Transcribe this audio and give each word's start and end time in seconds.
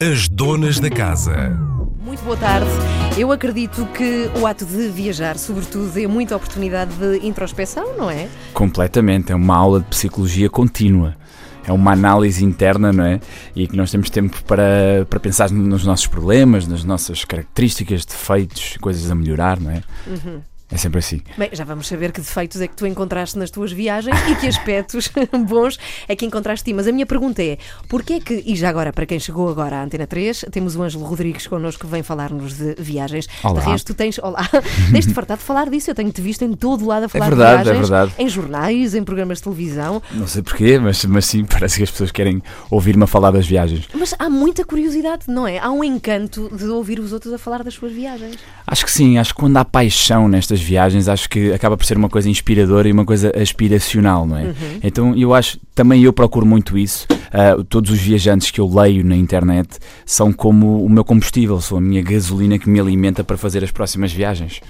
As 0.00 0.28
donas 0.28 0.78
da 0.78 0.90
casa. 0.90 1.58
Muito 1.98 2.22
boa 2.22 2.36
tarde. 2.36 2.68
Eu 3.16 3.32
acredito 3.32 3.86
que 3.94 4.30
o 4.38 4.46
ato 4.46 4.66
de 4.66 4.88
viajar, 4.90 5.38
sobretudo, 5.38 5.98
é 5.98 6.06
muita 6.06 6.36
oportunidade 6.36 6.94
de 6.96 7.26
introspeção, 7.26 7.96
não 7.96 8.10
é? 8.10 8.28
Completamente, 8.52 9.32
é 9.32 9.34
uma 9.34 9.56
aula 9.56 9.80
de 9.80 9.86
psicologia 9.86 10.50
contínua. 10.50 11.16
É 11.66 11.72
uma 11.72 11.92
análise 11.92 12.44
interna, 12.44 12.92
não 12.92 13.04
é? 13.04 13.20
E 13.54 13.66
que 13.66 13.74
nós 13.74 13.90
temos 13.90 14.10
tempo 14.10 14.44
para, 14.44 15.06
para 15.08 15.18
pensar 15.18 15.50
nos 15.50 15.86
nossos 15.86 16.06
problemas, 16.06 16.66
nas 16.66 16.84
nossas 16.84 17.24
características, 17.24 18.04
defeitos, 18.04 18.76
coisas 18.82 19.10
a 19.10 19.14
melhorar, 19.14 19.58
não 19.58 19.70
é? 19.70 19.82
Uhum. 20.06 20.42
É 20.68 20.76
sempre 20.76 20.98
assim. 20.98 21.20
Bem, 21.38 21.48
já 21.52 21.62
vamos 21.62 21.86
saber 21.86 22.10
que 22.10 22.20
defeitos 22.20 22.60
é 22.60 22.66
que 22.66 22.74
tu 22.74 22.86
encontraste 22.86 23.38
nas 23.38 23.50
tuas 23.50 23.70
viagens 23.70 24.16
e 24.28 24.34
que 24.34 24.48
aspectos 24.48 25.08
bons 25.46 25.78
é 26.08 26.16
que 26.16 26.26
encontraste 26.26 26.64
ti. 26.64 26.74
Mas 26.74 26.88
a 26.88 26.92
minha 26.92 27.06
pergunta 27.06 27.40
é: 27.40 27.56
porquê 27.88 28.14
é 28.14 28.20
que, 28.20 28.42
e 28.44 28.56
já 28.56 28.68
agora, 28.68 28.92
para 28.92 29.06
quem 29.06 29.20
chegou 29.20 29.48
agora 29.48 29.76
à 29.76 29.84
Antena 29.84 30.08
3, 30.08 30.46
temos 30.50 30.74
o 30.74 30.82
Ângelo 30.82 31.04
Rodrigues 31.04 31.46
connosco 31.46 31.86
que 31.86 31.90
vem 31.90 32.02
falar-nos 32.02 32.54
de 32.54 32.74
viagens. 32.78 33.28
Olá. 33.44 33.60
De 33.60 33.66
resto, 33.70 33.94
tu 33.94 33.96
tens, 33.96 34.18
olá, 34.18 34.44
tens 34.90 35.06
de 35.06 35.14
fartar 35.14 35.36
de 35.36 35.44
falar 35.44 35.70
disso. 35.70 35.90
Eu 35.90 35.94
tenho-te 35.94 36.20
visto 36.20 36.42
em 36.42 36.52
todo 36.52 36.84
o 36.84 36.88
lado 36.88 37.04
a 37.04 37.08
falar 37.08 37.28
verdade, 37.28 37.52
é 37.52 37.56
de 37.58 37.62
viagens, 37.64 37.88
verdade. 37.88 38.14
em 38.18 38.28
jornais, 38.28 38.94
em 38.96 39.04
programas 39.04 39.38
de 39.38 39.44
televisão. 39.44 40.02
Não 40.10 40.26
sei 40.26 40.42
porquê, 40.42 40.80
mas, 40.80 41.04
mas 41.04 41.26
sim, 41.26 41.44
parece 41.48 41.76
que 41.76 41.84
as 41.84 41.90
pessoas 41.92 42.10
querem 42.10 42.42
ouvir-me 42.68 43.04
a 43.04 43.06
falar 43.06 43.30
das 43.30 43.46
viagens. 43.46 43.88
Mas 43.94 44.16
há 44.18 44.28
muita 44.28 44.64
curiosidade, 44.64 45.26
não 45.28 45.46
é? 45.46 45.58
Há 45.58 45.70
um 45.70 45.84
encanto 45.84 46.50
de 46.52 46.64
ouvir 46.64 46.98
os 46.98 47.12
outros 47.12 47.32
a 47.32 47.38
falar 47.38 47.62
das 47.62 47.74
suas 47.74 47.92
viagens. 47.92 48.36
Acho 48.66 48.84
que 48.84 48.90
sim, 48.90 49.16
acho 49.16 49.32
que 49.32 49.40
quando 49.40 49.56
há 49.58 49.64
paixão 49.64 50.28
nestas 50.28 50.55
viagens, 50.60 51.08
acho 51.08 51.28
que 51.28 51.52
acaba 51.52 51.76
por 51.76 51.84
ser 51.84 51.96
uma 51.96 52.08
coisa 52.08 52.28
inspiradora 52.28 52.88
e 52.88 52.92
uma 52.92 53.04
coisa 53.04 53.32
aspiracional, 53.40 54.26
não 54.26 54.36
é? 54.36 54.54
Então 54.82 55.16
eu 55.16 55.34
acho, 55.34 55.58
também 55.74 56.02
eu 56.02 56.12
procuro 56.12 56.46
muito 56.46 56.76
isso. 56.76 57.06
Ah, 57.32 57.62
todos 57.68 57.90
os 57.90 57.98
viajantes 57.98 58.50
que 58.50 58.60
eu 58.60 58.68
leio 58.68 59.04
na 59.04 59.16
internet 59.16 59.78
são 60.04 60.32
como 60.32 60.84
o 60.84 60.88
meu 60.88 61.04
combustível, 61.04 61.60
são 61.60 61.78
a 61.78 61.80
minha 61.80 62.02
gasolina 62.02 62.58
que 62.58 62.68
me 62.68 62.80
alimenta 62.80 63.22
para 63.22 63.36
fazer 63.36 63.62
as 63.62 63.70
próximas 63.70 64.12
viagens. 64.12 64.60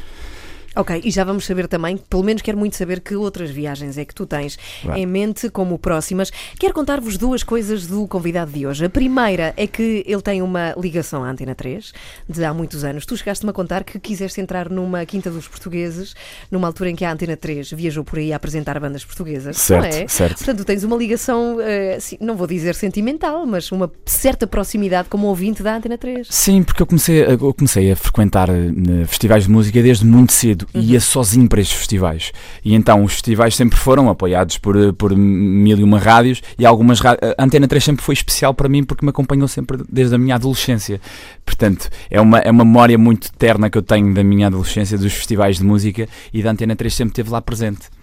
Ok, 0.77 1.01
e 1.05 1.11
já 1.11 1.25
vamos 1.25 1.47
saber 1.47 1.67
também, 1.69 1.97
pelo 1.97 2.23
menos 2.23 2.43
quero 2.43 2.59
muito 2.59 2.77
saber 2.77 3.01
que 3.01 3.17
outras 3.17 3.51
viagens 3.51 3.97
é 3.97 4.05
que 4.05 4.15
tu 4.15 4.27
tens 4.27 4.59
Vai. 4.85 5.01
em 5.01 5.07
mente 5.07 5.49
como 5.49 5.79
próximas. 5.79 6.31
Quero 6.59 6.75
contar-vos 6.75 7.17
duas 7.17 7.43
coisas 7.43 7.87
do 7.87 8.07
convidado 8.07 8.53
de 8.53 8.67
hoje. 8.67 8.85
A 8.85 8.91
primeira 8.91 9.55
é 9.57 9.67
que 9.67 10.05
ele 10.07 10.21
tem 10.21 10.43
uma 10.43 10.75
ligação 10.79 11.25
à 11.25 11.31
Antena 11.31 11.55
3 11.55 11.93
de 12.29 12.45
há 12.45 12.53
muitos 12.53 12.85
anos. 12.85 13.07
Tu 13.07 13.17
chegaste-me 13.17 13.51
a 13.51 13.53
contar 13.55 13.85
que 13.85 13.99
quiseste 13.99 14.41
entrar 14.41 14.69
numa 14.69 15.05
Quinta 15.07 15.31
dos 15.31 15.49
Portugueses, 15.49 16.15
numa 16.51 16.67
altura 16.67 16.91
em 16.91 16.95
que 16.97 17.05
a 17.05 17.13
Antena 17.13 17.37
3 17.37 17.71
viajou 17.73 18.05
por 18.05 18.19
aí 18.19 18.33
a 18.33 18.37
apresentar 18.37 18.79
bandas 18.79 19.05
portuguesas. 19.05 19.57
Certo, 19.57 19.83
não 19.95 20.03
é? 20.03 20.09
certo. 20.09 20.37
Portanto, 20.37 20.65
tens 20.65 20.85
uma 20.85 20.97
ligação, 20.97 21.59
eh, 21.61 21.99
não 22.21 22.37
vou 22.37 22.47
dizer 22.47 22.75
sentimental, 22.75 23.47
mas 23.47 23.73
uma 23.73 23.91
certa 24.05 24.47
proximidade 24.47 25.09
como 25.09 25.27
ouvinte 25.29 25.63
da 25.63 25.77
Antena 25.77 25.97
3. 25.97 26.29
Sim, 26.31 26.63
porque 26.63 26.83
eu 26.83 26.87
comecei, 26.87 27.23
a- 27.25 27.31
eu 27.31 27.55
comecei 27.55 27.91
a 27.93 27.97
frequentar 27.97 28.51
eh, 28.51 29.05
festivais 29.07 29.45
de 29.45 29.51
música 29.51 29.83
desde 29.83 30.05
muito 30.05 30.33
cedo 30.33 30.66
e 30.75 30.93
ia 30.93 31.01
sozinho 31.01 31.49
para 31.49 31.61
estes 31.61 31.77
festivais. 31.77 32.33
E 32.65 32.75
então 32.75 33.05
os 33.05 33.13
festivais 33.13 33.55
sempre 33.55 33.79
foram 33.79 34.09
apoiados 34.09 34.59
por, 34.59 34.93
por 34.95 35.15
mil 35.17 35.79
e 35.79 35.83
uma 35.83 35.99
rádios 35.99 36.43
e 36.59 36.67
algumas 36.67 37.01
A 37.05 37.17
Antena 37.39 37.69
3 37.69 37.83
sempre 37.83 38.05
foi 38.05 38.15
especial 38.15 38.55
para 38.55 38.69
mim 38.69 38.85
porque 38.85 39.05
me 39.05 39.11
acompanhou 39.11 39.49
sempre 39.49 39.79
desde 39.89 40.15
a 40.15 40.19
minha 40.19 40.35
adolescência. 40.35 41.01
Portanto, 41.45 41.89
é 42.11 42.21
uma, 42.21 42.39
é 42.39 42.51
uma 42.51 42.65
memória 42.65 42.99
muito 42.99 43.33
terna 43.33 43.71
que 43.71 43.79
eu 43.79 43.83
tenho 43.83 44.13
da 44.13 44.25
minha 44.25 44.49
adolescência, 44.49 44.99
dos 44.99 45.13
festivais 45.13 45.59
de 45.59 45.65
música 45.65 46.09
e 46.33 46.43
da 46.43 46.51
Antena 46.51 46.77
3 46.77 46.93
sempre 46.93 47.13
esteve 47.13 47.31
lá 47.31 47.41
presente. 47.41 47.96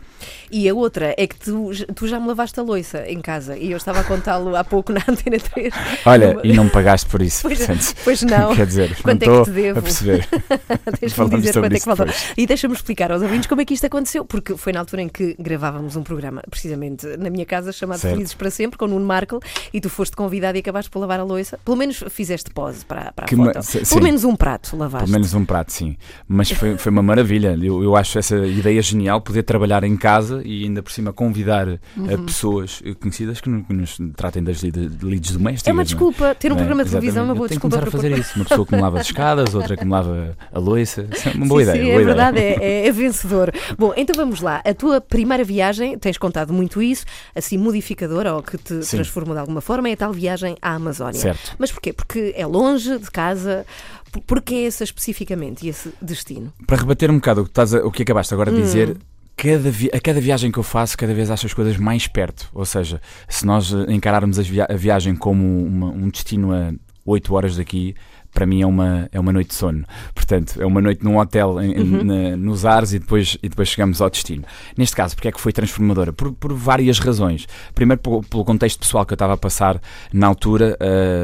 E 0.55 0.69
a 0.69 0.73
outra 0.75 1.15
é 1.17 1.25
que 1.25 1.35
tu, 1.35 1.71
tu 1.95 2.07
já 2.07 2.19
me 2.19 2.27
lavaste 2.27 2.59
a 2.59 2.63
loiça 2.63 3.03
em 3.09 3.19
casa 3.19 3.57
e 3.57 3.71
eu 3.71 3.77
estava 3.77 4.01
a 4.01 4.03
contá-lo 4.03 4.55
há 4.55 4.63
pouco 4.63 4.91
na 4.93 5.01
Antena 5.07 5.39
3. 5.39 5.73
Olha, 6.05 6.37
e 6.43 6.53
não 6.53 6.65
me 6.65 6.69
pagaste 6.69 7.09
por 7.09 7.21
isso. 7.21 7.41
Pois, 7.43 7.57
portanto, 7.57 7.95
pois 8.03 8.21
não. 8.23 8.55
Quer 8.55 8.67
dizer, 8.67 8.95
Quanto 9.01 9.25
não 9.25 9.35
é 9.35 9.39
que 9.39 9.45
te 9.45 9.51
devo? 9.51 9.79
a 9.79 9.81
perceber. 9.81 10.27
Deixa-me 11.01 11.29
dizer 11.41 11.53
quanto 11.53 11.75
é 11.75 11.79
que 11.79 11.89
depois. 11.89 12.33
E 12.37 12.45
deixa-me 12.45 12.73
explicar 12.75 13.11
aos 13.11 13.21
ouvintes 13.21 13.47
como 13.47 13.61
é 13.61 13.65
que 13.65 13.73
isto 13.73 13.85
aconteceu, 13.85 14.23
porque 14.25 14.55
foi 14.55 14.71
na 14.73 14.79
altura 14.79 15.01
em 15.01 15.09
que 15.09 15.35
gravávamos 15.39 15.95
um 15.95 16.03
programa, 16.03 16.43
precisamente 16.49 17.05
na 17.17 17.29
minha 17.29 17.45
casa, 17.45 17.71
chamado 17.71 17.99
Certo. 17.99 18.13
Felizes 18.15 18.33
para 18.33 18.49
Sempre, 18.49 18.77
com 18.77 18.85
o 18.85 18.87
Nuno 18.87 19.05
Markle, 19.05 19.39
e 19.73 19.81
tu 19.81 19.89
foste 19.89 20.15
convidado 20.15 20.57
e 20.57 20.59
acabaste 20.59 20.89
por 20.91 20.99
lavar 20.99 21.19
a 21.19 21.23
loiça. 21.23 21.57
Pelo 21.65 21.77
menos 21.77 22.03
fizeste 22.09 22.51
pose 22.51 22.85
para, 22.85 23.11
para 23.13 23.25
a 23.25 23.27
Que 23.27 23.35
foto. 23.35 23.55
ma- 23.55 23.61
se- 23.63 23.79
Pelo 23.85 24.03
menos 24.03 24.23
um 24.23 24.35
prato 24.35 24.75
lavaste. 24.77 25.05
Pelo 25.05 25.11
menos 25.13 25.33
um 25.33 25.45
prato, 25.45 25.71
sim. 25.73 25.97
Mas 26.27 26.51
foi, 26.51 26.77
foi 26.77 26.91
uma 26.91 27.01
maravilha. 27.01 27.57
Eu, 27.61 27.83
eu 27.83 27.95
acho 27.95 28.19
essa 28.19 28.37
ideia 28.37 28.81
genial, 28.81 29.21
poder 29.21 29.43
trabalhar 29.43 29.83
em 29.83 29.97
casa 29.97 30.42
e 30.43 30.63
ainda 30.65 30.81
por 30.83 30.91
cima 30.91 31.11
convidar 31.13 31.67
Uhum. 31.67 32.09
eh, 32.09 32.17
pessoas 32.17 32.81
eh, 32.85 32.93
conhecidas 32.93 33.39
que, 33.41 33.49
no- 33.49 33.63
que 33.63 33.73
nos 33.73 33.97
tratem 34.15 34.43
das 34.43 34.61
leads 34.61 35.31
domésticas. 35.31 35.67
É 35.67 35.71
uma 35.71 35.77
não 35.77 35.83
desculpa, 35.83 36.35
ter 36.35 36.51
um 36.51 36.55
é? 36.55 36.57
programa 36.57 36.83
de 36.83 36.89
televisão 36.91 37.23
é 37.23 37.25
uma 37.25 37.35
boa 37.35 37.45
Eu 37.45 37.49
tenho 37.49 37.61
que 37.61 37.67
desculpa 37.67 37.85
começar 37.85 37.87
a 37.87 37.91
para 37.91 38.11
fazer 38.13 38.19
isso. 38.19 38.35
Uma 38.39 38.45
pessoa 38.45 38.65
que 38.67 38.75
me 38.75 38.81
lava 38.81 38.99
as 38.99 39.05
escadas, 39.07 39.55
outra 39.55 39.77
que 39.77 39.85
me 39.85 39.91
lava 39.91 40.35
a. 40.51 40.79
Isso 40.81 41.01
é 41.29 41.31
uma 41.35 41.45
boa 41.47 41.63
sim, 41.63 41.69
ideia. 41.69 41.83
Sim, 41.83 41.89
boa 41.89 41.99
é 41.99 42.01
ideia. 42.01 42.05
verdade, 42.05 42.39
é, 42.39 42.53
é- 42.63 42.87
é 42.87 42.91
vencedor. 42.91 43.51
Bom, 43.77 43.93
então 43.95 44.13
vamos 44.15 44.41
lá. 44.41 44.61
A 44.65 44.73
tua 44.73 44.99
primeira 45.01 45.43
viagem, 45.43 45.97
tens 45.97 46.17
contado 46.17 46.51
muito 46.53 46.81
isso, 46.81 47.05
assim 47.35 47.57
modificadora 47.57 48.33
ou 48.33 48.41
que 48.43 48.57
te 48.57 48.83
Sim. 48.83 48.97
transformou 48.97 49.33
de 49.35 49.39
alguma 49.39 49.61
forma, 49.61 49.89
é 49.89 49.93
a 49.93 49.97
tal 49.97 50.11
viagem 50.13 50.55
à 50.61 50.73
Amazónia. 50.75 51.19
Certo. 51.19 51.55
Mas 51.57 51.71
porquê? 51.71 51.93
Porque 51.93 52.33
é 52.35 52.45
longe 52.45 52.97
de 52.97 53.09
casa. 53.11 53.65
Por- 54.11 54.21
Porquê 54.21 54.55
essa 54.67 54.83
especificamente 54.83 55.65
e 55.65 55.69
esse 55.69 55.91
destino? 56.01 56.53
Para 56.67 56.77
rebater 56.77 57.09
um 57.09 57.15
bocado 57.15 57.41
o 57.41 57.43
que, 57.45 57.49
estás 57.49 57.73
a- 57.73 57.83
o 57.85 57.91
que 57.91 58.03
acabaste 58.03 58.33
agora 58.33 58.51
de 58.51 58.57
Hum. 58.57 58.61
dizer, 58.61 58.97
cada 59.43 59.69
a 59.97 59.99
cada 59.99 60.21
viagem 60.21 60.51
que 60.51 60.57
eu 60.57 60.63
faço, 60.63 60.97
cada 60.97 61.13
vez 61.13 61.29
acho 61.29 61.45
as 61.45 61.53
coisas 61.53 61.77
mais 61.77 62.07
perto. 62.07 62.49
Ou 62.53 62.65
seja, 62.65 63.01
se 63.27 63.45
nós 63.45 63.71
encararmos 63.89 64.39
as 64.39 64.47
via- 64.47 64.67
a 64.69 64.75
viagem 64.75 65.15
como 65.15 65.65
uma- 65.65 65.91
um 65.91 66.09
destino 66.09 66.53
a 66.53 66.71
8 67.05 67.33
horas 67.35 67.57
daqui, 67.57 67.93
para 68.33 68.45
mim 68.45 68.61
é 68.61 68.65
uma, 68.65 69.07
é 69.11 69.19
uma 69.19 69.31
noite 69.31 69.49
de 69.49 69.55
sono. 69.55 69.83
Portanto, 70.13 70.61
é 70.61 70.65
uma 70.65 70.81
noite 70.81 71.03
num 71.03 71.17
hotel 71.17 71.61
em- 71.61 71.73
Uhum. 71.79 72.03
na- 72.03 72.37
nos 72.37 72.65
ares 72.65 72.93
e 72.93 72.99
depois, 72.99 73.37
e 73.43 73.49
depois 73.49 73.67
chegamos 73.69 74.01
ao 74.01 74.09
destino. 74.09 74.43
Neste 74.77 74.95
caso, 74.95 75.15
porque 75.15 75.27
é 75.27 75.31
que 75.31 75.39
foi 75.41 75.51
transformadora? 75.53 76.11
Por, 76.13 76.31
por 76.33 76.53
várias 76.53 76.99
razões. 76.99 77.47
Primeiro, 77.75 78.01
pelo, 78.01 78.23
pelo 78.23 78.43
contexto 78.45 78.79
pessoal 78.79 79.05
que 79.05 79.13
eu 79.13 79.15
estava 79.15 79.33
a 79.33 79.37
passar 79.37 79.79
na 80.11 80.27
altura, 80.27 80.77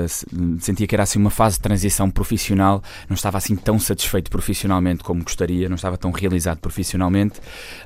se- 0.07 0.25
sentia 0.59 0.85
que 0.87 0.95
era 0.95 1.03
assim 1.03 1.19
uma 1.19 1.29
fase 1.29 1.55
de 1.57 1.61
transição 1.61 2.09
profissional, 2.09 2.81
não 3.09 3.15
estava 3.15 3.37
assim 3.37 3.55
tão 3.55 3.79
satisfeito 3.79 4.29
profissionalmente 4.29 5.03
como 5.03 5.23
gostaria, 5.23 5.67
não 5.69 5.75
estava 5.75 5.97
tão 5.97 6.11
realizado 6.11 6.59
profissionalmente. 6.59 7.39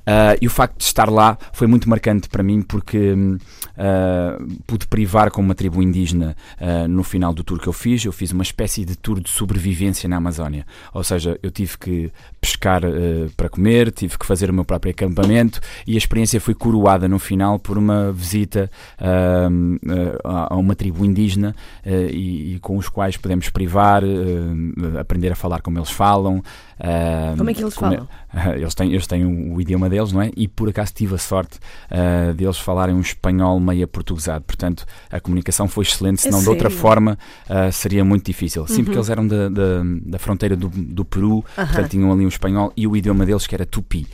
Ah, 0.05 0.35
e 0.41 0.47
o 0.47 0.49
facto 0.49 0.77
de 0.77 0.83
estar 0.83 1.09
lá 1.09 1.37
foi 1.53 1.67
muito 1.67 1.89
marcante 1.89 2.27
para 2.29 2.43
mim 2.43 2.61
porque 2.61 3.15
ah, 3.77 4.37
pude 4.67 4.87
privar 4.87 5.31
com 5.31 5.41
uma 5.41 5.55
tribo 5.55 5.81
indígena 5.81 6.35
no 6.89 7.03
final 7.03 7.33
do 7.33 7.43
tour 7.43 7.59
que 7.59 7.67
eu 7.67 7.73
fiz. 7.73 8.03
Eu 8.05 8.11
fiz 8.11 8.31
uma 8.31 8.43
espécie 8.43 8.85
de 8.85 8.95
tour 8.95 9.12
de 9.21 9.29
sobrevivência 9.29 10.07
na 10.09 10.17
Amazónia. 10.17 10.65
Ou 10.93 11.03
seja, 11.03 11.37
eu 11.43 11.51
tive 11.51 11.77
que 11.77 12.11
pescar 12.39 12.83
ah, 12.85 12.89
para 13.37 13.49
comer, 13.49 13.91
tive 13.91 14.17
que 14.17 14.25
fazer 14.25 14.49
o 14.49 14.53
meu 14.53 14.65
próprio 14.65 14.91
acampamento 14.91 15.59
e 15.87 15.95
a 15.95 15.97
experiência 15.97 16.39
foi 16.41 16.53
coroada 16.53 17.07
no 17.07 17.19
final 17.19 17.57
por 17.59 17.77
uma 17.77 18.11
visita 18.11 18.69
ah, 18.99 19.47
a 20.49 20.55
uma 20.55 20.75
tribo 20.75 21.05
indígena 21.05 21.55
ah, 21.85 21.89
e, 21.89 22.55
e 22.55 22.59
com 22.59 22.77
os 22.77 22.89
quais 22.89 23.17
podemos 23.17 23.49
privar, 23.49 24.03
ah, 24.03 24.99
aprender 24.99 25.31
a 25.31 25.35
falar 25.35 25.61
como 25.61 25.77
eles 25.79 25.89
falam. 25.91 26.41
Como 27.37 27.49
é 27.49 27.53
que 27.53 27.61
eles 27.61 27.75
é- 27.77 27.79
falam? 27.79 28.07
eles 28.57 28.73
têm, 28.75 28.91
eles 28.91 29.07
têm 29.07 29.25
o, 29.25 29.55
o 29.55 29.61
idioma 29.61 29.89
deles, 29.89 30.11
não 30.11 30.21
é? 30.21 30.31
E 30.35 30.47
por 30.47 30.67
acaso 30.69 30.93
tive 30.93 31.15
a 31.15 31.17
sorte 31.17 31.59
deles 32.35 32.57
falarem 32.57 32.95
um 32.95 32.99
espanhol 33.01 33.59
meio 33.59 33.85
aportuguesado. 33.85 34.43
Portanto, 34.43 34.85
a 35.11 35.19
comunicação 35.19 35.67
foi 35.67 35.83
excelente, 35.85 36.19
É 36.19 36.21
senão 36.23 36.41
de 36.41 36.49
outra 36.49 36.69
forma 36.69 37.17
seria 37.71 38.03
muito 38.03 38.25
difícil. 38.25 38.65
Sim, 38.67 38.79
Uhum. 38.79 38.85
porque 38.85 38.97
eles 39.03 39.09
eram 39.09 39.27
da, 39.27 39.49
da, 39.49 39.83
da 40.05 40.19
fronteira 40.19 40.55
do, 40.55 40.69
do 40.69 41.05
Peru, 41.05 41.43
Aham. 41.57 41.67
portanto 41.67 41.91
tinham 41.91 42.11
ali 42.11 42.25
um 42.25 42.29
espanhol 42.29 42.71
e 42.75 42.87
o 42.87 42.95
idioma 42.95 43.25
deles 43.25 43.45
que 43.45 43.55
era 43.55 43.65
tupi. 43.65 44.07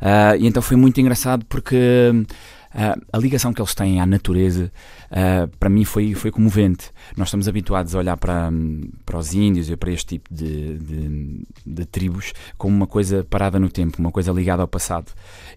Ah, 0.00 0.36
e 0.36 0.46
então 0.46 0.62
foi 0.62 0.76
muito 0.76 1.00
engraçado 1.00 1.44
porque 1.46 1.76
ah, 2.74 2.96
a 3.12 3.18
ligação 3.18 3.52
que 3.52 3.60
eles 3.60 3.74
têm 3.74 4.00
à 4.00 4.06
natureza 4.06 4.70
ah, 5.10 5.48
para 5.58 5.68
mim 5.68 5.84
foi, 5.84 6.14
foi 6.14 6.30
comovente. 6.30 6.90
Nós 7.16 7.28
estamos 7.28 7.48
habituados 7.48 7.94
a 7.94 7.98
olhar 7.98 8.16
para, 8.16 8.50
para 9.04 9.18
os 9.18 9.32
índios 9.34 9.70
e 9.70 9.76
para 9.76 9.90
este 9.90 10.18
tipo 10.18 10.32
de, 10.32 10.78
de, 10.78 11.46
de 11.64 11.84
tribos 11.86 12.32
como 12.58 12.76
uma 12.76 12.86
coisa 12.86 13.24
parada 13.24 13.58
no 13.58 13.68
tempo, 13.68 13.98
uma 13.98 14.12
coisa 14.12 14.32
ligada 14.32 14.62
ao 14.62 14.68
passado. 14.68 15.12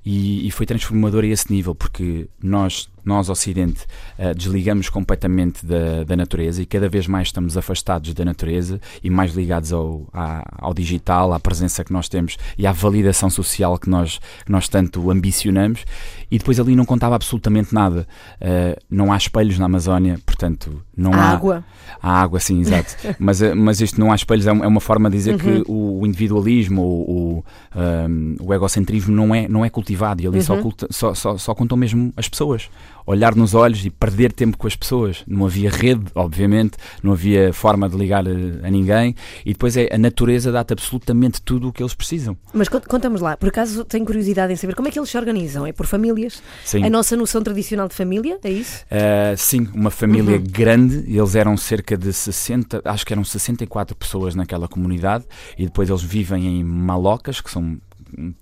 E, 0.05 0.47
e 0.47 0.51
foi 0.51 0.65
transformador 0.65 1.23
a 1.23 1.27
esse 1.27 1.51
nível, 1.51 1.75
porque 1.75 2.27
nós, 2.41 2.89
nós 3.05 3.29
Ocidente, 3.29 3.85
ah, 4.17 4.33
desligamos 4.33 4.89
completamente 4.89 5.65
da, 5.65 6.03
da 6.03 6.15
natureza 6.15 6.61
e 6.61 6.65
cada 6.65 6.87
vez 6.89 7.07
mais 7.07 7.27
estamos 7.29 7.57
afastados 7.57 8.13
da 8.13 8.25
natureza 8.25 8.79
e 9.03 9.09
mais 9.09 9.33
ligados 9.33 9.71
ao, 9.73 10.07
à- 10.13 10.43
ao 10.57 10.73
digital, 10.73 11.33
à 11.33 11.39
presença 11.39 11.83
que 11.83 11.93
nós 11.93 12.07
temos 12.09 12.37
e 12.57 12.65
à 12.67 12.71
validação 12.71 13.29
social 13.29 13.77
que 13.77 13.89
nós, 13.89 14.19
que 14.45 14.51
nós 14.51 14.67
tanto 14.67 15.09
ambicionamos. 15.11 15.85
E 16.31 16.37
depois 16.37 16.59
ali 16.59 16.75
não 16.75 16.85
contava 16.85 17.15
absolutamente 17.15 17.73
nada. 17.73 18.07
Ah, 18.41 18.77
não 18.89 19.11
há 19.11 19.17
espelhos 19.17 19.57
na 19.57 19.65
Amazónia, 19.65 20.19
portanto, 20.25 20.81
Não 20.99 21.13
A 21.13 21.17
há 21.17 21.31
água. 21.31 21.63
a 22.01 22.21
água, 22.21 22.39
sim, 22.39 22.59
exato. 22.61 22.95
mas, 23.19 23.41
eh, 23.41 23.53
mas 23.55 23.79
isto 23.81 23.99
não 23.99 24.11
há 24.11 24.15
espelhos, 24.15 24.45
é 24.47 24.51
uma 24.51 24.65
é 24.65 24.67
uma 24.67 24.79
forma 24.81 25.09
de 25.09 25.17
dizer 25.17 25.37
que 25.37 25.63
o, 25.67 26.05
individualismo, 26.05 26.81
o, 26.81 27.11
o, 27.39 27.43
ahm, 27.75 28.35
o 28.39 28.53
egocentrismo 28.53 29.15
não 29.15 29.33
é, 29.33 29.47
não 29.47 29.63
é 29.65 29.69
cultivado 29.69 30.21
e 30.21 30.27
ali 30.27 30.41
só, 30.43 30.57
culta- 30.57 30.87
só, 30.91 31.13
só, 31.13 31.37
só 31.37 31.55
contam 31.55 31.77
mesmo 31.77 32.13
as 32.15 32.27
pessoas. 32.29 32.69
Olhar 33.05 33.33
nos 33.33 33.55
olhos 33.55 33.83
e 33.85 33.89
perder 33.89 34.31
tempo 34.31 34.55
com 34.55 34.67
as 34.67 34.75
pessoas. 34.75 35.23
Não 35.27 35.45
havia 35.47 35.69
rede, 35.71 36.03
obviamente, 36.13 36.77
não 37.01 37.13
havia 37.13 37.51
forma 37.51 37.89
de 37.89 37.97
ligar 37.97 38.25
eh, 38.27 38.31
a 38.63 38.69
ninguém 38.69 39.15
e 39.45 39.53
depois 39.53 39.75
é 39.75 39.89
a 39.91 39.97
natureza 39.97 40.51
dá-te 40.51 40.73
absolutamente 40.73 41.41
tudo 41.41 41.69
o 41.69 41.73
que 41.73 41.81
eles 41.81 41.93
precisam. 41.95 42.37
Mas 42.53 42.69
cont- 42.69 42.85
contamos 42.87 43.19
lá, 43.21 43.35
por 43.35 43.49
acaso 43.49 43.83
tenho 43.85 44.05
curiosidade 44.05 44.53
em 44.53 44.55
saber 44.55 44.75
como 44.75 44.87
é 44.87 44.91
que 44.91 44.99
eles 44.99 45.09
se 45.09 45.17
organizam? 45.17 45.65
É 45.65 45.71
por 45.73 45.87
famílias? 45.87 46.41
Sim. 46.63 46.83
A 46.85 46.89
nossa 46.89 47.15
noção 47.17 47.41
tradicional 47.41 47.87
de 47.87 47.95
família, 47.95 48.37
é 48.43 48.49
isso? 48.51 48.83
Uh, 48.85 49.35
sim, 49.37 49.67
uma 49.73 49.89
família 49.89 50.37
Uhum. 50.37 50.43
grande, 50.49 50.88
eles 51.07 51.35
eram 51.35 51.55
cerca 51.57 51.97
de 51.97 52.11
60, 52.13 52.81
acho 52.85 53.05
que 53.05 53.13
eram 53.13 53.23
64 53.23 53.95
pessoas 53.95 54.35
naquela 54.35 54.67
comunidade 54.67 55.25
e 55.57 55.65
depois 55.65 55.89
eles 55.89 56.01
vivem 56.03 56.47
em 56.59 56.63
malocas, 56.63 57.41
que 57.41 57.49
são 57.51 57.77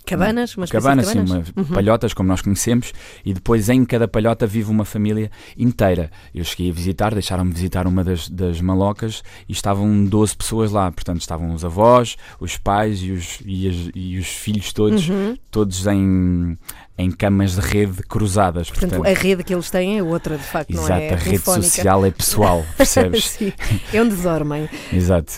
Cabanas, 0.05 0.55
uma 0.55 0.63
espécie 0.63 0.81
cabanas, 0.81 1.05
de 1.07 1.11
sim, 1.11 1.17
cabanas. 1.25 1.51
uma- 1.53 1.65
palhotas 1.65 2.13
como 2.13 2.29
nós 2.29 2.41
conhecemos 2.41 2.93
e 3.25 3.33
depois 3.33 3.67
em 3.67 3.83
cada 3.83 4.07
palhota 4.07 4.47
vive 4.47 4.71
uma 4.71 4.85
família 4.85 5.29
inteira. 5.57 6.09
Eu 6.33 6.45
cheguei 6.45 6.69
a 6.71 6.73
visitar, 6.73 7.11
deixaram-me 7.13 7.51
visitar 7.51 7.85
uma 7.85 8.01
das, 8.01 8.29
das 8.29 8.61
malocas 8.61 9.21
e 9.47 9.51
estavam 9.51 10.05
12 10.05 10.37
pessoas 10.37 10.71
lá, 10.71 10.89
portanto 10.89 11.19
estavam 11.19 11.53
os 11.53 11.65
avós, 11.65 12.15
os 12.39 12.55
pais 12.55 13.01
e 13.01 13.11
os, 13.11 13.39
e 13.45 13.67
as- 13.67 13.91
e 13.93 14.17
os 14.17 14.27
filhos 14.27 14.71
todos, 14.71 15.09
Uhum. 15.09 15.35
todos 15.51 15.85
em, 15.85 16.57
em 16.97 17.11
camas 17.11 17.55
de 17.55 17.61
rede 17.61 18.01
cruzadas. 18.03 18.69
Portanto, 18.69 19.03
a 19.05 19.13
rede 19.13 19.43
que 19.43 19.53
eles 19.53 19.69
têm 19.69 19.99
é 19.99 20.03
outra, 20.03 20.37
de 20.37 20.43
facto, 20.43 20.71
não 20.71 20.83
Exato, 20.83 21.01
é 21.01 21.13
a 21.13 21.15
rede 21.15 21.39
social 21.39 22.05
é 22.05 22.11
pessoal, 22.11 22.65
percebes? 22.75 23.29
Sim, 23.29 23.53
é 23.93 24.01
onde 24.01 24.15
dormem. 24.15 24.67
Exato. 24.91 25.33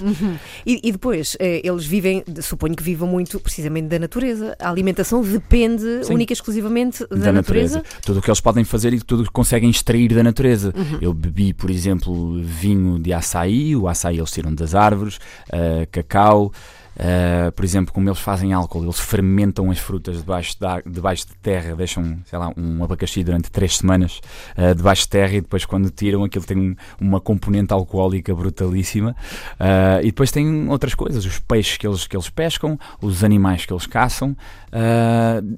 E, 0.65 0.79
e 0.83 0.91
depois, 0.91 1.35
eh, 1.39 1.61
eles 1.63 1.85
vivem, 1.85 2.23
suponho 2.41 2.75
que 2.75 2.83
vivam 2.83 3.07
muito 3.07 3.39
precisamente 3.39 3.87
da 3.87 3.99
natureza. 3.99 4.55
A 4.59 4.69
alimentação 4.69 5.21
depende 5.21 6.05
Sim. 6.05 6.13
única 6.13 6.31
e 6.31 6.35
exclusivamente 6.35 7.05
da, 7.09 7.17
Da, 7.17 7.31
natureza. 7.33 7.83
Tudo 8.05 8.19
o 8.19 8.21
que 8.21 8.29
eles 8.29 8.39
podem 8.39 8.63
fazer 8.63 8.93
e 8.93 9.01
tudo 9.01 9.23
o 9.23 9.25
que 9.25 9.31
conseguem 9.31 9.69
extrair 9.69 10.13
da 10.13 10.23
natureza. 10.23 10.73
Uhum. 10.75 10.97
Eu 11.01 11.13
bebi, 11.13 11.53
por 11.53 11.69
exemplo, 11.69 12.41
vinho 12.41 12.99
de 12.99 13.11
açaí, 13.11 13.75
o 13.75 13.87
açaí 13.87 14.17
eles 14.17 14.31
tiram 14.31 14.53
das 14.53 14.73
árvores, 14.73 15.19
ah, 15.51 15.85
cacau. 15.91 16.53
Ah, 16.99 17.51
por 17.53 17.63
exemplo, 17.63 17.93
como 17.93 18.09
eles 18.09 18.19
fazem 18.19 18.51
álcool, 18.53 18.83
eles 18.83 18.99
fermentam 18.99 19.71
as 19.71 19.79
frutas 19.79 20.17
debaixo, 20.17 20.59
da, 20.59 20.81
debaixo 20.81 21.27
de 21.27 21.35
terra, 21.37 21.75
deixam, 21.75 22.19
sei 22.25 22.37
lá, 22.37 22.51
um 22.57 22.83
abacaxi 22.83 23.23
durante 23.23 23.49
três 23.49 23.77
semanas 23.77 24.19
ah, 24.57 24.73
debaixo 24.73 25.03
de 25.03 25.09
terra 25.09 25.33
e 25.33 25.41
depois 25.41 25.63
quando 25.65 25.89
tiram 25.89 26.23
aquilo 26.23 26.45
tem 26.45 26.57
um- 26.57 26.75
uma 26.99 27.21
componente 27.21 27.71
alcoólica 27.73 28.35
brutalíssima. 28.35 29.15
Ah, 29.59 29.99
e 30.01 30.07
depois 30.07 30.29
tem 30.31 30.67
outras 30.69 30.93
coisas, 30.93 31.25
os 31.25 31.39
peixes 31.39 31.77
que 31.77 31.87
eles, 31.87 32.05
que 32.05 32.15
eles 32.15 32.29
pescam, 32.29 32.77
os 33.01 33.23
animais 33.23 33.65
que 33.65 33.73
eles 33.73 33.85
caçam, 33.87 34.35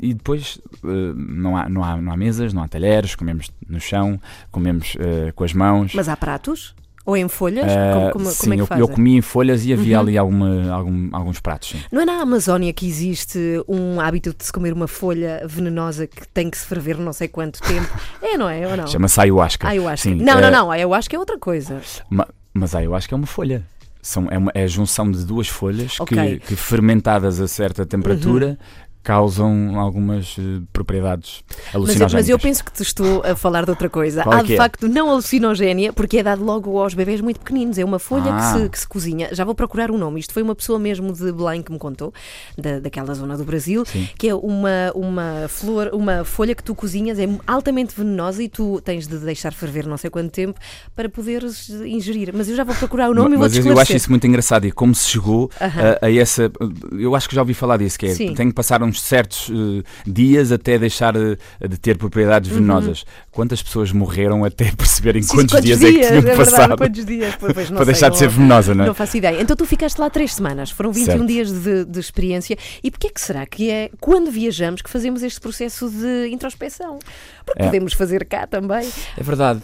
e 0.02 0.14
depois 0.14 0.60
não, 0.84 1.58
há, 1.58 1.68
não, 1.70 1.84
há, 1.84 1.98
não 1.98 2.12
há 2.14 2.18
mesas, 2.18 2.54
não 2.54 2.62
há 2.64 2.68
talheres, 2.68 3.16
comemos 3.16 3.50
no 3.68 3.80
chão, 3.80 4.20
comemos 4.52 4.96
com 5.36 5.44
as 5.44 5.54
mãos. 5.54 5.94
Mas 5.94 6.08
há 6.08 6.16
pratos? 6.16 6.76
Ou 7.06 7.18
em 7.18 7.28
folhas? 7.28 7.66
Ah, 7.72 7.94
como, 7.94 8.12
como- 8.12 8.26
sim, 8.32 8.38
como 8.42 8.54
é 8.54 8.56
que 8.58 8.62
eu, 8.62 8.68
fazem? 8.68 8.82
eu 8.84 8.88
comia 8.88 9.18
em 9.18 9.22
folhas 9.22 9.66
e 9.66 9.74
havia 9.74 9.96
Uhum. 9.98 10.02
ali 10.04 10.18
alguma, 10.18 10.72
algum- 10.72 11.10
alguns 11.12 11.40
pratos, 11.40 11.70
sim. 11.70 11.82
Não 11.92 12.02
é 12.02 12.06
na 12.06 12.22
Amazónia 12.22 12.72
que 12.74 12.88
existe 12.88 13.40
um 13.68 14.00
hábito 14.00 14.36
de 14.38 14.46
se 14.46 14.52
comer 14.54 14.72
uma 14.72 14.88
folha 14.88 15.42
venenosa 15.48 16.06
que 16.06 16.28
tem 16.28 16.50
que 16.50 16.58
se 16.58 16.66
ferver 16.66 16.98
não 17.00 17.12
sei 17.14 17.28
quanto 17.28 17.60
tempo? 17.62 17.90
É, 18.22 18.38
não 18.38 18.48
é? 18.48 18.68
Ou 18.68 18.78
não? 18.78 18.88
Chama-se 18.88 19.20
ayahuasca. 19.20 19.68
Ayahuasca. 19.68 20.10
Sim, 20.10 20.16
não, 20.16 20.38
ah, 20.38 20.42
não, 20.42 20.52
não. 20.70 21.00
Que 21.10 21.16
é 21.16 21.20
outra 21.20 21.38
coisa. 21.40 21.82
ma- 22.10 22.28
mas 22.54 22.76
ayahuasca 22.76 23.14
é 23.14 23.18
uma 23.18 23.28
folha. 23.28 23.64
São, 24.04 24.28
é, 24.32 24.38
uma, 24.38 24.52
é 24.56 24.64
a 24.64 24.68
junção 24.68 25.10
de 25.12 25.24
duas 25.26 25.48
folhas 25.48 26.00
Ok. 26.00 26.18
Uhum. 26.18 26.26
que, 26.26 26.40
que, 26.40 26.56
fermentadas 26.56 27.40
a 27.42 27.48
certa 27.48 27.86
temperatura, 27.86 28.58
causam 29.04 29.80
algumas 29.80 30.36
eh, 30.38 30.62
propriedades 30.72 31.44
Mas 31.50 31.76
alucinogénicas. 31.76 32.14
mas 32.14 32.30
eu 32.30 32.38
penso 32.40 32.64
que 32.64 32.72
te 32.72 32.84
estou 32.84 33.24
a 33.26 33.36
falar 33.36 33.64
de 33.66 33.72
outra 33.72 33.90
coisa. 33.90 34.24
Qual 34.24 34.34
é 34.36 34.40
Há 34.40 34.42
que 34.42 34.48
de 34.48 34.54
é? 34.54 34.58
facto 34.58 34.88
não 34.88 35.10
alucinogénia, 35.10 35.92
porque 35.92 36.20
é 36.20 36.24
dado 36.24 36.44
logo 36.44 36.78
aos 36.80 36.94
bebés 36.94 37.20
muito 37.22 37.40
pequeninos. 37.40 37.78
É 37.78 37.84
uma 37.86 37.98
folha 38.00 38.32
Ah. 38.32 38.54
que, 38.54 38.60
se, 38.64 38.70
que 38.70 38.80
se 38.80 38.88
cozinha. 38.88 39.30
Já 39.34 39.44
vou 39.44 39.56
procurar 39.56 39.90
um 39.92 39.98
nome. 39.98 40.20
Isto 40.20 40.34
foi 40.34 40.44
uma 40.44 40.54
pessoa 40.56 40.78
mesmo 40.78 41.12
de 41.14 41.32
Belém 41.32 41.62
que 41.64 41.72
me 41.72 41.80
contou, 41.80 42.14
da, 42.58 42.80
daquela 42.80 43.14
zona 43.14 43.36
do 43.38 43.44
Brasil, 43.44 43.84
Sim. 43.86 44.08
que 44.18 44.30
é 44.30 44.36
uma, 44.36 44.92
uma 44.94 45.48
flor, 45.48 45.90
uma 45.94 46.24
folha 46.24 46.54
que 46.54 46.64
tu 46.64 46.76
cozinhas, 46.76 47.18
é 47.18 47.28
altamente 47.48 47.94
venenosa 47.98 48.44
e 48.44 48.50
tu 48.50 48.80
tens 48.82 49.08
de 49.08 49.18
deixar 49.18 49.52
ferver 49.54 49.88
não 49.88 49.98
sei 49.98 50.10
quanto 50.10 50.32
tempo 50.32 50.60
para 50.96 51.10
poderes 51.10 51.70
ingerir. 51.70 52.32
Mas 52.36 52.48
eu 52.50 52.56
já 52.56 52.64
vou 52.64 52.76
procurar 52.76 53.10
o 53.10 53.14
nome 53.14 53.32
e 53.36 53.38
vou 53.38 53.48
Mas 53.50 53.56
eu, 53.66 53.80
acho 53.80 53.96
isso 53.96 54.10
muito 54.10 54.28
engraçado 54.28 54.66
e 54.66 54.72
como 54.72 54.94
se 54.94 55.10
chegou 55.10 55.50
Aham. 55.60 55.98
a, 56.02 56.06
a 56.06 56.14
essa. 56.14 56.52
Eu 56.92 57.16
acho 57.16 57.28
que 57.28 57.36
já 57.36 57.42
ouvi 57.42 57.54
falar 57.54 57.78
disso, 57.78 57.98
que 57.98 58.06
é 58.06 58.14
tem 58.16 58.48
que 58.48 58.54
passar 58.54 58.82
uns 58.92 59.02
certos 59.02 59.50
eh, 59.50 59.84
dias 60.06 60.52
até 60.52 60.78
deixar 60.78 61.16
eh, 61.16 61.38
de 61.68 61.78
ter 61.78 61.98
propriedades 61.98 62.50
venenosas. 62.52 63.06
Quantas 63.32 63.64
pessoas 63.64 63.92
morreram 63.92 64.44
até 64.46 64.72
perceberem 64.78 65.22
Uhum. 65.22 65.28
Sim, 65.28 65.36
quantos, 65.36 65.62
dias, 65.62 65.82
é 65.82 65.86
que 65.86 65.92
tinham 65.94 66.08
é 66.18 66.22
que 66.22 66.36
verdade, 66.36 66.78
quantos 66.78 67.06
dias? 67.06 67.36
Pois, 67.40 67.70
não 67.70 67.78
para 67.78 67.86
sei, 67.86 67.94
deixar 67.94 68.10
de 68.10 68.18
ser 68.18 68.26
não- 68.26 68.32
venenosa, 68.34 68.76
não 68.76 68.84
é? 68.84 68.88
Não 68.88 68.94
faço 68.94 69.18
ideia. 69.18 69.42
Então 69.42 69.56
tu 69.56 69.66
ficaste 69.66 69.98
lá 69.98 70.10
três 70.10 70.34
semanas, 70.36 70.70
foram 70.72 70.92
21 70.92 71.06
Certo. 71.06 71.26
dias 71.28 71.52
de, 71.52 71.86
de 71.86 72.00
experiência. 72.00 72.58
E 72.84 72.92
porquê 72.92 73.10
que 73.10 73.20
será 73.22 73.46
que 73.46 73.70
é 73.70 73.90
quando 74.00 74.30
viajamos 74.32 74.82
que 74.82 74.90
fazemos 74.90 75.24
este 75.24 75.40
processo 75.40 75.90
de 75.90 76.28
introspeção? 76.32 77.00
Porque 77.46 77.62
É. 77.62 77.66
podemos 77.66 77.94
fazer 77.94 78.26
cá 78.26 78.46
também, 78.48 78.88
É 79.18 79.24
verdade. 79.24 79.62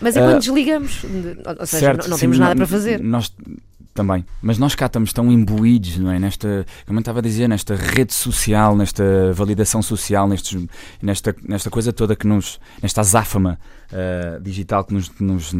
mas 0.00 0.16
é 0.16 0.20
quando 0.20 0.38
desligamos. 0.40 1.02
Ou 1.04 1.66
seja, 1.66 1.86
certo, 1.86 2.02
não, 2.04 2.10
não 2.10 2.16
sim, 2.16 2.20
temos 2.22 2.38
nada 2.38 2.54
para 2.56 2.66
fazer. 2.66 3.00
Nós 3.00 3.32
também. 3.98 4.24
Mas 4.40 4.58
nós 4.58 4.74
cá 4.76 4.86
estamos 4.86 5.12
tão 5.12 5.30
imbuídos, 5.32 5.98
não 5.98 6.10
é? 6.10 6.18
Nesta, 6.20 6.64
como 6.86 6.98
eu 6.98 7.00
estava 7.00 7.18
a 7.18 7.22
dizer, 7.22 7.48
nesta 7.48 7.74
rede 7.74 8.14
social, 8.14 8.76
nesta 8.76 9.32
validação 9.34 9.82
social, 9.82 10.28
nestes, 10.28 10.64
nesta, 11.02 11.34
nesta 11.46 11.68
coisa 11.68 11.92
toda 11.92 12.14
que 12.14 12.26
nos. 12.26 12.60
nesta 12.80 13.00
azáfama 13.00 13.58
ah, 13.92 14.38
digital 14.40 14.84
que, 14.84 14.94
nos, 14.94 15.10
nos- 15.18 15.50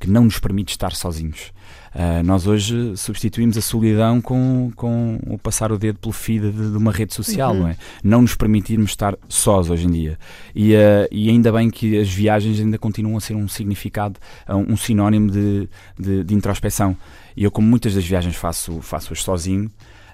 que 0.00 0.10
não 0.10 0.24
nos 0.24 0.38
permite 0.40 0.70
estar 0.72 0.92
sozinhos. 0.92 1.52
Ah, 1.94 2.22
nós 2.24 2.46
hoje 2.48 2.96
substituímos 2.96 3.56
a 3.56 3.60
solidão 3.60 4.20
com, 4.20 4.72
com 4.74 5.20
o 5.28 5.38
passar 5.38 5.70
o 5.70 5.78
dedo 5.78 6.00
pelo 6.00 6.12
feed 6.12 6.50
de, 6.50 6.70
de 6.72 6.76
uma 6.76 6.90
rede 6.90 7.14
social, 7.14 7.52
Uhum. 7.54 7.60
não 7.60 7.68
é? 7.68 7.76
Não 8.02 8.22
nos 8.22 8.34
permitirmos 8.34 8.90
estar 8.90 9.16
sós 9.28 9.70
hoje 9.70 9.86
em 9.86 9.90
dia. 9.92 10.18
E, 10.54 10.74
ah, 10.74 11.06
e 11.12 11.28
ainda 11.30 11.52
bem 11.52 11.70
que 11.70 11.96
as 11.96 12.08
viagens 12.08 12.58
ainda 12.58 12.76
continuam 12.78 13.16
a 13.16 13.20
ser 13.20 13.34
um 13.36 13.46
significado, 13.46 14.18
ah, 14.46 14.56
um 14.56 14.76
sinónimo 14.76 15.30
de, 15.30 15.68
de, 15.96 16.24
de 16.24 16.34
introspeção. 16.34 16.96
E 17.36 17.44
eu, 17.44 17.50
como 17.50 17.66
muitas 17.66 17.94
das 17.94 18.04
viagens 18.04 18.36
faço, 18.36 18.80
faço-as 18.80 19.22
sozinho, 19.22 19.70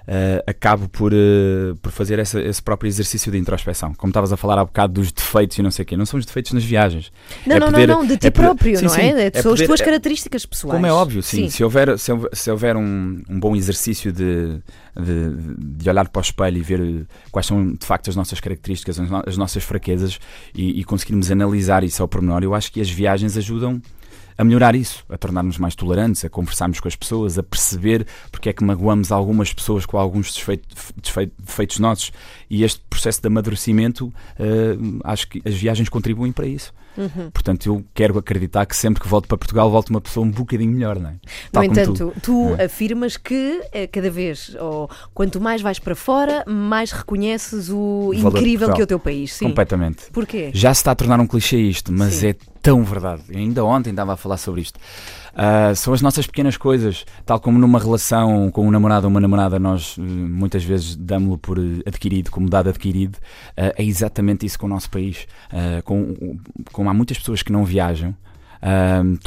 ah, 0.07 0.43
acabo 0.47 0.89
por, 0.89 1.13
ah, 1.13 1.75
por 1.81 1.91
fazer 1.91 2.17
essa- 2.17 2.41
esse 2.41 2.61
próprio 2.61 2.87
exercício 2.87 3.31
de 3.31 3.37
introspeção. 3.37 3.93
Como 3.93 4.09
estavas 4.09 4.33
a 4.33 4.37
falar 4.37 4.57
há 4.57 4.65
bocado 4.65 4.93
dos 4.93 5.11
defeitos 5.11 5.57
e 5.59 5.61
não 5.61 5.69
sei 5.69 5.83
o 5.83 5.85
quê, 5.85 5.95
não 5.95 6.05
são 6.07 6.19
os 6.19 6.25
defeitos 6.25 6.51
nas 6.53 6.63
viagens. 6.63 7.11
Não, 7.45 7.55
É 7.55 7.59
não, 7.59 7.67
poder- 7.71 7.87
não, 7.87 7.99
não, 7.99 8.05
de 8.07 8.17
ti 8.17 8.27
é 8.27 8.31
poder- 8.31 8.47
próprio, 8.47 8.77
sim, 8.77 8.83
não 8.85 8.89
sim, 8.89 9.01
é? 9.01 9.27
é 9.27 9.31
São 9.41 9.51
as 9.51 9.59
poder- 9.59 9.67
tuas 9.67 9.81
é- 9.81 9.85
características 9.85 10.45
pessoais. 10.47 10.73
Como 10.73 10.87
é 10.87 10.91
óbvio, 10.91 11.21
sim. 11.21 11.47
Se 11.49 11.63
houver, 11.63 11.97
se 11.99 12.11
houver, 12.11 12.29
se 12.33 12.49
houver 12.49 12.75
um, 12.75 13.21
um 13.29 13.39
bom 13.39 13.55
exercício 13.55 14.11
de, 14.11 14.57
de, 14.99 15.55
de 15.77 15.89
olhar 15.89 16.09
para 16.09 16.19
o 16.19 16.23
espelho 16.23 16.57
e 16.57 16.61
ver 16.61 16.79
eh, 16.81 17.05
quais 17.31 17.45
são 17.45 17.73
de 17.73 17.85
facto 17.85 18.09
as 18.09 18.15
nossas 18.15 18.39
características, 18.39 18.99
as, 18.99 19.07
no- 19.09 19.23
as 19.25 19.37
nossas 19.37 19.63
fraquezas 19.63 20.19
e, 20.55 20.79
e 20.79 20.83
conseguirmos 20.83 21.29
analisar 21.29 21.83
isso 21.83 22.01
ao 22.01 22.07
pormenor, 22.07 22.41
eu 22.43 22.55
acho 22.55 22.71
que 22.71 22.81
as 22.81 22.89
viagens 22.89 23.37
ajudam 23.37 23.79
a 24.37 24.43
melhorar 24.43 24.75
isso, 24.75 25.03
a 25.09 25.17
tornar-nos 25.17 25.57
mais 25.57 25.75
tolerantes, 25.75 26.23
a 26.25 26.29
conversarmos 26.29 26.79
com 26.79 26.87
as 26.87 26.95
pessoas, 26.95 27.37
a 27.37 27.43
perceber 27.43 28.05
porque 28.31 28.49
é 28.49 28.53
que 28.53 28.63
magoamos 28.63 29.11
algumas 29.11 29.53
pessoas 29.53 29.85
com 29.85 29.97
alguns 29.97 30.33
desfeito- 30.33 30.67
desfeito- 31.01 31.33
defeitos 31.39 31.79
nossos. 31.79 32.11
E 32.49 32.63
este 32.63 32.81
processo 32.89 33.21
de 33.21 33.27
amadurecimento, 33.27 34.13
eh, 34.39 34.75
acho 35.03 35.27
que 35.27 35.41
as 35.45 35.53
viagens 35.55 35.89
contribuem 35.89 36.31
para 36.31 36.45
isso. 36.47 36.73
Uhum. 36.97 37.31
Portanto, 37.31 37.65
eu 37.67 37.85
quero 37.93 38.17
acreditar 38.19 38.65
que 38.65 38.75
sempre 38.75 39.01
que 39.01 39.07
volto 39.07 39.25
para 39.25 39.37
Portugal, 39.37 39.71
volto 39.71 39.89
uma 39.91 40.01
pessoa 40.01 40.25
um 40.25 40.29
bocadinho 40.31 40.73
melhor, 40.73 40.99
não 40.99 41.09
é? 41.09 41.13
No 41.13 41.19
Tal 41.51 41.63
como 41.63 41.79
entanto, 41.79 42.13
tu, 42.21 42.55
É. 42.57 42.65
afirmas 42.65 43.15
que 43.15 43.61
eh, 43.71 43.87
cada 43.87 44.09
vez, 44.09 44.53
ou 44.59 44.89
quanto 45.13 45.39
mais 45.39 45.61
vais 45.61 45.79
para 45.79 45.95
fora, 45.95 46.43
mais 46.45 46.91
reconheces 46.91 47.69
o, 47.69 48.11
valor 48.17 48.37
incrível 48.37 48.73
que 48.73 48.81
é 48.81 48.83
o 48.83 48.87
teu 48.87 48.99
país. 48.99 49.33
Sim. 49.35 49.45
Completamente. 49.47 50.11
Porquê? 50.11 50.51
Já 50.53 50.73
se 50.73 50.81
está 50.81 50.91
a 50.91 50.95
tornar 50.95 51.17
um 51.21 51.27
clichê 51.27 51.57
isto, 51.61 51.93
mas 51.93 52.15
Sim. 52.15 52.27
é 52.27 52.35
tão 52.61 52.83
verdade. 52.83 53.23
Eu 53.29 53.39
ainda 53.39 53.65
ontem 53.65 53.89
estava 53.89 54.13
a 54.13 54.17
falar 54.17 54.37
sobre 54.37 54.61
isto. 54.61 54.79
Ah, 55.35 55.73
são 55.75 55.93
as 55.93 56.01
nossas 56.01 56.25
pequenas 56.27 56.57
coisas, 56.57 57.05
tal 57.25 57.39
como 57.39 57.57
numa 57.57 57.79
relação 57.79 58.51
com 58.51 58.67
um 58.67 58.71
namorado 58.71 59.05
ou 59.05 59.09
uma 59.11 59.19
namorada, 59.19 59.57
nós 59.57 59.95
eh, 59.97 60.01
muitas 60.01 60.63
vezes 60.63 60.95
damos-lo 60.95 61.37
por 61.37 61.57
eh, 61.57 61.81
adquirido, 61.85 62.29
como 62.29 62.49
dado 62.49 62.69
adquirido. 62.69 63.17
Ah, 63.55 63.73
é 63.77 63.83
exatamente 63.83 64.45
isso 64.45 64.59
com 64.59 64.65
o 64.65 64.69
nosso 64.69 64.89
país. 64.89 65.25
Ah, 65.51 65.81
com, 65.83 66.37
como 66.71 66.89
há 66.89 66.93
muitas 66.93 67.17
pessoas 67.17 67.41
que 67.41 67.51
não 67.51 67.63
viajam, 67.63 68.15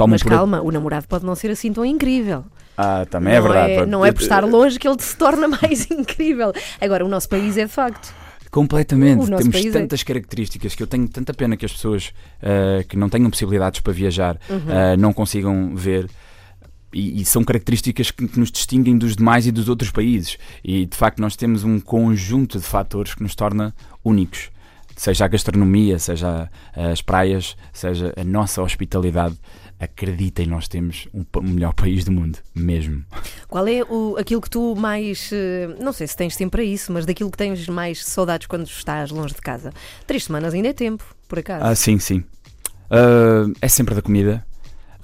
Mas 0.09 0.23
por. 0.23 0.29
calma, 0.31 0.61
o 0.61 0.71
namorado 0.71 1.09
pode 1.09 1.25
não 1.25 1.35
ser 1.35 1.51
assim 1.51 1.73
tão 1.73 1.85
incrível. 1.85 2.45
Ah, 2.77 3.07
também 3.09 3.35
é 3.35 3.37
não 3.41 3.43
verdade. 3.43 3.73
É, 3.73 3.87
não 3.87 4.05
é 4.05 4.13
por 4.13 4.23
estar 4.23 4.45
longe 4.45 4.79
que 4.79 4.87
ele 4.87 5.01
se 5.01 5.17
torna 5.17 5.49
mais 5.63 5.91
incrível. 5.91 6.53
Agora, 6.81 7.05
o 7.05 7.09
nosso 7.09 7.29
país 7.29 7.57
é 7.57 7.65
de 7.65 7.73
facto. 7.73 8.13
Completamente. 8.55 9.19
Temos 9.39 9.57
é- 9.77 9.81
tantas 9.81 10.03
características 10.05 10.75
que 10.75 10.83
eu 10.83 10.87
tenho 10.87 11.09
tanta 11.09 11.35
pena 11.35 11.57
que 11.57 11.67
as 11.67 11.73
pessoas 11.73 12.13
ah, 12.43 12.85
que 12.89 12.97
não 12.97 13.09
tenham 13.09 13.29
possibilidades 13.31 13.81
para 13.81 13.93
viajar 13.93 14.39
Uhum. 14.49 14.61
ah, 14.69 14.97
não 14.97 15.13
consigam 15.13 15.75
ver. 15.75 16.09
E, 16.93 17.21
e 17.21 17.25
são 17.25 17.43
características 17.43 18.13
que, 18.13 18.29
que 18.29 18.39
nos 18.39 18.53
distinguem 18.53 18.97
dos 18.97 19.17
demais 19.17 19.47
e 19.49 19.51
dos 19.51 19.69
outros 19.69 19.91
países. 19.91 20.39
E 20.63 20.87
de 20.87 20.97
facto, 20.97 21.19
nós 21.21 21.35
temos 21.35 21.65
um 21.65 21.81
conjunto 21.81 22.57
de 22.59 22.65
fatores 22.65 23.15
que 23.15 23.23
nos 23.25 23.35
torna 23.35 23.75
únicos. 24.05 24.51
Seja 24.97 25.25
a 25.25 25.29
gastronomia, 25.29 25.99
seja 25.99 26.49
a- 26.77 26.91
as 26.93 27.03
praias, 27.03 27.57
seja 27.73 28.13
a 28.17 28.23
nossa 28.23 28.63
hospitalidade. 28.63 29.35
Acreditem, 29.85 30.47
nós 30.47 30.67
temos 30.69 31.09
um 31.15 31.23
pa- 31.25 31.41
o 31.41 31.43
melhor 31.45 31.73
país 31.75 32.05
do 32.05 32.13
mundo, 32.13 32.39
mesmo. 32.55 33.05
Qual 33.49 33.67
é 33.69 33.83
o, 33.83 34.17
aquilo 34.19 34.41
que 34.41 34.51
tu 34.51 34.75
mais. 34.77 35.31
eh, 35.33 35.69
Não 35.81 35.93
sei 35.93 36.07
se 36.07 36.17
tens 36.17 36.37
tempo 36.37 36.53
para 36.53 36.63
isso, 36.63 36.93
mas 36.93 37.05
daquilo 37.07 37.31
que 37.31 37.37
tens 37.39 37.69
mais 37.69 38.05
saudades 38.05 38.47
quando 38.47 38.67
estás 38.67 39.11
longe 39.11 39.35
de 39.35 39.41
casa? 39.41 39.73
Três 40.07 40.25
semanas 40.25 40.55
ainda 40.55 40.69
é 40.69 40.73
tempo, 40.73 41.05
por 41.29 41.39
acaso. 41.39 41.65
Ah, 41.65 41.75
sim, 41.75 41.99
sim. 41.99 42.25
Ah, 42.91 43.47
é 43.61 43.69
sempre 43.69 43.95
da 43.95 44.03
comida. 44.03 44.45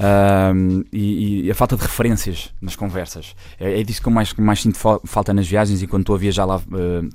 Ah, 0.02 0.52
e, 0.92 1.42
e 1.46 1.50
a 1.50 1.54
falta 1.54 1.76
de 1.76 1.82
referências 1.82 2.50
nas 2.60 2.74
conversas. 2.74 3.34
É, 3.58 3.80
é 3.80 3.82
disso 3.82 4.00
que 4.00 4.08
eu 4.08 4.12
mais, 4.12 4.32
mais 4.34 4.60
sinto 4.62 4.78
fal- 4.78 5.00
falta 5.04 5.34
nas 5.34 5.46
viagens 5.46 5.82
e 5.82 5.86
quando 5.86 6.02
estou 6.04 6.14
a 6.16 6.18
viajar 6.18 6.46
lá, 6.46 6.58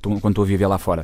tô- 0.01 0.19
quando 0.19 0.33
estou 0.33 0.43
a 0.43 0.47
viver 0.47 0.67
lá 0.67 0.77
fora. 0.77 1.03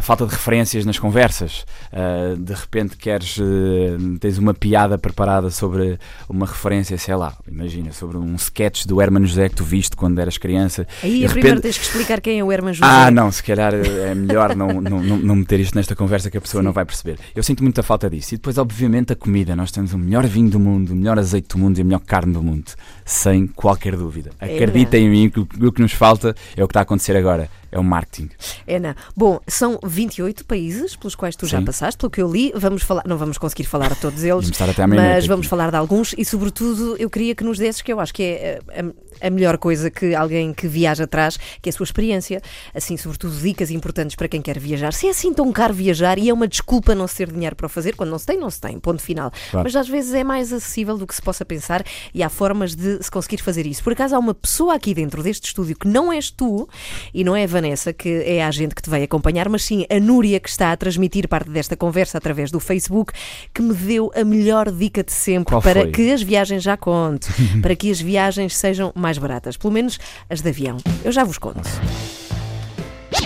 A 0.00 0.02
falta 0.02 0.24
de 0.24 0.32
referências 0.32 0.86
nas 0.86 0.98
conversas. 0.98 1.66
Ah, 1.92 2.34
de 2.34 2.54
repente 2.54 2.96
queres. 2.96 3.38
ah, 3.38 4.16
tens 4.18 4.38
uma 4.38 4.54
piada 4.54 4.96
preparada 4.96 5.50
sobre 5.50 5.98
uma 6.26 6.46
referência, 6.46 6.96
sei 6.96 7.14
lá, 7.14 7.36
imagina, 7.46 7.92
sobre 7.92 8.16
um 8.16 8.34
sketch 8.34 8.86
do 8.86 9.02
Hermano 9.02 9.26
José 9.26 9.50
que 9.50 9.56
tu 9.56 9.62
viste 9.62 9.94
quando 9.94 10.18
eras 10.18 10.38
criança. 10.38 10.86
Aí 11.02 11.18
repente- 11.20 11.32
primeiro 11.34 11.60
tens 11.60 11.76
que 11.76 11.84
explicar 11.84 12.18
quem 12.22 12.38
é 12.38 12.42
o 12.42 12.50
Herman 12.50 12.72
José. 12.72 12.90
ah, 12.90 13.10
não, 13.10 13.30
se 13.30 13.42
calhar 13.42 13.74
eh, 13.74 14.12
é 14.12 14.14
melhor 14.14 14.56
não, 14.56 14.80
não, 14.80 15.02
não, 15.02 15.18
não 15.18 15.36
meter 15.36 15.60
isto 15.60 15.74
nesta 15.74 15.94
conversa 15.94 16.30
que 16.30 16.38
a 16.38 16.40
pessoa 16.40 16.62
não 16.62 16.72
vai 16.72 16.86
perceber. 16.86 17.18
Eu 17.36 17.42
sinto 17.42 17.62
muita 17.62 17.82
falta 17.82 18.08
disso. 18.08 18.32
E 18.32 18.38
depois, 18.38 18.56
obviamente, 18.56 19.12
a 19.12 19.16
comida. 19.16 19.54
Nós 19.54 19.70
temos 19.70 19.92
o 19.92 19.98
melhor 19.98 20.26
vinho 20.26 20.48
do 20.48 20.58
mundo, 20.58 20.94
o 20.94 20.96
melhor 20.96 21.18
azeite 21.18 21.48
do 21.48 21.58
mundo 21.58 21.76
e 21.76 21.82
a 21.82 21.84
melhor 21.84 22.00
carne 22.00 22.32
do 22.32 22.42
mundo. 22.42 22.72
Sem 23.04 23.46
qualquer 23.46 23.96
dúvida. 23.96 24.30
É 24.40 24.54
Acreditem 24.54 25.04
em 25.04 25.10
mim 25.10 25.28
que 25.28 25.40
o 25.40 25.70
que 25.70 25.82
nos 25.82 25.92
falta 25.92 26.34
é 26.56 26.64
o 26.64 26.66
que 26.66 26.70
está 26.72 26.80
a 26.80 26.84
acontecer 26.84 27.14
agora. 27.18 27.50
É 27.72 27.78
o 27.78 27.84
marketing. 27.84 28.30
Ana, 28.68 28.96
bom, 29.16 29.40
são 29.46 29.78
28 29.82 30.44
países 30.44 30.96
pelos 30.96 31.14
quais 31.14 31.36
tu 31.36 31.46
já 31.46 31.58
Sim. 31.58 31.64
passaste, 31.64 31.98
pelo 31.98 32.10
que 32.10 32.20
eu 32.20 32.30
li. 32.30 32.52
Vamos 32.54 32.82
falar, 32.82 33.04
não 33.06 33.16
vamos 33.16 33.38
conseguir 33.38 33.64
falar 33.64 33.92
a 33.92 33.94
todos 33.94 34.22
eles, 34.22 34.30
Vamos 34.44 34.50
estar 34.50 34.68
até 34.68 34.82
à 34.82 34.86
meia-noite 34.86 35.14
mas 35.14 35.24
aqui. 35.24 35.28
vamos 35.28 35.46
falar 35.46 35.70
de 35.70 35.76
alguns 35.76 36.14
e, 36.18 36.24
sobretudo, 36.24 36.96
eu 36.98 37.08
queria 37.08 37.34
que 37.34 37.44
nos 37.44 37.58
desses, 37.58 37.80
que 37.82 37.92
eu 37.92 38.00
acho 38.00 38.12
que 38.12 38.22
é 38.22 38.60
eh, 38.70 38.84
a, 39.20 39.30
melhor 39.30 39.58
coisa 39.58 39.90
que 39.90 40.14
alguém 40.14 40.52
que 40.52 40.66
viaja 40.66 41.06
traz, 41.06 41.36
que 41.60 41.68
é 41.68 41.70
a 41.70 41.72
sua 41.72 41.84
experiência. 41.84 42.40
Assim, 42.74 42.96
sobretudo, 42.96 43.36
dicas 43.36 43.70
importantes 43.70 44.16
para 44.16 44.28
quem 44.28 44.42
quer 44.42 44.58
viajar. 44.58 44.92
Se 44.92 45.06
é 45.06 45.10
assim 45.10 45.32
tão 45.32 45.50
caro 45.52 45.74
viajar 45.74 46.18
e 46.18 46.28
é 46.28 46.32
uma 46.32 46.48
desculpa 46.48 46.94
não 46.94 47.06
se 47.06 47.16
ter 47.16 47.30
dinheiro 47.32 47.56
para 47.56 47.66
o 47.66 47.68
fazer, 47.68 47.94
quando 47.96 48.10
não 48.10 48.18
se 48.18 48.26
tem, 48.26 48.38
não 48.38 48.50
se 48.50 48.60
tem, 48.60 48.78
ponto 48.78 49.02
final. 49.02 49.30
Claro. 49.50 49.64
Mas 49.64 49.76
às 49.76 49.88
vezes 49.88 50.14
é 50.14 50.24
mais 50.24 50.52
acessível 50.52 50.96
do 50.96 51.06
que 51.06 51.14
se 51.14 51.22
possa 51.22 51.44
pensar 51.44 51.84
e 52.14 52.22
há 52.22 52.28
formas 52.28 52.74
de 52.74 53.02
se 53.02 53.10
conseguir 53.10 53.38
fazer 53.38 53.66
isso. 53.66 53.82
Por 53.82 53.92
acaso 53.92 54.14
há 54.14 54.18
uma 54.18 54.34
pessoa 54.34 54.74
aqui 54.74 54.94
dentro 54.94 55.22
deste 55.22 55.46
estúdio 55.46 55.76
que 55.76 55.88
não 55.88 56.12
és 56.12 56.30
tu 56.30 56.68
e 57.12 57.24
não 57.24 57.34
é 57.36 57.44
a 57.44 57.46
Vanessa, 57.46 57.92
que 57.92 58.08
é 58.08 58.42
a 58.42 58.48
agente 58.48 58.74
que 58.74 58.82
te 58.82 58.90
vai 58.90 59.02
acompanhar, 59.02 59.48
mas 59.48 59.64
sim 59.64 59.84
a 59.90 59.98
Núria, 60.00 60.40
que 60.40 60.48
está 60.48 60.72
a 60.72 60.76
transmitir 60.76 61.28
parte 61.28 61.50
desta 61.50 61.76
conversa 61.76 62.18
através 62.18 62.50
do 62.50 62.60
Facebook, 62.60 63.12
que 63.54 63.62
me 63.62 63.74
deu 63.74 64.10
a 64.14 64.24
melhor 64.24 64.70
dica 64.70 65.02
de 65.02 65.12
sempre 65.12 65.54
Qual 65.54 65.62
para 65.62 65.82
foi? 65.82 65.90
que 65.92 66.12
as 66.12 66.22
viagens 66.22 66.62
já 66.62 66.76
conte, 66.76 67.28
para 67.60 67.74
que 67.74 67.90
as 67.90 68.00
viagens 68.00 68.56
sejam 68.56 68.92
mais 68.94 69.09
baratas, 69.18 69.56
pelo 69.56 69.72
menos 69.72 69.98
as 70.28 70.40
de 70.40 70.48
avião. 70.48 70.76
Eu 71.04 71.12
já 71.12 71.24
vos 71.24 71.38
conto. 71.38 71.68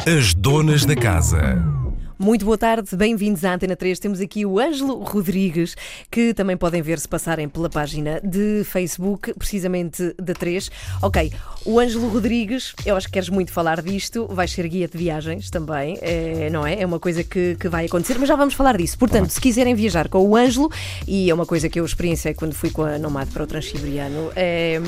As 0.06 0.34
donas 0.34 0.84
da 0.84 0.94
casa. 0.94 1.62
Muito 2.18 2.44
boa 2.44 2.56
tarde, 2.56 2.94
bem-vindos 2.96 3.44
à 3.44 3.54
Antena 3.54 3.74
3. 3.74 3.98
Temos 3.98 4.20
aqui 4.20 4.46
o 4.46 4.60
Ângelo 4.60 5.02
Rodrigues, 5.02 5.76
que 6.10 6.32
também 6.32 6.56
podem 6.56 6.80
ver 6.80 7.00
se 7.00 7.08
passarem 7.08 7.48
pela 7.48 7.68
página 7.68 8.20
de 8.22 8.62
Facebook, 8.64 9.34
precisamente 9.34 10.14
da 10.16 10.32
3. 10.32 10.70
Ok, 11.02 11.32
o 11.64 11.80
Ângelo 11.80 12.08
Rodrigues, 12.08 12.72
eu 12.86 12.96
acho 12.96 13.08
que 13.08 13.14
queres 13.14 13.28
muito 13.28 13.50
falar 13.50 13.82
disto, 13.82 14.28
vai 14.30 14.46
ser 14.46 14.68
guia 14.68 14.86
de 14.86 14.96
viagens 14.96 15.50
também, 15.50 15.98
é, 16.00 16.48
não 16.50 16.64
é? 16.64 16.80
É 16.80 16.86
uma 16.86 17.00
coisa 17.00 17.24
que, 17.24 17.56
que 17.56 17.68
vai 17.68 17.86
acontecer, 17.86 18.16
mas 18.18 18.28
já 18.28 18.36
vamos 18.36 18.54
falar 18.54 18.76
disso. 18.76 18.96
Portanto, 18.96 19.30
se 19.30 19.40
quiserem 19.40 19.74
viajar 19.74 20.08
com 20.08 20.24
o 20.24 20.36
Ângelo, 20.36 20.70
e 21.08 21.28
é 21.28 21.34
uma 21.34 21.46
coisa 21.46 21.68
que 21.68 21.80
eu 21.80 21.84
experienciei 21.84 22.32
quando 22.32 22.54
fui 22.54 22.70
com 22.70 22.84
a 22.84 22.96
Nomad 22.96 23.28
para 23.30 23.42
o 23.42 23.46
Transiberiano, 23.46 24.30
é. 24.36 24.80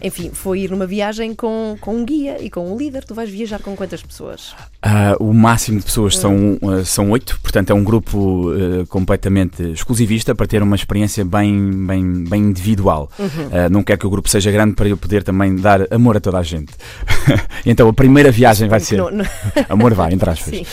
Enfim, 0.00 0.30
foi 0.32 0.60
ir 0.60 0.70
numa 0.70 0.86
viagem 0.86 1.34
com, 1.34 1.76
com 1.80 1.96
um 1.96 2.04
guia 2.04 2.36
e 2.40 2.48
com 2.48 2.72
um 2.72 2.76
líder. 2.76 3.04
Tu 3.04 3.14
vais 3.14 3.28
viajar 3.28 3.58
com 3.60 3.74
quantas 3.76 4.02
pessoas? 4.02 4.54
Ah, 4.80 5.16
o 5.18 5.32
máximo 5.34 5.78
de 5.78 5.84
pessoas 5.84 6.16
são, 6.16 6.56
ah, 6.62 6.84
são 6.84 7.10
oito, 7.10 7.38
portanto 7.42 7.70
é 7.70 7.74
um 7.74 7.82
grupo 7.82 8.50
ah, 8.52 8.86
completamente 8.88 9.62
exclusivista 9.72 10.34
para 10.34 10.46
ter 10.46 10.62
uma 10.62 10.76
experiência 10.76 11.24
bem, 11.24 11.86
bem, 11.86 12.24
bem 12.24 12.42
individual. 12.42 13.10
Ah, 13.52 13.68
não 13.68 13.82
quero 13.82 13.98
que 13.98 14.06
o 14.06 14.10
grupo 14.10 14.28
seja 14.28 14.50
grande 14.52 14.74
para 14.74 14.88
eu 14.88 14.96
poder 14.96 15.22
também 15.24 15.56
dar 15.56 15.80
amor 15.92 16.16
a 16.16 16.20
toda 16.20 16.38
a 16.38 16.42
gente. 16.42 16.72
então 17.66 17.88
a 17.88 17.92
primeira 17.92 18.30
viagem 18.30 18.68
vai 18.68 18.80
ser. 18.80 18.98
Não- 18.98 19.10
não- 19.10 19.24
Amor 19.68 19.92
vai, 19.94 20.12
entre 20.14 20.30
aspas. 20.30 20.54
Sim. 20.54 20.64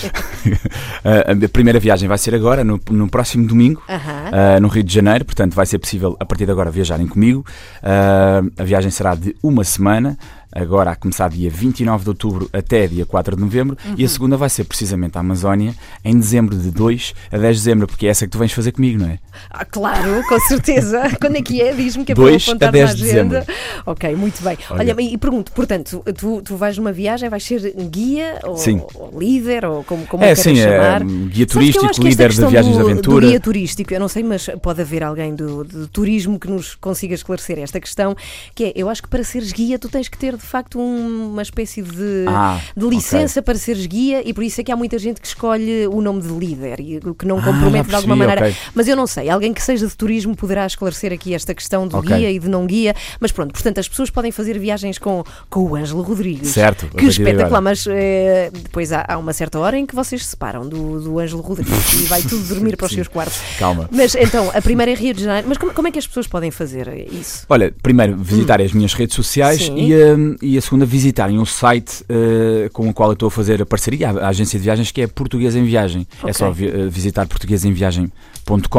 A 1.04 1.50
primeira 1.50 1.80
viagem 1.80 2.08
vai 2.08 2.18
ser 2.18 2.34
agora, 2.36 2.64
no, 2.64 2.80
no 2.90 3.10
próximo 3.10 3.46
domingo. 3.48 3.82
Aham. 3.90 4.25
Uh, 4.36 4.60
no 4.60 4.68
Rio 4.68 4.84
de 4.84 4.94
Janeiro, 4.94 5.24
portanto 5.24 5.54
vai 5.54 5.66
ser 5.66 5.80
possível 5.80 6.18
a 6.20 6.26
partir 6.26 6.46
de 6.46 6.52
agora 6.52 6.70
viajarem 6.70 7.08
comigo. 7.08 7.46
Uh, 7.82 8.52
a 8.58 8.64
viagem 8.66 8.92
será 8.92 9.16
de 9.16 9.34
uma 9.42 9.64
semana, 9.64 10.18
agora 10.56 10.92
a 10.92 10.96
começar 10.96 11.30
dia 11.30 11.50
29 11.50 12.04
de 12.04 12.10
outubro 12.10 12.50
até 12.54 12.88
dia 12.88 13.06
4 13.06 13.36
de 13.36 13.42
novembro, 13.44 13.78
e 13.98 14.00
Uhum. 14.02 14.06
a 14.06 14.10
segunda 14.10 14.38
vai 14.38 14.50
ser 14.50 14.64
precisamente 14.64 15.18
a 15.18 15.20
Amazónia, 15.20 15.76
em 16.04 16.18
dezembro, 16.18 16.58
de 16.58 16.72
2 16.72 17.14
a 17.32 17.38
10 17.38 17.58
de 17.58 17.62
dezembro, 17.64 17.88
porque 17.88 18.08
é 18.08 18.10
essa 18.10 18.26
que 18.26 18.32
tu 18.32 18.38
vens 18.40 18.54
fazer 18.54 18.72
comigo, 18.72 18.98
não 19.00 19.10
é? 19.10 19.20
Ah, 19.52 19.66
claro, 19.66 20.24
com 20.28 20.40
certeza. 20.40 21.02
Quando 21.20 21.36
é 21.36 21.42
que 21.42 21.62
é? 21.62 21.74
Diz-me 21.74 22.06
que 22.06 22.14
é 22.14 22.16
para 22.16 22.24
Dois 22.24 22.48
a 22.48 22.52
apontar 22.52 22.72
10 22.72 22.90
na 22.90 22.96
de 22.96 23.04
agenda. 23.10 23.40
dezembro. 23.42 23.56
Ok, 23.86 24.16
muito 24.16 24.42
bem. 24.44 24.58
Olha, 24.70 24.96
e 25.02 25.18
pergunto, 25.18 25.52
portanto, 25.52 26.02
tu, 26.18 26.42
tu 26.42 26.56
vais 26.56 26.78
numa 26.78 26.94
viagem, 26.94 27.30
vais 27.30 27.44
ser 27.44 27.60
guia 27.90 28.40
ou, 28.44 28.56
Sim. 28.58 28.82
ou 28.96 29.20
líder 29.20 29.66
ou 29.66 29.84
como, 29.84 30.06
como 30.08 30.24
É, 30.24 30.28
queres 30.28 30.44
sim, 30.44 30.58
é, 30.60 30.64
chamar? 30.64 31.04
um, 31.04 31.28
guia 31.28 31.46
que 31.46 31.52
turístico, 31.52 31.90
que 31.94 32.02
líder 32.02 32.30
de 32.32 32.46
viagens 32.46 32.74
de 32.78 32.80
do- 32.82 32.90
aventura. 32.90 33.26
Do 33.26 33.28
guia 33.28 33.40
turístico, 33.42 33.94
eu 33.94 34.00
não 34.00 34.08
sei, 34.08 34.24
mas 34.24 34.50
pode 34.62 34.82
haver 34.82 35.04
alguém 35.04 35.36
do, 35.36 35.64
do 35.64 35.88
turismo 35.88 36.40
que 36.40 36.48
nos 36.50 36.76
consiga 36.76 37.14
esclarecer 37.14 37.60
esta 37.60 37.80
questão, 37.80 38.16
que 38.54 38.66
é, 38.66 38.74
eu 38.76 38.90
acho 38.90 39.04
que 39.04 39.10
para 39.10 39.24
seres 39.24 39.52
guia 39.52 39.78
tu 39.78 39.90
tens 39.90 40.08
que 40.08 40.18
ter 40.18 40.36
de 40.38 40.45
facto 40.46 40.80
um- 40.80 41.32
uma 41.32 41.42
espécie 41.42 41.82
de, 41.82 42.26
Ah, 42.28 42.60
de 42.76 42.86
licença 42.88 43.42
para 43.42 43.56
seres 43.56 43.86
guia 43.86 44.22
e 44.28 44.34
por 44.34 44.44
isso 44.44 44.62
é 44.62 44.64
que 44.64 44.72
há 44.72 44.76
muita 44.76 44.98
gente 44.98 45.20
que 45.22 45.28
escolhe 45.28 45.88
o 45.88 46.02
nome 46.02 46.22
de 46.22 46.30
líder 46.30 46.80
e 46.80 46.98
o 47.04 47.14
que 47.16 47.26
não 47.26 47.40
Ah, 47.40 47.44
compromete 47.44 47.90
já 47.90 47.90
de 47.90 47.96
alguma 47.96 48.16
percebi, 48.18 48.40
maneira. 48.42 48.46
ok. 48.58 48.72
Mas 48.74 48.88
eu 48.88 48.96
não 48.96 49.08
sei, 49.08 49.30
alguém 49.30 49.54
que 49.54 49.62
seja 49.62 49.88
de 49.88 49.96
turismo 49.96 50.36
poderá 50.36 50.66
esclarecer 50.66 51.12
aqui 51.14 51.34
esta 51.34 51.54
questão 51.54 51.88
do 51.88 51.98
Ok. 51.98 52.16
guia 52.16 52.32
e 52.32 52.40
de 52.40 52.48
não 52.48 52.66
guia. 52.66 52.96
Mas 53.20 53.32
pronto, 53.32 53.52
portanto, 53.54 53.80
as 53.80 53.88
pessoas 53.88 54.10
podem 54.10 54.32
fazer 54.32 54.58
viagens 54.60 54.98
com, 54.98 55.24
com 55.50 55.62
o 55.62 55.76
Ângelo 55.76 56.02
Rodrigues. 56.02 56.50
Certo, 56.50 56.88
Que 56.88 57.04
de 57.06 57.10
espetacular, 57.10 57.62
mas 57.62 57.86
eh, 57.88 58.52
depois 58.54 58.92
há, 58.92 59.06
há 59.08 59.18
uma 59.18 59.34
certa 59.34 59.60
hora 59.60 59.78
em 59.78 59.86
que 59.86 59.96
vocês 59.96 60.24
se 60.24 60.30
separam 60.32 60.68
do, 60.68 61.00
do 61.02 61.20
Ângelo 61.20 61.42
Rodrigues 61.42 61.94
e 62.02 62.04
vai 62.06 62.22
tudo 62.22 62.44
dormir 62.48 62.76
para 62.78 62.86
os 62.86 62.90
Sim. 62.92 62.96
seus 62.96 63.08
quartos. 63.08 63.40
Calma. 63.58 63.90
Mas 63.92 64.16
então, 64.16 64.52
a 64.54 64.62
primeira 64.62 64.92
é 64.92 64.96
Rio 64.96 65.14
de 65.14 65.24
Janeiro. 65.24 65.48
Mas 65.48 65.58
como, 65.58 65.74
como 65.74 65.88
é 65.88 65.92
que 65.92 66.00
as 66.00 66.08
pessoas 66.08 66.28
podem 66.28 66.52
fazer 66.52 67.08
isso? 67.12 67.46
Olha, 67.50 67.74
primeiro 67.82 68.16
visitarem 68.18 68.66
as 68.66 68.72
minhas 68.74 68.94
redes 68.94 69.16
sociais 69.16 69.62
Sim. 69.64 69.76
e, 69.78 69.96
hum, 70.14 70.35
e 70.42 70.58
a 70.58 70.62
segunda 70.62 70.86
visitarem 70.86 71.38
o 71.40 71.46
site 71.46 72.04
uh, 72.04 72.70
com 72.72 72.90
o 72.90 72.94
qual 72.94 73.10
eu 73.10 73.14
estou 73.14 73.28
a 73.28 73.32
fazer 73.32 73.62
a 73.62 73.66
parceria, 73.66 74.10
a, 74.10 74.28
agência 74.30 74.58
de 74.60 74.64
viagens, 74.64 74.92
que 74.92 75.02
é 75.02 75.08
Português 75.08 75.56
em 75.56 75.64
Viagem. 75.64 76.08
Ok. 76.20 76.30
É 76.30 76.34
só 76.34 76.52
vi- 76.52 76.68
uh, 76.70 76.90
visitar 76.90 77.28
portuguesemviagem.com 77.28 78.16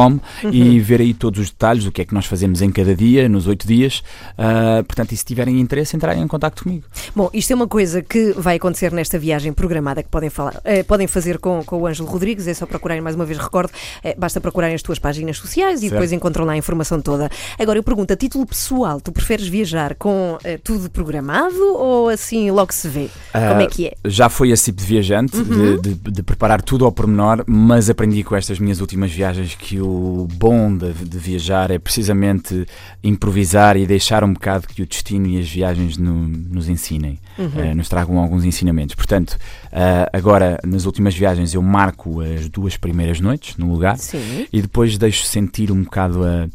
Uhum. 0.07 0.21
e 0.53 0.79
ver 0.79 1.01
aí 1.01 1.13
todos 1.13 1.41
os 1.41 1.51
detalhes, 1.51 1.87
o 1.87 1.91
que 1.93 2.01
é 2.01 2.05
que 2.05 2.15
nós 2.15 2.25
fazemos 2.27 2.63
em 2.63 2.71
cada 2.71 2.95
dia, 2.95 3.29
nos 3.29 3.49
oito 3.49 3.67
dias. 3.67 3.99
Uh, 4.39 4.85
portanto, 4.85 5.11
e 5.11 5.17
se 5.17 5.25
tiverem 5.25 5.59
interesse, 5.59 5.97
entrarem 5.97 6.23
em 6.23 6.27
contato 6.29 6.63
comigo. 6.63 6.85
Bom, 7.17 7.29
isto 7.35 7.51
é 7.51 7.57
uma 7.57 7.67
coisa 7.67 8.01
que 8.01 8.33
vai 8.39 8.57
acontecer 8.57 8.93
nesta 8.93 9.19
viagem 9.19 9.53
programada 9.53 10.05
que 10.05 10.09
podem, 10.09 10.31
falar, 10.31 10.61
eh, 10.65 10.85
podem 10.85 11.09
fazer 11.09 11.39
com, 11.39 11.65
com 11.65 11.81
o 11.81 11.87
Ângelo 11.87 12.09
Rodrigues. 12.09 12.47
É 12.47 12.55
só 12.55 12.65
procurarem, 12.65 13.03
mais 13.03 13.17
uma 13.17 13.25
vez 13.25 13.39
recordo, 13.41 13.73
eh, 14.05 14.15
basta 14.17 14.41
procurarem 14.41 14.77
as 14.77 14.83
tuas 14.83 15.01
páginas 15.01 15.37
sociais 15.39 15.79
e 15.81 15.83
Certo. 15.83 15.93
depois 15.95 16.13
encontram 16.13 16.45
lá 16.45 16.53
a 16.53 16.57
informação 16.57 17.01
toda. 17.01 17.29
Agora 17.59 17.77
eu 17.79 17.83
pergunto, 17.83 18.13
a 18.13 18.17
título 18.17 18.47
pessoal, 18.47 19.01
tu 19.01 19.11
preferes 19.11 19.49
viajar 19.49 19.97
com 19.97 20.39
eh, 20.45 20.59
tudo 20.63 20.89
programado 20.89 21.36
ou 21.45 22.09
assim 22.09 22.51
logo 22.51 22.73
se 22.73 22.89
vê? 22.89 23.09
Como 23.33 23.61
é 23.61 23.65
Uh, 23.67 23.69
que 23.69 23.87
é? 23.89 23.93
Já 24.05 24.29
fui 24.29 24.51
esse 24.51 24.67
tipo 24.67 24.81
de 24.81 24.87
viajante, 24.87 25.37
Uhum. 25.37 25.77
de, 25.81 25.95
de- 25.95 26.11
de 26.11 26.23
preparar 26.23 26.63
tudo 26.63 26.85
ao 26.87 26.93
pormenor, 26.93 27.45
mas 27.47 27.91
aprendi 27.91 28.25
com 28.25 28.35
estas 28.35 28.59
minhas 28.59 28.81
últimas 28.81 29.11
viagens 29.13 29.55
que 29.55 29.79
o 29.81 30.27
bom 30.35 30.75
de, 30.75 30.93
de 30.93 31.19
viajar 31.19 31.71
é 31.71 31.79
precisamente 31.79 32.67
improvisar 33.03 33.77
e 33.77 33.87
deixar 33.87 34.25
um 34.25 34.33
bocado 34.33 34.67
que 34.67 34.83
o 34.83 34.87
destino 34.87 35.27
e 35.27 35.39
as 35.39 35.49
viagens 35.49 35.97
no- 35.99 36.27
nos 36.29 36.69
ensinem, 36.69 37.19
Uhum. 37.39 37.51
eh, 37.57 37.75
nos 37.75 37.89
tragam 37.89 38.19
alguns 38.19 38.45
ensinamentos. 38.45 38.95
Portanto, 38.95 39.37
ah, 39.73 40.09
agora 40.13 40.59
nas 40.65 40.87
últimas 40.87 41.15
viagens 41.15 41.53
eu 41.55 41.61
marco 41.63 42.21
as 42.23 42.49
duas 42.49 42.77
primeiras 42.79 43.21
noites 43.21 43.57
no 43.59 43.71
lugar. 43.71 43.99
Sim. 43.99 44.47
E 44.53 44.63
depois 44.63 44.97
deixo 44.97 45.25
sentir 45.25 45.71
um 45.71 45.83
bocado 45.83 46.25
a, 46.25 46.49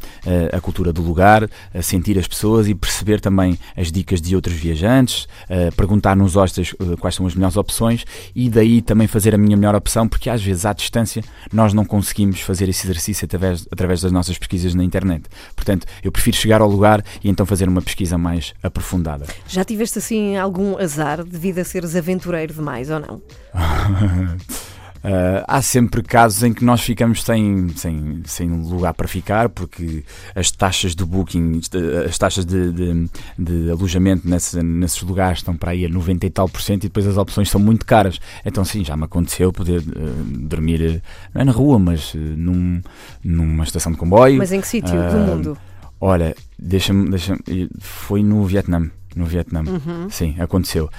a, 0.52 0.56
a 0.56 0.60
cultura 0.60 0.92
do 0.92 1.00
lugar, 1.02 1.48
a 1.72 1.82
sentir 1.82 2.18
as 2.18 2.26
pessoas 2.26 2.66
e 2.68 2.74
perceber 2.74 3.20
também 3.20 3.56
as 3.76 3.92
dicas 3.92 4.20
de 4.20 4.34
outros 4.34 4.56
viajantes 4.56 4.71
viajantes, 4.72 5.24
uh, 5.44 5.74
perguntar 5.76 6.16
nos 6.16 6.34
hostels 6.34 6.72
uh, 6.74 6.96
quais 6.96 7.14
são 7.14 7.26
as 7.26 7.34
melhores 7.34 7.56
opções 7.56 8.04
e 8.34 8.48
daí 8.48 8.82
também 8.82 9.06
fazer 9.06 9.34
a 9.34 9.38
minha 9.38 9.56
melhor 9.56 9.74
opção, 9.74 10.08
porque 10.08 10.28
às 10.28 10.42
vezes 10.42 10.64
à 10.64 10.72
distância 10.72 11.22
nós 11.52 11.72
não 11.72 11.84
conseguimos 11.84 12.40
fazer 12.40 12.68
esse 12.68 12.86
exercício 12.86 13.24
através, 13.24 13.66
através 13.70 14.00
das 14.00 14.12
nossas 14.12 14.38
pesquisas 14.38 14.74
na 14.74 14.82
internet. 14.84 15.24
Portanto, 15.54 15.86
eu 16.02 16.10
prefiro 16.10 16.36
chegar 16.36 16.60
ao 16.60 16.68
lugar 16.68 17.04
e 17.22 17.28
então 17.28 17.46
fazer 17.46 17.68
uma 17.68 17.82
pesquisa 17.82 18.18
mais 18.18 18.54
aprofundada. 18.62 19.26
Já 19.46 19.64
tiveste 19.64 19.98
assim 19.98 20.36
algum 20.36 20.78
azar 20.78 21.22
devido 21.24 21.58
a 21.58 21.64
seres 21.64 21.94
aventureiro 21.94 22.54
demais 22.54 22.90
ou 22.90 23.00
não? 23.00 23.22
Uh, 25.04 25.42
há 25.48 25.60
sempre 25.60 26.00
casos 26.00 26.44
em 26.44 26.52
que 26.52 26.64
nós 26.64 26.80
ficamos 26.80 27.24
sem, 27.24 27.68
sem, 27.70 28.22
sem 28.24 28.48
lugar 28.48 28.94
para 28.94 29.08
ficar 29.08 29.48
porque 29.48 30.04
as 30.32 30.52
taxas 30.52 30.94
de 30.94 31.04
booking, 31.04 31.60
as 32.08 32.16
taxas 32.16 32.44
de, 32.44 32.70
de, 32.70 33.10
de 33.36 33.70
alojamento 33.70 34.28
nesse, 34.28 34.62
nesses 34.62 35.02
lugares 35.02 35.40
estão 35.40 35.56
para 35.56 35.72
aí 35.72 35.84
a 35.84 35.88
90 35.88 36.24
e 36.24 36.30
tal 36.30 36.48
por 36.48 36.62
cento 36.62 36.84
e 36.84 36.86
depois 36.86 37.04
as 37.06 37.16
opções 37.16 37.50
são 37.50 37.60
muito 37.60 37.84
caras. 37.84 38.20
Então, 38.44 38.64
sim, 38.64 38.84
já 38.84 38.96
me 38.96 39.04
aconteceu 39.04 39.52
poder 39.52 39.80
uh, 39.80 40.24
dormir, 40.24 41.02
não 41.34 41.42
é 41.42 41.44
na 41.44 41.52
rua, 41.52 41.80
mas 41.80 42.14
uh, 42.14 42.18
num, 42.18 42.80
numa 43.24 43.64
estação 43.64 43.90
de 43.90 43.98
comboio. 43.98 44.38
Mas 44.38 44.52
em 44.52 44.60
que 44.60 44.68
sítio 44.68 44.94
do 44.94 45.18
mundo? 45.18 45.58
Olha, 46.00 46.34
deixa-me. 46.58 47.10
Deixa 47.10 47.36
foi 47.78 48.22
no 48.22 48.44
Vietnã. 48.44 48.90
No 49.14 49.24
Vietnã. 49.24 49.62
Uhum. 49.62 50.08
Sim, 50.10 50.34
aconteceu. 50.38 50.90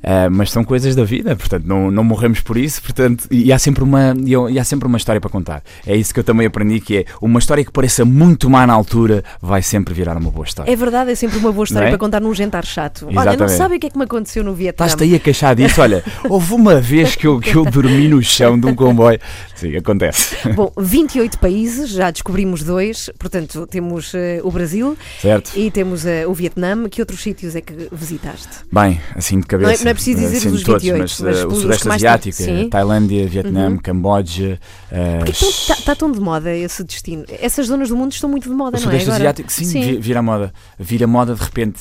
Uh, 0.00 0.30
mas 0.30 0.50
são 0.50 0.64
coisas 0.64 0.96
da 0.96 1.04
vida, 1.04 1.36
portanto 1.36 1.64
não, 1.66 1.90
não 1.90 2.02
morremos 2.02 2.40
por 2.40 2.56
isso, 2.56 2.80
portanto, 2.82 3.26
e 3.30 3.52
há, 3.52 3.58
sempre 3.58 3.84
uma, 3.84 4.14
e 4.48 4.58
há 4.58 4.64
sempre 4.64 4.88
uma 4.88 4.96
história 4.96 5.20
para 5.20 5.28
contar. 5.28 5.62
É 5.86 5.94
isso 5.94 6.14
que 6.14 6.20
eu 6.20 6.24
também 6.24 6.46
aprendi, 6.46 6.80
que 6.80 6.98
é 6.98 7.04
uma 7.20 7.38
história 7.38 7.62
que 7.62 7.70
pareça 7.70 8.02
muito 8.02 8.48
má 8.48 8.66
na 8.66 8.72
altura, 8.72 9.22
vai 9.42 9.60
sempre 9.60 9.92
virar 9.92 10.16
uma 10.16 10.30
boa 10.30 10.46
história. 10.46 10.72
É 10.72 10.74
verdade, 10.74 11.10
é 11.10 11.14
sempre 11.14 11.36
uma 11.36 11.52
boa 11.52 11.64
história 11.64 11.86
é? 11.86 11.88
para 11.90 11.98
contar 11.98 12.18
num 12.18 12.34
jantar 12.34 12.64
chato. 12.64 13.10
Exatamente. 13.10 13.28
Olha, 13.28 13.36
não 13.36 13.48
sabe 13.48 13.76
o 13.76 13.78
que 13.78 13.88
é 13.88 13.90
que 13.90 13.98
me 13.98 14.04
aconteceu 14.04 14.42
no 14.42 14.54
Vietnã? 14.54 14.86
Estás-te 14.86 15.04
aí 15.04 15.14
a 15.14 15.18
queixar 15.18 15.54
disso, 15.54 15.82
olha, 15.82 16.02
houve 16.30 16.54
uma 16.54 16.80
vez 16.80 17.14
que 17.14 17.26
eu, 17.26 17.38
que 17.38 17.54
eu 17.54 17.66
dormi 17.66 18.08
no 18.08 18.22
chão 18.22 18.58
de 18.58 18.66
um 18.66 18.74
comboio. 18.74 19.20
Sim, 19.54 19.76
acontece. 19.76 20.34
Bom, 20.54 20.72
28 20.78 21.38
países, 21.38 21.90
já 21.90 22.10
descobrimos 22.10 22.62
dois, 22.62 23.10
portanto 23.18 23.66
temos 23.66 24.14
uh, 24.14 24.18
o 24.44 24.50
Brasil 24.50 24.96
certo. 25.20 25.52
e 25.54 25.70
temos 25.70 26.04
uh, 26.04 26.26
o 26.26 26.32
Vietnã. 26.32 26.88
Que 26.88 27.02
outros 27.02 27.20
sítios 27.50 27.56
é 27.56 27.60
que 27.60 27.88
visitaste? 27.94 28.48
Bem, 28.72 29.00
assim 29.14 29.40
de 29.40 29.46
cabeça. 29.46 29.70
Não 29.70 29.74
é, 29.80 29.84
não 29.84 29.90
é 29.90 29.94
preciso 29.94 30.20
dizer 30.20 30.36
assim, 30.38 30.48
os 30.50 30.62
todos, 30.62 30.82
28, 30.82 31.00
mas, 31.02 31.20
mas 31.20 31.44
uh, 31.44 31.48
o 31.48 31.54
Sudeste 31.60 31.88
Asiático, 31.88 32.36
sim. 32.36 32.68
Tailândia, 32.68 33.26
Vietnã, 33.26 33.70
Uhum. 33.70 33.78
Camboja. 33.78 34.58
uh, 34.90 35.24
Porque 35.24 35.44
está 35.44 35.76
tá 35.76 35.94
tão 35.94 36.10
de 36.10 36.20
moda 36.20 36.54
esse 36.54 36.82
destino. 36.84 37.24
Essas 37.28 37.66
zonas 37.66 37.88
do 37.88 37.96
mundo 37.96 38.12
estão 38.12 38.28
muito 38.30 38.48
de 38.48 38.54
moda, 38.54 38.76
O 38.78 38.80
não 38.80 38.88
é? 38.88 38.90
Sudeste 38.90 39.08
Agora? 39.10 39.16
Asiático, 39.24 39.52
sim, 39.52 39.80
vi- 39.80 39.98
vira 40.00 40.22
moda. 40.22 40.52
Vira 40.78 41.06
moda 41.06 41.34
de 41.34 41.42
repente. 41.42 41.80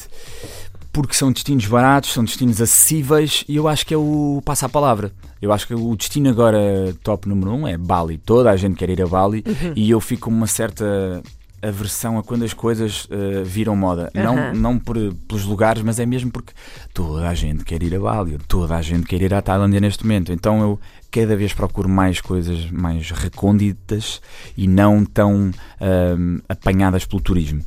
Porque 0.92 1.14
são 1.14 1.32
destinos 1.32 1.66
baratos, 1.68 2.12
são 2.14 2.24
destinos 2.24 2.60
acessíveis 2.60 3.44
e 3.48 3.56
eu 3.56 3.68
acho 3.68 3.86
que 3.86 3.94
é 3.94 3.98
o 3.98 4.42
passa 4.44 4.66
a 4.66 4.70
palavra. 4.70 5.12
Eu 5.42 5.54
acho 5.54 5.68
que 5.68 5.74
o 5.76 5.96
destino 5.96 6.30
agora 6.30 6.60
top 7.04 7.30
número 7.30 7.52
um 7.52 7.68
é 7.68 7.78
Bali. 7.78 8.18
Toda 8.18 8.50
a 8.50 8.58
gente 8.58 8.76
quer 8.76 8.90
ir 8.90 9.02
a 9.02 9.08
Bali 9.08 9.44
Uhum. 9.48 9.74
e 9.76 9.90
eu 9.92 10.00
fico 10.02 10.24
com 10.30 10.32
uma 10.36 10.48
certa 10.48 11.22
aversão 11.62 12.18
a 12.18 12.24
quando 12.24 12.44
as 12.44 12.54
coisas 12.54 13.06
uh, 13.06 13.44
viram 13.44 13.76
moda. 13.76 14.12
Não, 14.14 14.38
Aham. 14.38 14.54
não 14.54 14.80
por, 14.80 14.96
pelos 15.28 15.46
lugares, 15.46 15.82
mas 15.84 16.00
é 16.00 16.06
mesmo 16.06 16.32
porque 16.32 16.54
toda 16.94 17.28
a 17.28 17.34
gente 17.34 17.64
quer 17.64 17.82
ir 17.84 17.96
a 17.96 18.00
Bali, 18.00 18.38
toda 18.48 18.76
a 18.76 18.82
gente 18.82 19.06
quer 19.06 19.22
ir 19.22 19.34
à 19.34 19.42
Tailândia 19.42 19.80
neste 19.80 20.04
momento. 20.04 20.32
Então 20.32 20.62
eu 20.62 20.80
cada 21.12 21.36
vez 21.36 21.54
procuro 21.54 21.90
mais 21.90 22.22
coisas 22.22 22.70
mais 22.70 23.10
recônditas 23.12 24.22
e 24.56 24.68
não 24.68 25.04
tão 25.04 25.52
ahm, 25.82 26.40
apanhadas 26.48 27.06
pelo 27.06 27.22
turismo. 27.22 27.64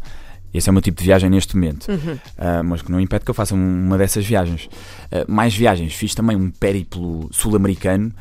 Esse 0.54 0.68
é 0.68 0.70
o 0.70 0.72
meu 0.74 0.82
tipo 0.82 0.98
de 1.00 1.04
viagem 1.06 1.30
neste 1.30 1.54
momento. 1.56 1.88
Uhum. 1.90 2.18
Ah, 2.36 2.62
mas 2.62 2.82
que 2.82 2.90
não 2.92 3.00
impede 3.00 3.24
que 3.24 3.30
eu 3.30 3.34
faça 3.34 3.54
um- 3.54 3.86
uma 3.86 3.96
dessas 3.96 4.24
viagens. 4.26 4.68
Ah, 5.10 5.24
mais 5.26 5.54
viagens. 5.54 5.94
Fiz 5.94 6.14
também 6.14 6.36
um 6.36 6.50
périplo 6.50 7.28
sul-americano, 7.32 8.12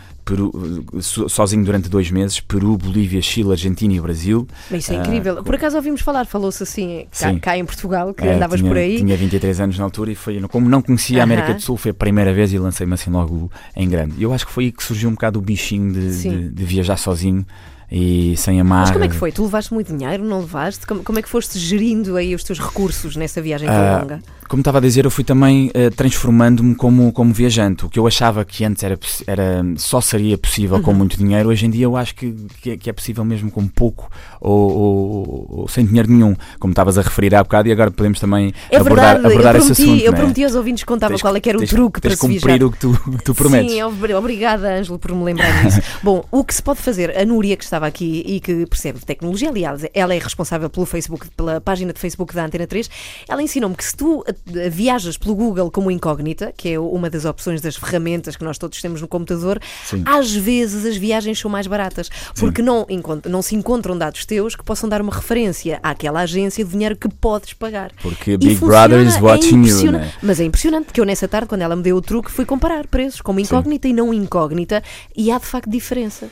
sozinho 1.02 1.64
durante 1.64 1.90
dois 1.90 2.10
meses: 2.12 2.40
Peru, 2.40 2.78
Bolívia, 2.78 3.22
Chile, 3.22 3.52
Argentina 3.52 3.94
e 3.94 4.00
Brasil. 4.00 4.48
Mas 4.70 4.84
isso 4.84 4.94
é 4.94 4.98
Ah, 4.98 5.00
incrível. 5.02 5.44
Por 5.44 5.56
acaso 5.56 5.76
ouvimos 5.78 6.02
falar, 6.02 6.26
falou-se 6.26 6.62
assim, 6.64 7.06
cá, 7.20 7.40
cá 7.40 7.58
em 7.58 7.66
Portugal, 7.66 8.14
que 8.14 8.24
É, 8.24 8.34
andavas 8.36 8.60
tinha, 8.60 8.70
por 8.72 8.78
aí. 8.78 8.98
Tinha 8.98 9.18
23 9.18 9.60
anos 9.60 9.78
na 9.78 9.84
altura 9.84 10.12
e 10.12 10.16
foi. 10.16 10.40
Como 10.50 10.70
não 10.70 10.82
conhecia 10.82 11.20
a 11.22 11.24
América 11.24 11.54
do 11.54 11.62
Sul, 11.62 11.78
foi 11.78 11.92
a 11.92 11.94
primeira 11.94 12.34
vez 12.34 12.54
e 12.54 12.58
lancei-me 12.58 12.94
assim 12.94 13.10
logo 13.10 13.52
em 13.76 13.88
grande. 13.90 14.16
E 14.18 14.24
eu 14.24 14.34
acho 14.34 14.46
que 14.46 14.52
foi 14.52 14.66
aí 14.66 14.72
que 14.72 14.84
surgiu 14.84 15.10
um 15.10 15.14
bocado 15.14 15.40
o 15.40 15.42
bichinho 15.42 15.92
de, 15.94 16.22
de- 16.22 16.50
de 16.50 16.64
viajar 16.66 16.98
sozinho 16.98 17.46
e 17.92 18.36
sem 18.38 18.60
amar. 18.62 18.82
Mas 18.82 18.92
como 18.92 19.04
é 19.04 19.08
que 19.10 19.16
foi? 19.16 19.32
Tu 19.32 19.44
levaste 19.44 19.74
muito 19.74 19.96
dinheiro, 19.96 20.24
não 20.24 20.40
levaste? 20.40 20.88
Como, 20.88 21.04
como 21.04 21.20
é 21.20 21.22
que 21.22 21.28
foste 21.30 21.60
gerindo 21.60 22.16
aí 22.16 22.34
os 22.34 22.44
teus 22.44 22.60
recursos 22.60 23.16
nessa 23.16 23.42
viagem 23.42 23.68
tão 23.68 23.76
Ah, 23.78 24.00
longa? 24.02 24.20
Como 24.48 24.62
estava 24.62 24.80
a 24.80 24.82
dizer, 24.82 25.06
eu 25.06 25.12
fui 25.12 25.24
também 25.24 25.72
eh, 25.74 25.90
transformando-me 25.90 26.76
como, 26.76 27.12
como 27.14 27.34
viajante. 27.34 27.86
O 27.86 27.90
que 27.90 27.98
eu 27.98 28.06
achava 28.06 28.44
que 28.44 28.66
antes 28.66 28.84
era, 28.84 29.00
era 29.26 29.64
só 29.78 30.02
seria 30.02 30.38
possível 30.38 30.78
Uhum. 30.78 30.84
com 30.84 30.94
muito 30.94 31.18
dinheiro, 31.18 31.50
hoje 31.50 31.66
em 31.66 31.70
dia 31.70 31.86
eu 31.86 31.96
acho 31.96 32.14
que, 32.16 32.32
que, 32.62 32.72
é, 32.72 32.78
que 32.78 32.90
é 32.90 32.94
possível 32.94 33.24
mesmo 33.24 33.50
com 33.50 33.66
pouco 33.68 34.10
ou, 34.42 34.72
ou- 34.72 35.46
ou 35.62 35.68
sem 35.68 35.86
dinheiro 35.86 36.10
nenhum. 36.12 36.36
Como 36.60 36.72
estavas 36.72 36.98
a 36.98 37.02
referir 37.02 37.34
há 37.36 37.44
bocado, 37.44 37.70
e 37.70 37.72
agora 37.72 37.92
podemos 37.92 38.20
também 38.20 38.54
É 38.70 38.78
abordar, 38.78 39.14
verdade, 39.16 39.26
abordar 39.34 39.56
eu 39.56 39.62
esse 39.62 39.74
prometi, 39.74 39.84
assunto. 39.94 40.06
eu 40.06 40.14
é? 40.14 40.16
prometi 40.16 40.44
aos 40.44 40.56
ouvintes 40.56 40.84
que 40.84 40.88
contava 40.88 41.12
Tens 41.14 41.22
qual 41.22 41.36
é 41.36 41.40
que 41.40 41.50
era 41.50 41.58
o 41.58 41.62
tens- 41.62 41.70
truque 41.72 42.02
para 42.02 42.10
tens 42.10 42.20
se 42.20 42.28
de 42.28 42.34
viajar. 42.40 42.48
cumprir 42.60 42.64
o 42.66 42.72
que 42.72 42.78
tu, 42.78 43.22
tu 43.24 43.36
prometes. 43.36 43.72
Sim, 43.72 43.84
obri- 43.84 44.14
obrigada, 44.14 44.74
Ângelo, 44.78 45.00
por 45.00 45.14
me 45.16 45.24
lembrar 45.24 45.64
disso. 45.66 45.82
Bom, 46.04 46.26
o 46.30 46.44
que 46.44 46.54
se 46.54 46.62
pode 46.62 46.80
fazer, 46.82 47.18
a 47.18 47.24
Núria, 47.26 47.56
que 47.56 47.64
estava 47.64 47.81
aqui 47.88 48.24
e 48.26 48.40
que 48.40 48.66
percebe 48.66 49.00
de 49.00 49.06
tecnologia, 49.06 49.50
aliás, 49.50 49.82
ela 49.94 50.14
é 50.14 50.20
responsável 50.20 50.70
pelo 50.70 50.86
Facebook, 50.86 51.30
pela 51.36 51.60
página 51.62 51.92
de 51.94 52.00
Facebook 52.00 52.34
da 52.34 52.46
Antena 52.46 52.68
3, 52.68 52.90
ela 53.28 53.42
ensinou-me 53.42 53.76
que 53.76 53.84
se 53.84 53.96
tu 53.96 54.24
eh, 54.56 54.70
viajas 54.70 55.18
pelo 55.18 55.36
Google 55.36 55.70
como 55.72 55.90
incógnita, 55.92 56.54
que 56.56 56.70
é 56.70 56.80
uma 56.80 57.10
das 57.10 57.26
opções 57.26 57.62
das 57.62 57.76
ferramentas 57.76 58.36
que 58.36 58.44
nós 58.44 58.58
todos 58.58 58.82
temos 58.82 59.02
no 59.02 59.08
computador, 59.08 59.60
Sim. 59.86 60.04
às 60.06 60.32
vezes 60.32 60.86
as 60.86 60.96
viagens 60.98 61.40
são 61.40 61.50
mais 61.50 61.68
baratas, 61.68 62.10
porque 62.40 62.62
não, 62.62 62.86
não 63.30 63.42
se 63.42 63.56
encontram 63.56 63.98
dados 63.98 64.26
teus 64.26 64.56
que 64.56 64.64
possam 64.64 64.88
dar 64.90 65.02
uma 65.02 65.14
referência 65.14 65.80
àquela 65.84 66.22
agência 66.22 66.64
de 66.66 66.72
dinheiro 66.72 66.96
que 66.96 67.10
podes 67.10 67.54
pagar. 67.54 67.92
Porque 68.02 68.32
E 68.32 68.38
Big 68.38 68.56
funciona, 68.58 68.88
Brother 68.88 69.08
is 69.08 69.16
é 69.16 69.22
watching 69.22 69.50
you. 69.56 69.58
impressiona- 69.60 69.98
Né? 70.00 70.14
Mas 70.24 70.40
é 70.40 70.44
impressionante, 70.46 70.86
porque 70.86 71.02
eu 71.02 71.06
nessa 71.06 71.28
tarde, 71.28 71.48
quando 71.48 71.62
ela 71.62 71.76
me 71.76 71.84
deu 71.84 71.96
o 71.98 72.02
truque, 72.02 72.32
fui 72.32 72.46
comparar 72.46 72.88
preços 72.88 73.22
como 73.22 73.40
incógnita 73.40 73.88
e 73.88 73.94
não 73.94 74.14
incógnita, 74.14 74.82
e 75.16 75.32
há 75.32 75.38
de 75.38 75.46
facto 75.46 75.70
diferença. 75.70 76.28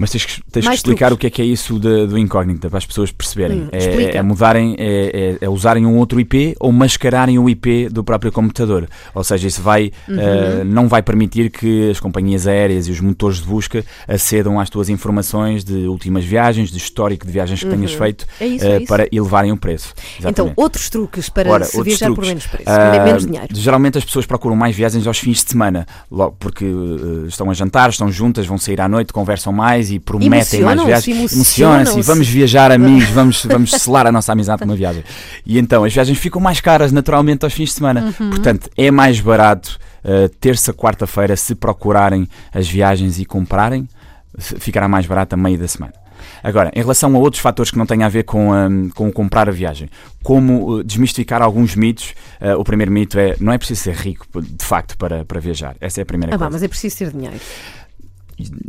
Mas 0.00 0.10
tens 0.10 0.24
que, 0.24 0.42
tens 0.50 0.66
que 0.66 0.74
explicar 0.74 1.08
truques. 1.08 1.16
o 1.16 1.18
que 1.20 1.26
é 1.26 1.30
que 1.30 1.42
é 1.42 1.44
isso 1.44 1.78
de- 1.78 2.06
do 2.06 2.16
incógnito 2.18 2.68
para 2.70 2.78
as 2.78 2.86
pessoas 2.86 3.12
perceberem. 3.12 3.64
Hum, 3.64 3.68
é, 3.70 4.16
é 4.16 4.22
mudarem, 4.22 4.74
é, 4.78 5.36
é- 5.42 5.44
é 5.44 5.48
usarem 5.50 5.84
um 5.84 5.98
outro 5.98 6.18
IP 6.18 6.56
ou 6.58 6.72
mascararem 6.72 7.38
o 7.38 7.48
IP 7.50 7.90
do 7.90 8.02
próprio 8.02 8.32
computador. 8.32 8.88
Ou 9.14 9.22
seja, 9.22 9.46
isso 9.46 9.60
vai, 9.60 9.92
Uhum. 10.08 10.16
eh, 10.18 10.64
não 10.64 10.88
vai 10.88 11.02
permitir 11.02 11.50
que 11.50 11.90
as 11.90 12.00
companhias 12.00 12.46
aéreas 12.46 12.88
e 12.88 12.90
os 12.90 12.98
motores 13.00 13.38
de 13.42 13.46
busca 13.46 13.84
acedam 14.08 14.58
às 14.58 14.70
tuas 14.70 14.88
informações 14.88 15.62
de 15.64 15.86
últimas 15.86 16.24
viagens, 16.24 16.70
de 16.70 16.78
histórico 16.78 17.26
de 17.26 17.32
viagens 17.32 17.62
que 17.62 17.68
tenhas 17.68 17.92
feito 17.92 18.26
É 18.40 18.46
isso, 18.46 18.66
isso. 18.66 18.86
para 18.86 19.06
elevarem 19.12 19.52
o 19.52 19.56
preço. 19.58 19.92
Então, 20.18 20.30
Exatamente. 20.30 20.54
outros 20.56 20.88
truques 20.88 21.28
para 21.28 21.50
Ora, 21.50 21.64
se 21.66 21.82
viajar 21.82 22.06
por 22.06 22.14
truques. 22.14 22.28
menos 22.30 22.46
preço, 22.46 22.64
Ah, 22.70 23.04
menos 23.04 23.26
dinheiro. 23.26 23.48
Geralmente 23.52 23.98
as 23.98 24.04
pessoas 24.06 24.24
procuram 24.24 24.56
mais 24.56 24.74
viagens 24.74 25.06
aos 25.06 25.18
fins 25.18 25.44
de 25.44 25.50
semana, 25.50 25.86
logo 26.10 26.36
porque 26.40 26.64
eh, 26.64 27.26
estão 27.28 27.50
a 27.50 27.54
jantar, 27.54 27.90
estão 27.90 28.10
juntas, 28.10 28.46
vão 28.46 28.56
sair 28.56 28.80
à 28.80 28.88
noite, 28.88 29.12
conversam 29.12 29.52
mais 29.52 29.89
e 29.90 29.98
prometem 29.98 30.62
mais 30.62 30.82
viagens. 30.82 31.08
emocionam-se. 31.08 31.34
Emocionam-se 31.34 31.98
e 31.98 32.02
vamos 32.02 32.28
viajar 32.28 32.70
amigos, 32.72 33.08
vamos, 33.10 33.44
vamos 33.44 33.70
selar 33.72 34.06
a 34.06 34.12
nossa 34.12 34.32
amizade 34.32 34.64
numa 34.64 34.76
viagem. 34.76 35.04
E 35.44 35.58
então 35.58 35.84
as 35.84 35.92
viagens 35.92 36.18
ficam 36.18 36.40
mais 36.40 36.60
caras 36.60 36.92
naturalmente 36.92 37.44
aos 37.44 37.52
fins 37.52 37.70
de 37.70 37.74
semana. 37.74 38.14
Uhum. 38.18 38.30
Portanto, 38.30 38.70
é 38.76 38.90
mais 38.90 39.20
barato 39.20 39.78
eh, 40.02 40.30
terça, 40.40 40.72
quarta-feira, 40.72 41.36
se 41.36 41.54
procurarem 41.54 42.26
as 42.52 42.68
viagens 42.68 43.18
e 43.18 43.24
comprarem, 43.24 43.88
ficará 44.38 44.88
mais 44.88 45.06
barato 45.06 45.34
a 45.34 45.38
meio 45.38 45.58
da 45.58 45.68
semana. 45.68 45.92
Agora, 46.42 46.70
em 46.74 46.80
relação 46.80 47.14
a 47.14 47.18
outros 47.18 47.42
fatores 47.42 47.70
que 47.70 47.78
não 47.78 47.84
têm 47.86 48.02
a 48.02 48.08
ver 48.08 48.24
com, 48.24 48.52
hum, 48.52 48.90
com 48.94 49.10
comprar 49.12 49.48
a 49.48 49.52
viagem, 49.52 49.88
como 50.22 50.70
uh, 50.76 50.84
desmistificar 50.84 51.42
alguns 51.42 51.74
mitos, 51.74 52.14
uh, 52.40 52.58
o 52.58 52.64
primeiro 52.64 52.90
mito 52.92 53.18
é 53.18 53.36
não 53.40 53.52
é 53.52 53.58
preciso 53.58 53.82
ser 53.82 53.94
rico 53.94 54.26
de 54.40 54.64
facto 54.64 54.96
para, 54.96 55.24
para 55.24 55.40
viajar. 55.40 55.76
Essa 55.80 56.00
é 56.00 56.02
a 56.02 56.06
primeira 56.06 56.34
Ah, 56.34 56.38
coisa. 56.38 56.50
mas 56.50 56.62
é 56.62 56.68
preciso 56.68 56.96
ter 56.96 57.10
dinheiro. 57.10 57.38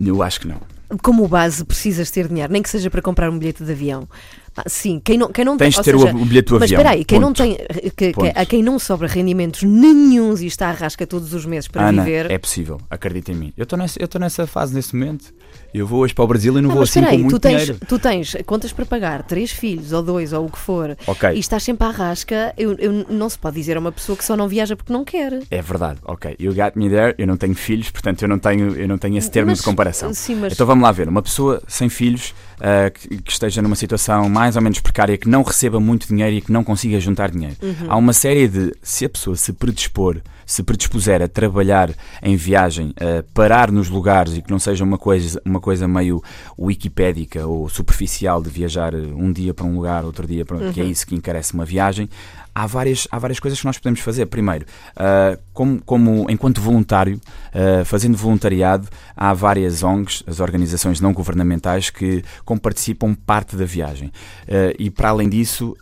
Eu 0.03 0.21
acho 0.21 0.41
que 0.41 0.47
não. 0.47 0.57
Como 1.01 1.27
base, 1.27 1.63
precisas 1.63 2.11
ter 2.11 2.27
dinheiro, 2.27 2.51
nem 2.51 2.61
que 2.61 2.69
seja 2.69 2.89
para 2.89 3.01
comprar 3.01 3.29
um 3.29 3.37
bilhete 3.37 3.63
de 3.63 3.71
avião. 3.71 4.07
Ah, 4.55 4.63
sim, 4.67 5.01
quem 5.03 5.17
não, 5.17 5.29
quem 5.31 5.45
não 5.45 5.55
Tens 5.55 5.73
de 5.75 5.79
ou 5.79 5.83
ter 5.83 5.97
seja, 5.97 6.13
o, 6.15 6.25
bilhete 6.25 6.49
do 6.49 6.55
Mas 6.59 6.63
avião. 6.63 6.79
espera 6.81 6.89
aí, 6.95 7.05
quem 7.05 7.19
não 7.19 7.31
tem, 7.31 7.55
que- 7.55 7.89
que- 7.91 8.11
Ponto. 8.11 8.31
a 8.37 8.45
quem 8.45 8.61
não 8.61 8.77
sobra 8.77 9.07
rendimentos 9.07 9.63
nenhuns 9.63 10.41
e 10.41 10.45
está 10.45 10.67
à 10.67 10.71
rasca 10.73 11.07
todos 11.07 11.33
os 11.33 11.45
meses 11.45 11.69
para 11.69 11.87
Ana, 11.87 12.03
viver. 12.03 12.29
é 12.29 12.37
possível, 12.37 12.77
acredita 12.89 13.31
em 13.31 13.35
mim. 13.35 13.53
Eu 13.55 13.63
estou 13.63 13.79
nessa, 13.79 13.97
eu 14.01 14.09
nessa 14.19 14.45
fase 14.45 14.73
nesse 14.73 14.93
momento. 14.93 15.33
Eu 15.73 15.87
vou 15.87 16.01
hoje 16.01 16.13
para 16.13 16.23
o 16.25 16.27
Brasil 16.27 16.57
e 16.57 16.61
não 16.61 16.69
Ah, 16.69 16.73
vou 16.73 16.81
mas 16.81 16.89
assim 16.89 16.99
espera 16.99 17.15
com 17.15 17.21
muito 17.23 17.37
tu 17.37 17.39
tens, 17.39 17.61
dinheiro. 17.61 17.79
tu 17.87 17.99
tens 17.99 18.35
contas 18.45 18.73
para 18.73 18.85
pagar, 18.85 19.23
três 19.23 19.51
filhos 19.51 19.93
ou 19.93 20.03
dois 20.03 20.33
ou 20.33 20.45
o 20.45 20.49
que 20.51 20.57
for, 20.59 20.97
Ok. 21.07 21.29
e 21.33 21.39
estás 21.39 21.63
sempre 21.63 21.87
à 21.87 21.91
rasca. 21.91 22.53
Eu, 22.57 22.73
eu- 22.77 23.05
não 23.09 23.29
se 23.29 23.37
pode 23.39 23.55
dizer 23.55 23.77
a 23.77 23.79
uma 23.79 23.91
pessoa 23.91 24.17
que 24.17 24.25
só 24.25 24.35
não 24.35 24.49
viaja 24.49 24.75
porque 24.75 24.91
não 24.91 25.05
quer. 25.05 25.39
É 25.49 25.61
verdade, 25.61 25.99
ok. 26.03 26.35
You 26.39 26.53
got 26.53 26.73
me 26.75 26.89
there. 26.89 27.15
Eu 27.17 27.25
não 27.27 27.37
tenho 27.37 27.55
filhos, 27.55 27.89
portanto 27.89 28.21
eu 28.21 28.27
não 28.27 28.37
tenho, 28.37 28.75
eu 28.75 28.87
não 28.87 28.97
tenho 28.97 29.17
esse 29.17 29.31
termo 29.31 29.49
Mas- 29.51 29.59
de 29.59 29.63
comparação. 29.63 30.13
Sim, 30.13 30.35
mas 30.35 30.51
Então 30.53 30.67
vamos 30.67 30.83
lá 30.83 30.91
ver. 30.91 31.07
Uma 31.07 31.21
pessoa 31.21 31.61
sem 31.69 31.87
filhos 31.87 32.33
ah, 32.59 32.89
que, 32.89 33.21
que 33.21 33.31
esteja 33.31 33.61
numa 33.61 33.75
situação 33.75 34.27
mais 34.29 34.40
ou 34.55 34.61
menos 34.61 34.79
precária, 34.79 35.17
que 35.17 35.29
não 35.29 35.43
receba 35.43 35.79
muito 35.79 36.07
dinheiro 36.07 36.35
e 36.35 36.41
que 36.41 36.51
não 36.51 36.63
consiga 36.63 36.99
juntar 36.99 37.29
dinheiro. 37.31 37.55
Há 37.87 37.95
uma 37.97 38.13
série 38.13 38.47
de, 38.47 38.73
se 38.81 39.05
a 39.05 39.09
pessoa 39.09 39.35
se 39.35 39.53
predispor, 39.53 40.17
se 40.51 40.63
predispuser 40.63 41.21
a 41.21 41.29
trabalhar 41.29 41.91
em 42.21 42.35
viagem, 42.35 42.93
a 42.99 43.23
parar 43.33 43.71
nos 43.71 43.87
lugares 43.87 44.35
e 44.35 44.41
que 44.41 44.51
não 44.51 44.59
seja 44.59 44.83
uma 44.83 44.97
coisa, 44.97 45.41
uma 45.45 45.61
coisa 45.61 45.87
meio 45.87 46.21
wikipédica 46.59 47.47
ou 47.47 47.69
superficial 47.69 48.43
de 48.43 48.49
viajar 48.49 48.93
um 48.93 49.31
dia 49.31 49.53
para 49.53 49.65
um 49.65 49.77
lugar, 49.77 50.03
outro 50.03 50.27
dia 50.27 50.43
para 50.43 50.73
que 50.73 50.81
é 50.81 50.83
isso 50.83 51.07
que 51.07 51.15
encarece 51.15 51.53
uma 51.53 51.63
viagem, 51.63 52.09
há 52.53 52.67
várias, 52.67 53.07
há 53.09 53.17
várias 53.17 53.39
coisas 53.39 53.59
que 53.59 53.65
nós 53.65 53.77
podemos 53.77 53.99
fazer. 53.99 54.25
Primeiro, 54.25 54.65
uh, 54.95 55.39
como, 55.53 55.81
como 55.83 56.29
enquanto 56.29 56.61
voluntário, 56.61 57.19
uh, 57.47 57.83
fazendo 57.85 58.17
voluntariado, 58.17 58.87
há 59.15 59.33
várias 59.33 59.83
ONGs, 59.83 60.23
as 60.27 60.39
organizações 60.39 60.99
não 61.01 61.13
governamentais, 61.13 61.89
que 61.89 62.23
como 62.45 62.59
participam 62.59 63.13
parte 63.13 63.55
da 63.55 63.65
viagem. 63.65 64.09
Uh, 64.09 64.75
e 64.77 64.89
para 64.89 65.09
além 65.09 65.29
disso, 65.29 65.75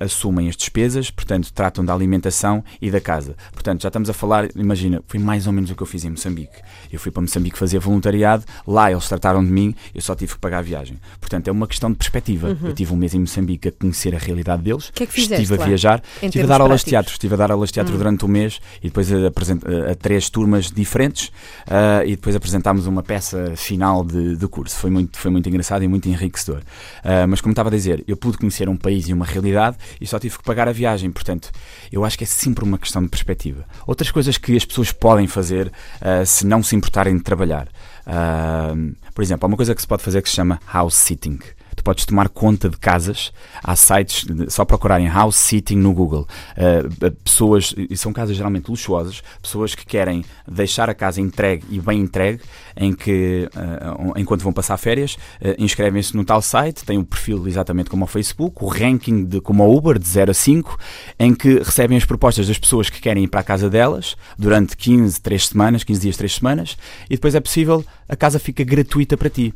assumem 0.00 0.48
as 0.48 0.56
despesas, 0.56 1.10
portanto, 1.10 1.52
tratam 1.52 1.84
da 1.84 1.92
alimentação 1.92 2.64
e 2.80 2.90
da 2.90 3.00
casa. 3.00 3.36
Portanto, 3.52 3.82
já 3.82 3.88
estamos 3.88 4.05
a 4.08 4.12
falar, 4.12 4.48
imagina, 4.56 5.02
foi 5.06 5.18
mais 5.20 5.46
ou 5.46 5.52
menos 5.52 5.70
o 5.70 5.74
que 5.74 5.82
eu 5.82 5.86
fiz 5.86 6.04
em 6.04 6.10
Moçambique. 6.10 6.56
Eu 6.92 6.98
fui 7.00 7.10
para 7.10 7.22
Moçambique 7.22 7.58
fazer 7.58 7.78
voluntariado, 7.78 8.44
lá 8.66 8.90
eles 8.90 9.08
trataram 9.08 9.44
de 9.44 9.50
mim, 9.50 9.74
eu 9.94 10.00
só 10.00 10.14
tive 10.14 10.34
que 10.34 10.38
pagar 10.40 10.58
a 10.58 10.62
viagem. 10.62 10.98
Portanto, 11.20 11.48
é 11.48 11.52
uma 11.52 11.66
questão 11.66 11.90
de 11.90 11.96
perspectiva. 11.96 12.48
Uhum. 12.48 12.68
Eu 12.68 12.74
tive 12.74 12.92
um 12.92 12.96
mês 12.96 13.14
em 13.14 13.20
Moçambique 13.20 13.68
a 13.68 13.72
conhecer 13.72 14.14
a 14.14 14.18
realidade 14.18 14.62
deles, 14.62 14.90
que 14.94 15.02
é 15.02 15.06
que 15.06 15.12
fizeste 15.12 15.34
estive 15.42 15.54
a 15.54 15.58
lá? 15.60 15.66
viajar, 15.66 16.02
Em 16.22 16.26
estive 16.26 16.44
a 16.44 16.46
dar 16.48 16.60
aulas 16.60 16.80
de 16.80 16.86
teatro, 16.90 17.12
estive 17.12 17.34
a 17.34 17.36
dar 17.36 17.50
aulas 17.50 17.68
de 17.70 17.74
teatro 17.74 17.94
Hum. 17.94 17.98
durante 17.98 18.24
um 18.24 18.28
mês 18.28 18.60
e 18.82 18.88
depois 18.88 19.10
a, 19.12 19.16
a- 19.16 19.92
a 19.92 19.94
três 19.94 20.28
turmas 20.30 20.70
diferentes 20.70 21.30
ah, 21.66 22.04
e 22.04 22.10
depois 22.16 22.34
apresentámos 22.36 22.86
uma 22.86 23.02
peça 23.02 23.54
final 23.56 24.04
de, 24.04 24.36
de 24.36 24.48
curso. 24.48 24.76
Foi 24.76 24.90
muito, 24.90 25.18
foi 25.18 25.30
muito 25.30 25.48
engraçado 25.48 25.82
e 25.82 25.88
muito 25.88 26.08
enriquecedor. 26.08 26.62
Ah, 27.04 27.26
mas 27.26 27.40
como 27.40 27.52
estava 27.52 27.68
a 27.68 27.72
dizer, 27.72 28.04
eu 28.06 28.16
pude 28.16 28.38
conhecer 28.38 28.68
um 28.68 28.76
país 28.76 29.08
e 29.08 29.12
uma 29.12 29.24
realidade 29.24 29.76
e 30.00 30.06
só 30.06 30.18
tive 30.18 30.38
que 30.38 30.44
pagar 30.44 30.68
a 30.68 30.72
viagem. 30.72 31.10
Portanto, 31.10 31.50
eu 31.92 32.04
acho 32.04 32.16
que 32.18 32.24
é 32.24 32.26
sempre 32.26 32.64
uma 32.64 32.78
questão 32.78 33.02
de 33.02 33.08
perspectiva. 33.08 33.64
Outras 33.86 34.10
coisas 34.10 34.36
que 34.36 34.56
as 34.56 34.64
pessoas 34.64 34.92
podem 34.92 35.26
fazer 35.26 35.72
ah, 36.00 36.24
se 36.24 36.46
não 36.46 36.62
se 36.62 36.74
importarem 36.74 37.16
de 37.16 37.22
trabalhar. 37.22 37.68
Ah, 38.06 38.74
por 39.14 39.22
exemplo, 39.22 39.46
há 39.46 39.48
uma 39.48 39.56
coisa 39.56 39.74
que 39.74 39.80
se 39.80 39.86
pode 39.86 40.02
fazer 40.02 40.20
que 40.22 40.28
se 40.28 40.34
chama 40.34 40.60
house 40.72 40.94
sitting. 40.94 41.38
Podes 41.86 42.04
tomar 42.04 42.28
conta 42.28 42.68
de 42.68 42.76
casas. 42.78 43.32
Há 43.62 43.76
sites, 43.76 44.26
só 44.48 44.64
procurarem 44.64 45.06
house 45.06 45.36
sitting 45.36 45.76
no 45.76 45.92
Google. 45.92 46.26
Uh, 46.56 47.12
pessoas, 47.22 47.72
e 47.76 47.96
são 47.96 48.12
casas 48.12 48.36
geralmente 48.36 48.68
luxuosas, 48.68 49.22
pessoas 49.40 49.72
que 49.72 49.86
querem 49.86 50.24
deixar 50.48 50.90
a 50.90 50.94
casa 50.94 51.20
entregue 51.20 51.64
e 51.70 51.78
bem 51.78 52.00
entregue, 52.00 52.42
em 52.76 52.92
que, 52.92 53.48
uh, 53.54 54.18
enquanto 54.18 54.42
vão 54.42 54.52
passar 54.52 54.76
férias, 54.78 55.14
uh, 55.40 55.54
inscrevem-se 55.58 56.16
no 56.16 56.24
tal 56.24 56.42
site, 56.42 56.84
têm 56.84 56.98
um 56.98 57.04
perfil 57.04 57.46
exatamente 57.46 57.88
como 57.88 58.02
o 58.02 58.08
Facebook, 58.08 58.64
o 58.64 58.66
ranking 58.66 59.24
de, 59.24 59.40
como 59.40 59.62
o 59.62 59.76
Uber, 59.76 59.96
de 59.96 60.08
0 60.08 60.32
a 60.32 60.34
5, 60.34 60.76
em 61.20 61.32
que 61.32 61.60
recebem 61.60 61.96
as 61.96 62.04
propostas 62.04 62.48
das 62.48 62.58
pessoas 62.58 62.90
que 62.90 63.00
querem 63.00 63.22
ir 63.22 63.28
para 63.28 63.42
a 63.42 63.44
casa 63.44 63.70
delas 63.70 64.16
durante 64.36 64.76
15, 64.76 65.20
3 65.20 65.46
semanas, 65.46 65.84
15 65.84 66.00
dias, 66.00 66.16
3 66.16 66.34
semanas, 66.34 66.76
e 67.08 67.14
depois 67.14 67.36
é 67.36 67.40
possível, 67.40 67.84
a 68.08 68.16
casa 68.16 68.40
fica 68.40 68.64
gratuita 68.64 69.16
para 69.16 69.30
ti. 69.30 69.54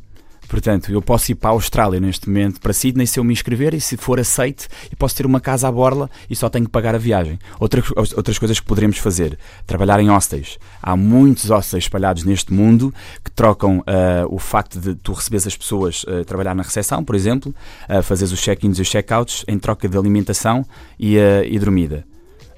Portanto, 0.50 0.90
eu 0.90 1.00
posso 1.00 1.30
ir 1.30 1.36
para 1.36 1.50
a 1.50 1.52
Austrália 1.52 2.00
neste 2.00 2.28
momento, 2.28 2.60
para 2.60 2.72
Sydney, 2.72 3.06
se 3.06 3.20
eu 3.20 3.24
me 3.24 3.32
inscrever 3.32 3.72
e 3.72 3.80
se 3.80 3.96
for 3.96 4.18
aceite, 4.18 4.66
e 4.90 4.96
posso 4.96 5.14
ter 5.14 5.24
uma 5.24 5.40
casa 5.40 5.68
à 5.68 5.72
borla 5.72 6.10
e 6.28 6.34
só 6.34 6.48
tenho 6.48 6.64
que 6.64 6.72
pagar 6.72 6.92
a 6.92 6.98
viagem. 6.98 7.38
Outras, 7.60 7.84
outras 8.16 8.36
coisas 8.36 8.58
que 8.58 8.66
poderemos 8.66 8.98
fazer, 8.98 9.38
trabalhar 9.64 10.00
em 10.00 10.08
hostels. 10.08 10.58
Há 10.82 10.96
muitos 10.96 11.50
hostels 11.50 11.84
espalhados 11.84 12.24
neste 12.24 12.52
mundo 12.52 12.92
que 13.24 13.30
trocam 13.30 13.80
ah, 13.86 14.26
o 14.28 14.40
facto 14.40 14.80
de 14.80 14.96
tu 14.96 15.12
receberes 15.12 15.46
as 15.46 15.56
pessoas 15.56 16.04
a 16.08 16.24
trabalhar 16.24 16.56
na 16.56 16.64
recepção, 16.64 17.04
por 17.04 17.14
exemplo, 17.14 17.54
a 17.88 18.02
fazeres 18.02 18.32
os 18.32 18.40
check-ins 18.40 18.76
e 18.80 18.82
os 18.82 18.90
check-outs 18.90 19.44
em 19.46 19.56
troca 19.56 19.88
de 19.88 19.96
alimentação 19.96 20.66
e, 20.98 21.16
ah, 21.16 21.44
e 21.44 21.60
dormida. 21.60 22.04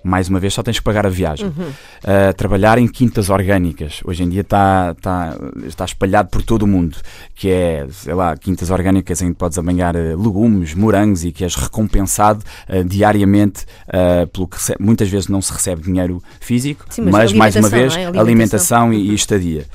Mais 0.05 0.29
uma 0.29 0.39
vez, 0.39 0.55
só 0.55 0.63
tens 0.63 0.79
que 0.79 0.85
pagar 0.85 1.07
a 1.07 1.09
viagem. 1.09 1.49
Uh, 1.49 2.33
trabalhar 2.37 2.79
em 2.79 2.87
quintas 2.87 3.31
orgânicas. 3.31 4.01
Hoje 4.05 4.23
em 4.23 4.29
dia 4.29 4.43
está, 4.43 4.95
está, 4.97 5.37
está 5.67 5.85
espalhado 5.85 6.29
por 6.29 6.43
todo 6.43 6.63
o 6.63 6.67
mundo. 6.67 6.97
Que 7.35 7.51
é, 7.51 7.87
sei 7.91 8.15
lá, 8.15 8.37
quintas 8.37 8.71
orgânicas 8.71 9.23
em 9.23 9.33
que 9.33 9.39
podes 9.39 9.59
apanhar 9.59 9.97
uh, 9.97 10.21
legumes, 10.21 10.75
morangos 10.75 11.25
e 11.25 11.33
que 11.33 11.45
és 11.45 11.55
recompensado 11.55 12.45
uh, 12.69 12.85
diariamente 12.85 13.65
uh, 13.89 14.27
pelo 14.29 14.47
que 14.47 14.57
recebe. 14.57 14.83
Muitas 14.83 15.09
vezes 15.09 15.29
não 15.29 15.41
se 15.41 15.53
recebe 15.53 15.83
dinheiro 15.83 16.23
físico, 16.41 16.85
Sim, 16.91 17.03
mas 17.03 17.23
mas, 17.23 17.33
mais 17.33 17.57
uma 17.57 17.69
vez, 17.69 17.97
é? 17.97 18.07
Alimentação. 18.07 18.21
alimentação 18.21 18.93
e, 18.93 19.11
e 19.11 19.15
estadia. 19.15 19.67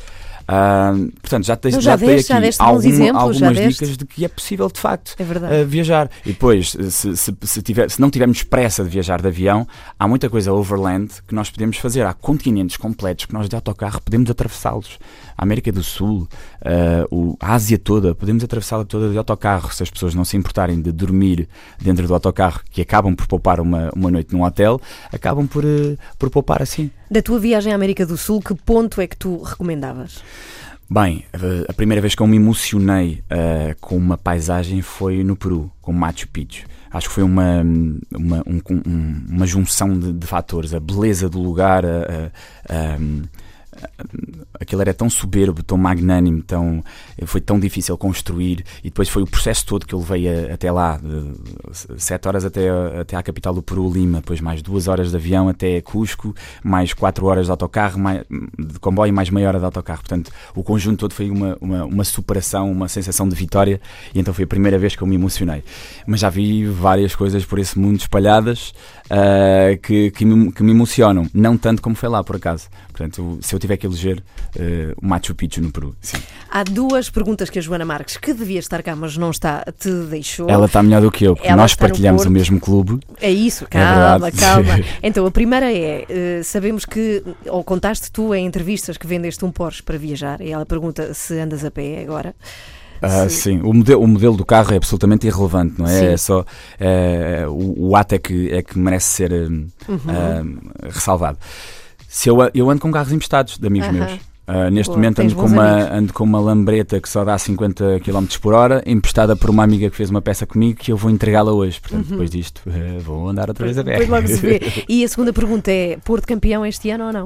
Ah, 0.48 0.94
portanto, 1.22 1.46
já, 1.46 1.56
Não, 1.74 1.82
já 1.82 1.92
já, 1.92 1.96
dei 1.98 2.08
já 2.20 2.38
aqui 2.38 2.48
alguma- 2.62 2.88
exemplos, 2.88 3.38
já 3.38 3.48
algumas 3.48 3.74
dicas 3.80 3.98
de 3.98 4.06
que 4.06 4.24
é 4.24 4.28
possível 4.30 4.70
de 4.72 4.80
facto 4.80 5.14
É 5.20 5.62
a 5.62 5.66
viajar. 5.66 6.10
E 6.26 6.30
depois, 6.30 6.70
se, 6.72 7.18
se, 7.18 7.36
se, 7.42 7.62
tiver- 7.62 7.90
se 7.90 8.00
não 8.00 8.10
tivermos 8.10 8.44
pressa 8.44 8.84
de 8.84 8.90
viajar 8.90 9.22
de 9.22 9.28
avião, 9.28 9.68
há 10.00 10.08
muita 10.08 10.30
coisa 10.30 10.54
overland 10.54 11.12
que 11.28 11.36
nós 11.36 11.50
podemos 11.50 11.78
fazer. 11.78 12.06
Há 12.06 12.14
continentes 12.14 12.78
completos 12.78 13.26
que 13.26 13.34
nós 13.34 13.50
de 13.50 13.56
autocarro 13.56 14.02
podemos 14.02 14.30
atravessá-los. 14.30 14.98
A 15.38 15.44
América 15.44 15.72
do 15.72 15.84
Sul, 15.84 16.28
o- 17.12 17.36
a 17.40 17.54
Ásia 17.54 17.78
toda, 17.78 18.16
podemos 18.16 18.44
atravessá-la 18.44 18.86
toda 18.86 19.10
de 19.10 19.18
autocarro. 19.18 19.72
Se 19.74 19.84
as 19.84 19.90
pessoas 19.90 20.16
não 20.16 20.26
se 20.26 20.36
importarem 20.38 20.82
de 20.82 20.92
dormir 20.92 21.48
dentro 21.80 22.08
do 22.08 22.14
autocarro, 22.14 22.62
que 22.72 22.82
acabam 22.82 23.14
por 23.16 23.28
poupar 23.28 23.60
uma, 23.60 23.90
uma 23.96 24.10
noite 24.10 24.34
num 24.34 24.44
hotel, 24.44 24.80
acabam 25.14 25.46
por, 25.46 25.64
eh, 25.66 25.96
por 26.18 26.30
poupar 26.30 26.62
assim. 26.62 26.90
Da 27.10 27.22
tua 27.22 27.40
viagem 27.40 27.72
à 27.72 27.76
América 27.76 28.06
do 28.06 28.18
Sul, 28.18 28.42
que 28.42 28.54
ponto 28.54 29.00
é 29.00 29.08
que 29.08 29.16
tu 29.16 29.42
recomendavas? 29.42 30.22
Bem, 30.90 31.26
a- 31.34 31.72
a 31.72 31.74
primeira 31.74 32.02
vez 32.02 32.16
que 32.16 32.22
eu 32.22 32.28
me 32.28 32.38
emocionei 32.38 33.22
ah, 33.30 33.76
com 33.80 33.96
uma 33.98 34.18
paisagem 34.18 34.82
foi 34.82 35.24
no 35.24 35.36
Peru, 35.36 35.72
com 35.82 35.92
Machu 35.94 36.28
Picchu. 36.30 36.66
Acho 36.92 37.10
que 37.10 37.16
foi 37.16 37.24
uma, 37.24 37.62
uma, 38.16 38.44
um- 38.48 38.62
um- 38.70 39.26
uma 39.30 39.46
junção 39.46 39.98
de, 40.00 40.14
de 40.14 40.26
fatores. 40.28 40.74
A 40.74 40.80
beleza 40.80 41.30
do 41.30 41.40
lugar, 41.42 41.86
a- 41.86 42.32
a- 42.70 42.74
a- 42.96 42.98
aquilo 44.60 44.82
era 44.82 44.94
tão 44.94 45.10
soberbo, 45.10 45.62
tão 45.64 45.78
magnânimo, 45.78 46.42
tão, 46.42 46.84
foi 47.26 47.42
tão 47.42 47.60
difícil 47.60 47.98
construir 47.98 48.64
e 48.84 48.86
depois 48.90 49.10
foi 49.10 49.24
o 49.24 49.28
processo 49.28 49.66
todo 49.66 49.86
que 49.86 49.94
eu 49.94 50.00
levei 50.00 50.28
a- 50.28 50.54
até 50.54 50.72
lá, 50.72 51.00
sete 51.98 52.28
horas 52.28 52.46
até, 52.46 52.70
até 53.00 53.16
à 53.16 53.24
capital 53.24 53.54
do 53.54 53.62
Peru, 53.62 53.92
Lima, 53.92 54.18
depois 54.20 54.42
mais 54.42 54.62
duas 54.62 54.88
horas 54.88 55.12
de 55.12 55.16
avião 55.18 55.48
até 55.50 55.82
Cusco, 55.82 56.34
mais 56.64 56.94
quatro 56.94 57.26
horas 57.28 57.46
de 57.46 57.52
autocarro, 57.52 58.00
mais, 58.00 58.24
de 58.58 58.80
comboio 58.80 59.14
mais 59.14 59.30
meia 59.30 59.48
hora 59.48 59.60
de 59.60 59.66
autocarro. 59.66 60.00
Portanto, 60.00 60.32
o 60.56 60.64
conjunto 60.64 61.00
todo 61.00 61.14
foi 61.14 61.30
uma, 61.30 61.58
uma, 61.62 61.86
uma 61.86 62.04
superação, 62.04 62.72
uma 62.72 62.88
sensação 62.88 63.28
de 63.28 63.36
vitória 63.36 63.80
e 64.14 64.20
então 64.20 64.34
foi 64.34 64.44
a 64.44 64.48
primeira 64.48 64.78
vez 64.78 64.96
que 64.96 65.02
eu 65.02 65.08
me 65.08 65.16
emocionei. 65.16 65.64
Mas 66.06 66.20
já 66.22 66.30
vi 66.30 66.66
várias 66.66 67.16
coisas 67.16 67.46
por 67.46 67.60
esse 67.60 67.78
mundo 67.78 68.00
espalhadas 68.00 68.74
ah, 69.10 69.78
que, 69.82 70.12
que, 70.12 70.26
me, 70.26 70.52
que 70.52 70.64
me 70.64 70.72
emocionam, 70.72 71.28
não 71.34 71.58
tanto 71.58 71.82
como 71.82 71.96
foi 71.96 72.10
lá, 72.10 72.24
por 72.24 72.36
acaso. 72.36 72.68
Portanto, 72.90 73.38
se 73.42 73.54
eu 73.54 73.60
tiver 73.68 73.78
que 73.78 73.86
eleger 73.86 74.24
eh, 74.58 74.94
o 75.02 75.06
Machu 75.06 75.36
Picchu 75.36 75.62
no 75.62 75.72
Peru, 75.72 75.96
sim. 76.02 76.18
Há 76.50 76.64
duas 76.64 77.10
perguntas 77.10 77.50
que 77.50 77.60
a 77.60 77.62
Joana 77.62 77.86
Marques, 77.86 78.18
que 78.18 78.34
devia 78.34 78.60
estar 78.60 78.82
cá, 78.82 78.96
mas 78.96 79.18
não 79.18 79.30
está, 79.30 79.64
te 79.78 79.90
deixou. 80.10 80.50
Ela 80.50 80.66
está 80.66 80.82
melhor 80.82 81.02
do 81.02 81.12
que 81.12 81.26
eu, 81.26 81.36
porque 81.36 81.48
Ela 81.48 81.58
nós 81.62 81.76
partilhamos 81.76 82.26
o 82.26 82.32
mesmo 82.32 82.60
clube. 82.60 83.00
É 83.22 83.30
isso, 83.30 83.66
É 83.66 83.68
calma, 83.68 84.20
verdade. 84.30 84.38
calma. 84.38 84.80
Então, 85.04 85.26
a 85.26 85.32
primeira 85.32 85.72
é: 85.72 86.06
eh, 86.10 86.42
sabemos 86.44 86.86
que, 86.86 87.24
ou 87.48 87.64
contaste 87.64 88.12
tu 88.12 88.34
em 88.34 88.46
entrevistas 88.46 88.98
que 88.98 89.06
vendeste 89.06 89.44
um 89.46 89.52
Porsche 89.52 89.84
para 89.84 89.98
viajar, 89.98 90.42
e 90.42 90.52
ela 90.52 90.66
pergunta 90.66 91.14
se 91.14 91.38
andas 91.40 91.64
a 91.66 91.72
pé 91.72 92.02
agora. 92.02 92.34
Ah, 93.02 93.30
sim, 93.30 93.62
o 93.62 93.72
modelo, 93.74 94.02
o 94.02 94.08
modelo 94.08 94.36
do 94.36 94.44
carro 94.44 94.74
é 94.74 94.78
absolutamente 94.78 95.28
irrelevante, 95.28 95.76
não 95.78 95.86
é? 95.86 96.00
Sim. 96.00 96.06
É 96.08 96.18
só 96.18 96.44
eh, 96.80 97.46
o, 97.48 97.90
o 97.90 97.96
ato 97.96 98.16
é 98.16 98.18
que, 98.18 98.50
é 98.52 98.64
que 98.64 98.78
merece 98.80 99.08
ser 99.08 99.32
hum, 99.34 99.68
Uhum. 99.88 100.00
ah, 100.08 100.88
ressalvado. 100.90 101.38
Se 102.18 102.32
eu, 102.32 102.38
eu 102.52 102.68
ando 102.68 102.82
com 102.82 102.92
carros 102.92 103.14
emprestados 103.14 103.60
de 103.60 103.68
amigos 103.68 103.90
Aham. 103.90 103.98
meus. 104.00 104.20
Ah, 104.48 104.72
neste 104.72 104.88
Boa, 104.88 104.98
momento 104.98 105.20
ando 105.20 105.36
com, 105.36 105.46
uma, 105.46 105.72
amigos. 105.72 105.92
ando 105.92 106.14
com 106.14 106.24
uma 106.24 106.40
lambreta 106.40 107.00
que 107.00 107.08
só 107.08 107.24
dá 107.24 107.38
50 107.38 108.00
km 108.00 108.26
por 108.42 108.56
hora, 108.56 108.82
emprestada 108.88 109.36
por 109.36 109.52
uma 109.52 109.64
amiga 109.64 109.88
que 109.88 109.96
fez 109.96 110.10
uma 110.10 110.20
peça 110.20 110.44
comigo 110.48 110.80
que 110.80 110.92
eu 110.92 110.98
vou 110.98 111.12
entregá-la 111.12 111.52
hoje. 111.52 111.80
Portanto, 111.80 112.08
depois 112.08 112.32
disto, 112.32 112.64
eh, 112.66 112.98
vou 113.04 113.30
andar 113.30 113.50
outra 113.50 113.66
vez 113.66 113.78
a. 113.78 113.82
Uhum. 113.82 114.26
Vê. 114.42 114.62
E 114.90 115.06
a 115.06 115.08
segunda 115.08 115.32
pergunta 115.32 115.72
é: 115.72 115.98
Porto 116.04 116.26
campeão 116.26 116.66
este 116.66 116.90
ano 116.90 117.06
ou 117.06 117.14
não? 117.14 117.26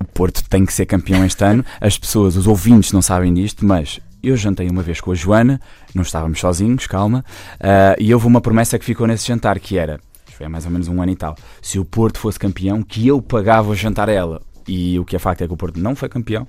O 0.00 0.04
Porto 0.14 0.42
tem 0.48 0.64
que 0.64 0.72
ser 0.72 0.86
campeão 0.86 1.22
este 1.26 1.44
ano. 1.44 1.62
As 1.78 1.98
pessoas, 1.98 2.34
os 2.34 2.46
ouvintes 2.46 2.92
não 2.92 3.02
sabem 3.02 3.34
disto, 3.34 3.62
mas 3.66 4.00
eu 4.22 4.38
jantei 4.38 4.70
uma 4.70 4.82
vez 4.82 5.02
com 5.02 5.12
a 5.12 5.14
Joana, 5.14 5.60
não 5.94 6.02
estávamos 6.02 6.40
sozinhos, 6.40 6.86
calma, 6.86 7.22
ah, 7.60 7.94
e 7.98 8.14
houve 8.14 8.26
uma 8.26 8.40
promessa 8.40 8.78
que 8.78 8.84
ficou 8.86 9.06
nesse 9.06 9.26
jantar, 9.26 9.58
que 9.60 9.76
era, 9.76 10.00
há 10.46 10.48
mais 10.48 10.64
ou 10.64 10.70
menos 10.70 10.88
um 10.88 11.00
ano 11.02 11.12
e 11.12 11.16
tal, 11.16 11.36
se 11.60 11.78
o 11.78 11.84
Porto 11.84 12.18
fosse 12.18 12.38
campeão, 12.38 12.82
que 12.82 13.06
eu 13.06 13.20
pagava 13.20 13.70
o 13.70 13.74
jantar 13.74 14.08
a 14.08 14.12
ela. 14.12 14.42
E 14.66 14.98
o 14.98 15.04
que 15.04 15.16
é 15.16 15.18
facto 15.18 15.42
é 15.42 15.46
que 15.46 15.52
o 15.52 15.56
Porto 15.56 15.80
não 15.80 15.96
foi 15.96 16.08
campeão, 16.08 16.46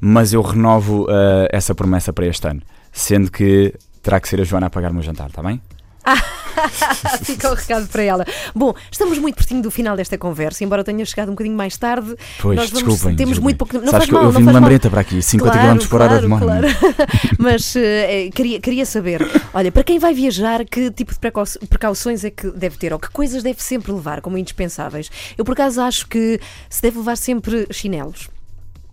mas 0.00 0.32
eu 0.32 0.42
renovo 0.42 1.06
ah, 1.08 1.48
essa 1.50 1.74
promessa 1.74 2.12
para 2.12 2.26
este 2.26 2.48
ano, 2.48 2.62
sendo 2.92 3.30
que 3.30 3.74
terá 4.02 4.20
que 4.20 4.28
ser 4.28 4.40
a 4.40 4.44
Joana 4.44 4.66
a 4.66 4.70
pagar 4.70 4.90
o 4.90 4.94
meu 4.94 5.02
jantar, 5.02 5.28
está 5.28 5.42
bem? 5.42 5.60
Fica 7.22 7.50
o 7.50 7.54
recado 7.54 7.86
para 7.88 8.02
ela. 8.02 8.24
Bom, 8.54 8.74
estamos 8.90 9.18
muito 9.18 9.34
pertinho 9.36 9.62
do 9.62 9.70
final 9.70 9.96
desta 9.96 10.16
conversa, 10.16 10.64
embora 10.64 10.80
eu 10.80 10.84
tenha 10.84 11.04
chegado 11.04 11.28
um 11.28 11.32
bocadinho 11.32 11.56
mais 11.56 11.76
tarde. 11.76 12.14
Pois, 12.40 12.56
nós 12.56 12.70
vamos, 12.70 12.84
desculpem. 12.88 13.16
temos 13.16 13.34
desculpem. 13.36 13.42
muito 13.42 13.56
pouco. 13.58 13.74
Não 13.74 13.80
Sabes 13.90 13.92
faz 13.92 14.04
que 14.06 14.12
mal, 14.12 14.24
eu 14.24 14.30
vim 14.32 14.42
mal. 14.42 14.54
lambreta 14.54 14.88
para 14.90 15.00
aqui, 15.00 15.20
50 15.22 15.52
Claro, 15.52 15.78
km 15.78 15.86
por 15.88 16.00
hora 16.02 16.14
de 16.16 16.20
demora. 16.22 16.44
claro. 16.44 16.66
Mas 17.38 17.74
eh, 17.76 18.30
queria, 18.34 18.60
queria 18.60 18.86
saber, 18.86 19.28
olha, 19.52 19.70
para 19.70 19.84
quem 19.84 19.98
vai 19.98 20.14
viajar, 20.14 20.64
que 20.64 20.90
tipo 20.90 21.12
de 21.12 21.18
precau- 21.18 21.44
precauções 21.68 22.24
é 22.24 22.30
que 22.30 22.50
deve 22.50 22.76
ter 22.78 22.92
ou 22.92 22.98
que 22.98 23.10
coisas 23.10 23.42
deve 23.42 23.62
sempre 23.62 23.92
levar 23.92 24.20
como 24.20 24.38
indispensáveis? 24.38 25.10
Eu, 25.36 25.44
por 25.44 25.52
acaso, 25.52 25.80
acho 25.82 26.06
que 26.08 26.40
se 26.70 26.80
deve 26.82 26.98
levar 26.98 27.16
sempre 27.16 27.66
chinelos. 27.70 28.28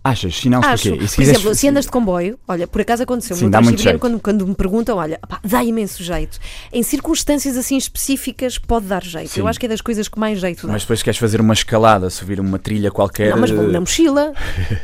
Achas? 0.06 0.36
Sinais 0.36 0.62
Acho. 0.66 0.90
porquê? 0.90 1.04
E 1.04 1.08
se 1.08 1.14
Por 1.16 1.20
quiseres- 1.22 1.40
exemplo, 1.40 1.54
se 1.56 1.68
andas 1.68 1.84
de 1.86 1.90
comboio, 1.90 2.38
olha, 2.46 2.66
por 2.66 2.80
acaso 2.82 3.02
aconteceu, 3.02 3.34
Sim, 3.36 3.48
dá 3.48 3.62
muito 3.62 3.80
jeito. 3.80 3.98
quando, 3.98 4.20
quando 4.20 4.46
me 4.46 4.54
perguntam, 4.54 4.98
olha, 4.98 5.18
pá, 5.26 5.40
dá 5.42 5.64
imenso 5.64 6.02
jeito. 6.04 6.38
Em 6.70 6.82
circunstâncias 6.82 7.56
assim 7.56 7.76
específicas, 7.78 8.58
pode 8.58 8.84
dar 8.86 9.02
jeito. 9.02 9.30
Sim. 9.30 9.40
Eu 9.40 9.48
acho 9.48 9.58
que 9.58 9.64
é 9.64 9.68
das 9.68 9.80
coisas 9.80 10.06
que 10.06 10.18
mais 10.18 10.38
jeito 10.38 10.66
dá. 10.66 10.72
Mas 10.74 10.82
depois 10.82 11.02
queres 11.02 11.18
fazer 11.18 11.40
uma 11.40 11.54
escalada, 11.54 12.10
subir 12.10 12.38
uma 12.38 12.58
trilha 12.58 12.90
qualquer. 12.90 13.30
não, 13.30 13.38
mas 13.38 13.50
vou 13.50 13.64
eh, 13.64 13.72
na 13.72 13.80
mochila, 13.80 14.34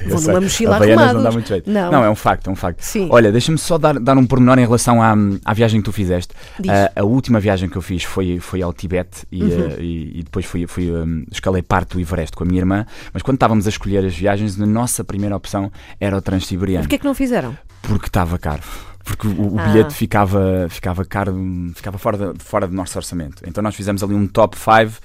eu 0.02 0.08
vou 0.08 0.18
sei. 0.18 0.28
numa 0.28 0.40
mochila 0.40 0.76
Havaianas 0.80 0.98
arrumados. 1.04 1.22
não 1.22 1.30
dá 1.30 1.32
muito 1.32 1.48
jeito. 1.48 1.70
Não. 1.70 2.04
é 2.04 2.10
um 2.10 2.14
facto, 2.14 2.48
é 2.48 2.50
um 2.52 2.56
facto. 2.56 2.80
Sim. 2.80 3.08
Olha, 3.10 3.30
deixa-me 3.30 3.58
só 3.58 3.76
dar, 3.76 4.00
dar 4.00 4.16
um 4.16 4.24
pormenor 4.24 4.58
em 4.58 4.62
relação 4.64 5.02
à, 5.02 5.14
à 5.44 5.52
viagem 5.52 5.80
que 5.80 5.84
tu 5.84 5.92
fizeste. 5.92 6.32
Diz. 6.58 6.70
Ah, 6.70 6.92
a 6.96 7.04
última 7.04 7.38
viagem 7.40 7.68
que 7.68 7.76
eu 7.76 7.82
fiz 7.82 8.04
foi, 8.04 8.38
foi 8.40 8.62
ao 8.62 8.72
Tibete 8.72 9.26
e, 9.30 9.42
Uhum. 9.42 9.68
ah, 9.70 9.80
e, 9.80 10.20
e 10.20 10.22
depois 10.22 10.46
fui, 10.46 10.66
fui 10.66 10.90
um, 10.90 11.24
escalei 11.30 11.60
parte 11.62 11.94
do 11.94 12.00
Everest 12.00 12.34
com 12.34 12.44
a 12.44 12.46
minha 12.46 12.60
irmã. 12.60 12.86
Mas 13.12 13.22
quando 13.22 13.34
estávamos 13.36 13.66
a 13.66 13.68
escolher 13.68 14.04
as 14.04 14.14
viagens, 14.14 14.58
a 14.60 14.64
nossa 14.66 15.04
primeira 15.10 15.36
opção 15.36 15.70
era 15.98 16.16
o 16.16 16.22
Transsiberiano. 16.22 16.84
Porquê 16.84 16.94
é 16.96 16.98
que 16.98 17.04
não 17.04 17.14
fizeram? 17.14 17.56
Porque 17.82 18.06
estava 18.06 18.38
caro. 18.38 18.62
Porque 19.04 19.26
o, 19.26 19.58
Ah. 19.58 19.64
bilhete 19.68 19.94
ficava, 19.94 20.66
ficava 20.68 21.04
caro, 21.04 21.34
ficava 21.74 21.98
fora, 21.98 22.32
de, 22.34 22.44
fora 22.44 22.68
do 22.68 22.74
nosso 22.74 22.96
orçamento. 22.98 23.42
Então 23.46 23.62
nós 23.62 23.74
fizemos 23.74 24.02
ali 24.02 24.14
um 24.14 24.26
top 24.26 24.56
5 24.56 25.00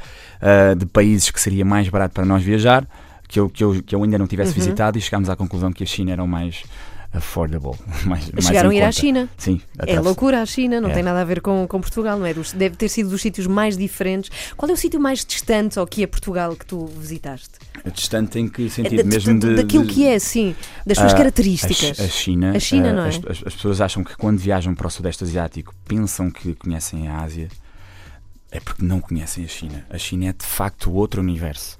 de 0.77 0.85
países 0.85 1.31
que 1.31 1.39
seria 1.41 1.65
mais 1.65 1.87
barato 1.89 2.13
para 2.13 2.25
nós 2.25 2.43
viajar, 2.43 2.87
que 3.27 3.39
eu, 3.39 3.49
que 3.49 3.63
eu, 3.63 3.81
que 3.81 3.95
eu 3.95 4.03
ainda 4.03 4.17
não 4.17 4.27
tivesse 4.27 4.49
Uhum. 4.51 4.55
visitado, 4.63 4.97
e 4.97 5.01
chegámos 5.01 5.29
à 5.29 5.35
conclusão 5.35 5.71
que 5.71 5.83
a 5.83 5.87
China 5.87 6.11
era 6.11 6.23
o 6.23 6.27
mais 6.27 6.63
affordable. 7.13 7.71
Mais, 8.05 8.29
mais 8.29 8.45
Chegaram 8.45 8.69
a 8.69 8.73
em 8.73 8.77
ir 8.77 8.81
à 8.81 8.85
conta. 8.87 8.99
China. 8.99 9.29
Sim, 9.37 9.61
É 9.87 9.99
loucura 10.01 10.41
a 10.41 10.45
China, 10.45 10.81
não 10.81 10.89
É. 10.89 10.93
tem 10.93 11.01
nada 11.01 11.21
a 11.21 11.23
ver 11.23 11.39
com, 11.41 11.65
com 11.67 11.79
Portugal, 11.79 12.19
não 12.19 12.25
é? 12.25 12.33
Deve 12.53 12.75
ter 12.75 12.89
sido 12.89 13.09
dos 13.09 13.21
sítios 13.21 13.47
mais 13.47 13.77
diferentes. 13.77 14.29
Qual 14.57 14.69
é 14.69 14.73
o 14.73 14.77
sítio 14.77 14.99
mais 14.99 15.23
distante 15.25 15.79
ao 15.79 15.87
que 15.87 16.03
é 16.03 16.07
Portugal 16.07 16.53
que 16.57 16.65
tu 16.65 16.85
visitaste? 16.85 17.51
Distante 17.91 18.39
em 18.39 18.47
que 18.47 18.65
É 18.65 18.69
sentido? 18.69 19.05
Mesmo 19.05 19.39
de, 19.39 19.55
daquilo 19.55 19.85
de- 19.85 19.93
que 19.93 20.07
é, 20.07 20.17
sim, 20.19 20.55
das 20.85 20.97
suas 20.97 21.13
Ah, 21.13 21.17
características. 21.17 21.99
A, 21.99 22.03
a 22.03 22.07
China, 22.07 22.51
A 22.55 22.59
China, 22.59 22.89
ah, 22.89 22.93
não 22.93 23.05
é? 23.05 23.09
As, 23.09 23.15
as- 23.15 23.43
as 23.47 23.53
pessoas 23.55 23.81
acham 23.81 24.03
que 24.03 24.15
quando 24.17 24.37
viajam 24.39 24.73
para 24.73 24.87
o 24.87 24.89
Sudeste 24.89 25.23
Asiático 25.23 25.73
pensam 25.87 26.29
que 26.31 26.55
conhecem 26.55 27.07
a 27.07 27.19
Ásia, 27.21 27.47
é 28.51 28.59
porque 28.59 28.83
não 28.83 28.99
conhecem 28.99 29.43
a 29.43 29.47
China. 29.47 29.85
A 29.89 29.97
China 29.97 30.25
é 30.29 30.33
de 30.33 30.45
facto 30.45 30.91
outro 30.91 31.21
universo, 31.21 31.77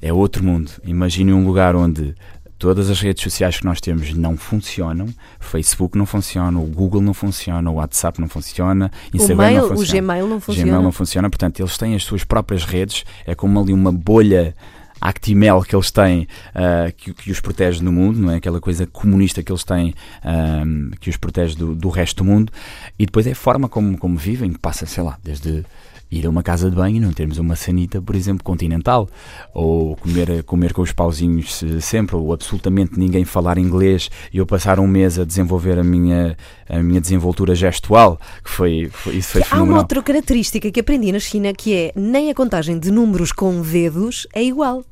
é 0.00 0.12
outro 0.12 0.42
mundo. 0.44 0.70
Imagine 0.84 1.32
um 1.32 1.46
lugar 1.46 1.76
onde 1.76 2.14
todas 2.58 2.88
as 2.88 3.00
redes 3.00 3.22
sociais 3.22 3.58
que 3.58 3.64
nós 3.64 3.80
temos 3.80 4.14
não 4.14 4.36
funcionam, 4.36 5.06
Facebook 5.38 5.98
não 5.98 6.06
funciona, 6.06 6.58
o 6.58 6.64
Google 6.64 7.02
não 7.02 7.12
funciona, 7.12 7.70
o 7.70 7.74
WhatsApp 7.74 8.20
não 8.20 8.28
funciona, 8.28 8.90
o 9.12 9.16
Instagram 9.16 9.36
mail, 9.44 9.56
não 9.60 9.64
o 9.66 9.76
funciona. 9.76 10.00
Gmail 10.00 10.26
não 10.26 10.40
funciona. 10.40 10.66
Gmail 10.68 10.82
não 10.82 10.92
funciona, 10.92 11.28
portanto, 11.30 11.60
eles 11.60 11.76
têm 11.76 11.94
as 11.94 12.04
suas 12.04 12.24
próprias 12.24 12.64
redes, 12.64 13.04
é 13.26 13.34
como 13.34 13.60
ali 13.60 13.72
uma 13.72 13.92
bolha 13.92 14.54
Actimel 15.00 15.62
que 15.62 15.74
eles 15.74 15.90
têm 15.90 16.28
ah, 16.54 16.90
que, 16.96 17.12
que 17.12 17.30
os 17.30 17.40
protege 17.40 17.82
no 17.82 17.92
mundo, 17.92 18.18
não 18.18 18.30
é? 18.30 18.36
Aquela 18.36 18.60
coisa 18.60 18.86
comunista 18.86 19.42
que 19.42 19.50
eles 19.50 19.64
têm 19.64 19.94
ahm, 20.22 20.90
que 21.00 21.10
os 21.10 21.16
protege 21.16 21.56
do, 21.56 21.74
do 21.74 21.88
resto 21.88 22.22
do 22.22 22.24
mundo, 22.24 22.52
e 22.98 23.06
depois 23.06 23.26
é 23.26 23.32
a 23.32 23.36
forma 23.36 23.68
como, 23.68 23.98
como 23.98 24.16
vivem, 24.16 24.52
que 24.52 24.58
passa, 24.58 24.86
sei 24.86 25.02
lá, 25.02 25.18
desde 25.22 25.64
ir 26.10 26.26
a 26.26 26.30
uma 26.30 26.42
casa 26.42 26.70
de 26.70 26.76
banho 26.76 26.96
e 26.96 27.00
não 27.00 27.12
termos 27.12 27.38
uma 27.38 27.56
sanita, 27.56 28.00
por 28.00 28.14
exemplo, 28.14 28.44
continental, 28.44 29.08
ou 29.52 29.96
comer, 29.96 30.42
comer 30.44 30.72
com 30.72 30.82
os 30.82 30.92
pauzinhos 30.92 31.62
eh, 31.62 31.80
sempre, 31.80 32.16
ou 32.16 32.32
absolutamente 32.32 32.98
ninguém 32.98 33.24
falar 33.24 33.58
inglês 33.58 34.10
e 34.32 34.38
eu 34.38 34.46
passar 34.46 34.78
um 34.78 34.86
mês 34.86 35.18
a 35.18 35.24
desenvolver 35.24 35.78
a 35.78 35.84
minha, 35.84 36.36
a 36.68 36.82
minha 36.82 37.00
desenvoltura 37.00 37.54
gestual, 37.54 38.18
que 38.42 38.50
foi, 38.50 38.88
foi 38.92 39.16
isso 39.16 39.32
foi 39.32 39.42
Há 39.42 39.44
uma 39.44 39.50
fenomenal. 39.50 39.78
outra 39.80 40.02
característica 40.02 40.70
que 40.70 40.80
aprendi 40.80 41.10
na 41.12 41.18
China 41.18 41.52
que 41.52 41.74
é 41.74 41.92
nem 41.96 42.30
a 42.30 42.34
contagem 42.34 42.78
de 42.78 42.90
números 42.90 43.32
com 43.32 43.60
dedos 43.62 44.26
é 44.32 44.42
igual. 44.42 44.84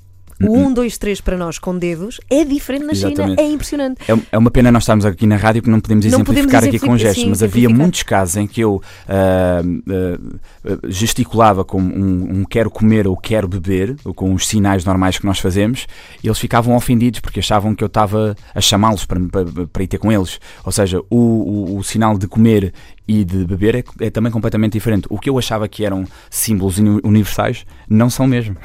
O 0.49 0.59
1, 0.59 0.73
2, 0.75 0.99
3 0.99 1.21
para 1.21 1.37
nós 1.37 1.59
com 1.59 1.77
dedos 1.77 2.21
é 2.29 2.45
diferente 2.45 2.85
na 2.85 2.95
China. 2.95 3.13
Exatamente. 3.13 3.41
é 3.41 3.47
impressionante. 3.47 4.01
É, 4.11 4.19
é 4.33 4.39
uma 4.39 4.51
pena 4.51 4.73
nós 4.73 4.83
estarmos 4.83 5.05
aqui 5.05 5.27
na 5.27 5.37
rádio 5.37 5.63
que 5.63 5.71
não 5.71 5.81
podemos 5.81 6.05
Não 6.05 6.11
exemplificar 6.11 6.61
podemos 6.61 6.75
aqui 6.77 6.87
com 6.87 6.97
gestos, 6.97 7.23
sim, 7.23 7.29
mas 7.29 7.43
havia 7.43 7.69
muitos 7.69 8.03
casos 8.03 8.37
em 8.37 8.47
que 8.47 8.61
eu 8.61 8.83
ah, 9.09 9.63
ah, 9.89 10.79
gesticulava 10.89 11.65
com 11.65 11.81
um, 11.81 12.41
um 12.41 12.45
quero 12.45 12.71
comer 12.71 13.07
ou 13.07 13.17
quero 13.17 13.49
beber, 13.49 13.97
ou 14.05 14.15
com 14.15 14.33
os 14.35 14.47
sinais 14.47 14.85
normais 14.85 15.19
que 15.19 15.27
nós 15.27 15.39
fazemos, 15.39 15.87
e 16.23 16.29
eles 16.29 16.39
ficavam 16.39 16.75
ofendidos 16.77 17.21
porque 17.21 17.41
achavam 17.41 17.75
que 17.75 17.83
eu 17.83 17.87
estava 17.87 18.37
a 18.55 18.61
chamá-los 18.61 19.05
para, 19.05 19.21
para, 19.21 19.67
para 19.67 19.83
ir 19.83 19.87
ter 19.87 19.99
com 19.99 20.11
eles. 20.11 20.41
Ou 20.65 20.73
seja, 20.73 21.01
o, 21.11 21.17
o, 21.17 21.79
o 21.79 21.85
sinal 21.85 22.17
de 22.19 22.27
comer 22.27 22.73
e 23.07 23.25
de 23.25 23.45
beber 23.45 23.75
é, 23.75 23.85
é 24.07 24.11
também 24.11 24.31
completamente 24.33 24.73
diferente. 24.75 25.07
O 25.11 25.19
que 25.19 25.29
eu 25.29 25.39
achava 25.39 25.69
que 25.69 25.85
eram 25.85 26.05
símbolos 26.31 26.79
uni- 26.79 27.01
universais 27.03 27.65
não 27.89 28.09
são 28.09 28.27
mesmo. 28.27 28.57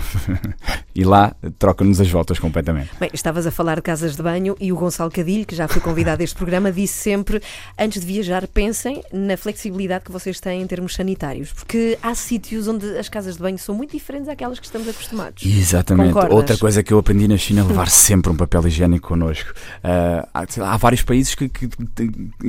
e 0.96 1.04
lá 1.04 1.36
troca-nos 1.60 2.00
as 2.00 2.10
voltas 2.10 2.40
completamente. 2.40 2.90
Bem, 3.00 3.10
estavas 3.14 3.46
a 3.48 3.52
falar 3.52 3.76
de 3.76 3.82
casas 3.82 4.16
de 4.16 4.22
banho 4.22 4.56
e 4.60 4.72
o 4.72 4.76
Gonçalo 4.76 5.12
Cadilho, 5.12 5.46
que 5.46 5.56
já 5.56 5.68
foi 5.68 5.82
convidado 5.82 6.22
a 6.22 6.24
este 6.24 6.36
programa, 6.36 6.72
disse 6.72 6.94
sempre: 6.94 7.42
antes 7.78 8.02
de 8.02 8.08
viajar, 8.08 8.48
pensem 8.48 9.04
na 9.12 9.38
flexibilidade 9.38 10.06
que 10.06 10.12
vocês 10.12 10.40
têm 10.40 10.62
em 10.62 10.68
termos 10.68 10.94
sanitários, 10.96 11.52
porque 11.54 11.98
há 12.02 12.14
sítios 12.16 12.68
onde 12.68 12.98
as 12.98 13.10
casas 13.10 13.36
de 13.36 13.42
banho 13.42 13.58
são 13.58 13.76
muito 13.76 13.92
diferentes 13.92 14.28
daquelas 14.28 14.60
que 14.60 14.66
estamos 14.66 14.88
acostumados. 14.88 15.44
Exatamente. 15.46 16.14
Concordas? 16.14 16.34
Outra 16.36 16.58
coisa 16.58 16.82
que 16.84 16.94
eu 16.94 16.98
aprendi 17.00 17.28
na 17.28 17.38
China 17.38 17.62
é 17.62 17.64
levar 17.64 17.90
sempre 17.90 18.32
um 18.32 18.36
papel 18.36 18.66
higiênico 18.68 19.08
connosco. 19.08 19.54
Ah, 19.84 20.28
há, 20.34 20.46
lá, 20.58 20.74
há 20.74 20.78
vários 20.78 21.02
países 21.02 21.36
que, 21.36 21.48
que, 21.50 21.68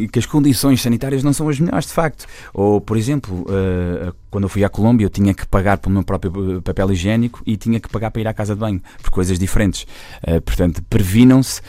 que 0.08 0.18
as 0.18 0.26
condições 0.26 0.80
sanitárias 0.80 1.22
não 1.22 1.32
são 1.32 1.48
as 1.48 1.58
melhores, 1.60 1.77
de 1.86 1.92
facto. 1.92 2.26
Ou, 2.52 2.80
por 2.80 2.96
exemplo, 2.96 3.46
ah, 3.48 4.12
quando 4.30 4.44
eu 4.44 4.48
fui 4.48 4.64
à 4.64 4.68
Colômbia, 4.68 5.04
eu 5.04 5.10
tinha 5.10 5.34
que 5.34 5.46
pagar 5.46 5.78
pelo 5.78 5.94
meu 5.94 6.02
próprio 6.02 6.62
papel 6.62 6.92
higiênico 6.92 7.42
e 7.46 7.56
tinha 7.56 7.80
que 7.80 7.88
pagar 7.88 8.10
para 8.10 8.20
ir 8.20 8.28
à 8.28 8.34
casa 8.34 8.54
de 8.54 8.60
banho, 8.60 8.80
por 9.02 9.10
coisas 9.10 9.38
diferentes. 9.38 9.86
Ah, 10.26 10.40
portanto, 10.40 10.82
previnam-se. 10.88 11.60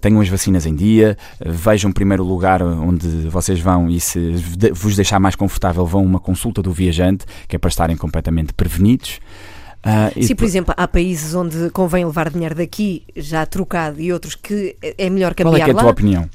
tenham 0.00 0.20
as 0.20 0.28
vacinas 0.28 0.64
em 0.64 0.74
dia, 0.74 1.16
vejam 1.44 1.90
primeiro 1.90 2.22
o 2.22 2.26
lugar 2.26 2.62
onde 2.62 3.28
vocês 3.28 3.58
vão 3.58 3.90
e 3.90 3.98
se 3.98 4.32
vos 4.72 4.94
deixar 4.94 5.18
mais 5.18 5.34
confortável 5.34 5.84
vão 5.84 6.02
a 6.02 6.04
uma 6.04 6.20
consulta 6.20 6.62
do 6.62 6.72
viajante, 6.72 7.24
que 7.48 7.56
é 7.56 7.58
para 7.58 7.68
estarem 7.68 7.96
completamente 7.96 8.52
prevenidos. 8.52 9.18
Uh, 9.84 10.22
Sim, 10.24 10.36
por 10.36 10.44
exemplo, 10.44 10.72
há 10.76 10.86
países 10.86 11.34
onde 11.34 11.68
convém 11.70 12.04
levar 12.04 12.30
dinheiro 12.30 12.54
daqui 12.54 13.02
já 13.16 13.44
trocado 13.44 14.00
e 14.00 14.12
outros 14.12 14.36
que 14.36 14.76
é 14.80 15.10
melhor 15.10 15.34
qual 15.34 15.56
é 15.56 15.58
cambiar 15.58 15.64
que 15.64 15.70
é 15.70 15.72
a 15.72 15.76
lá. 15.76 15.82
tua 15.82 15.90
opinião? 15.90 16.30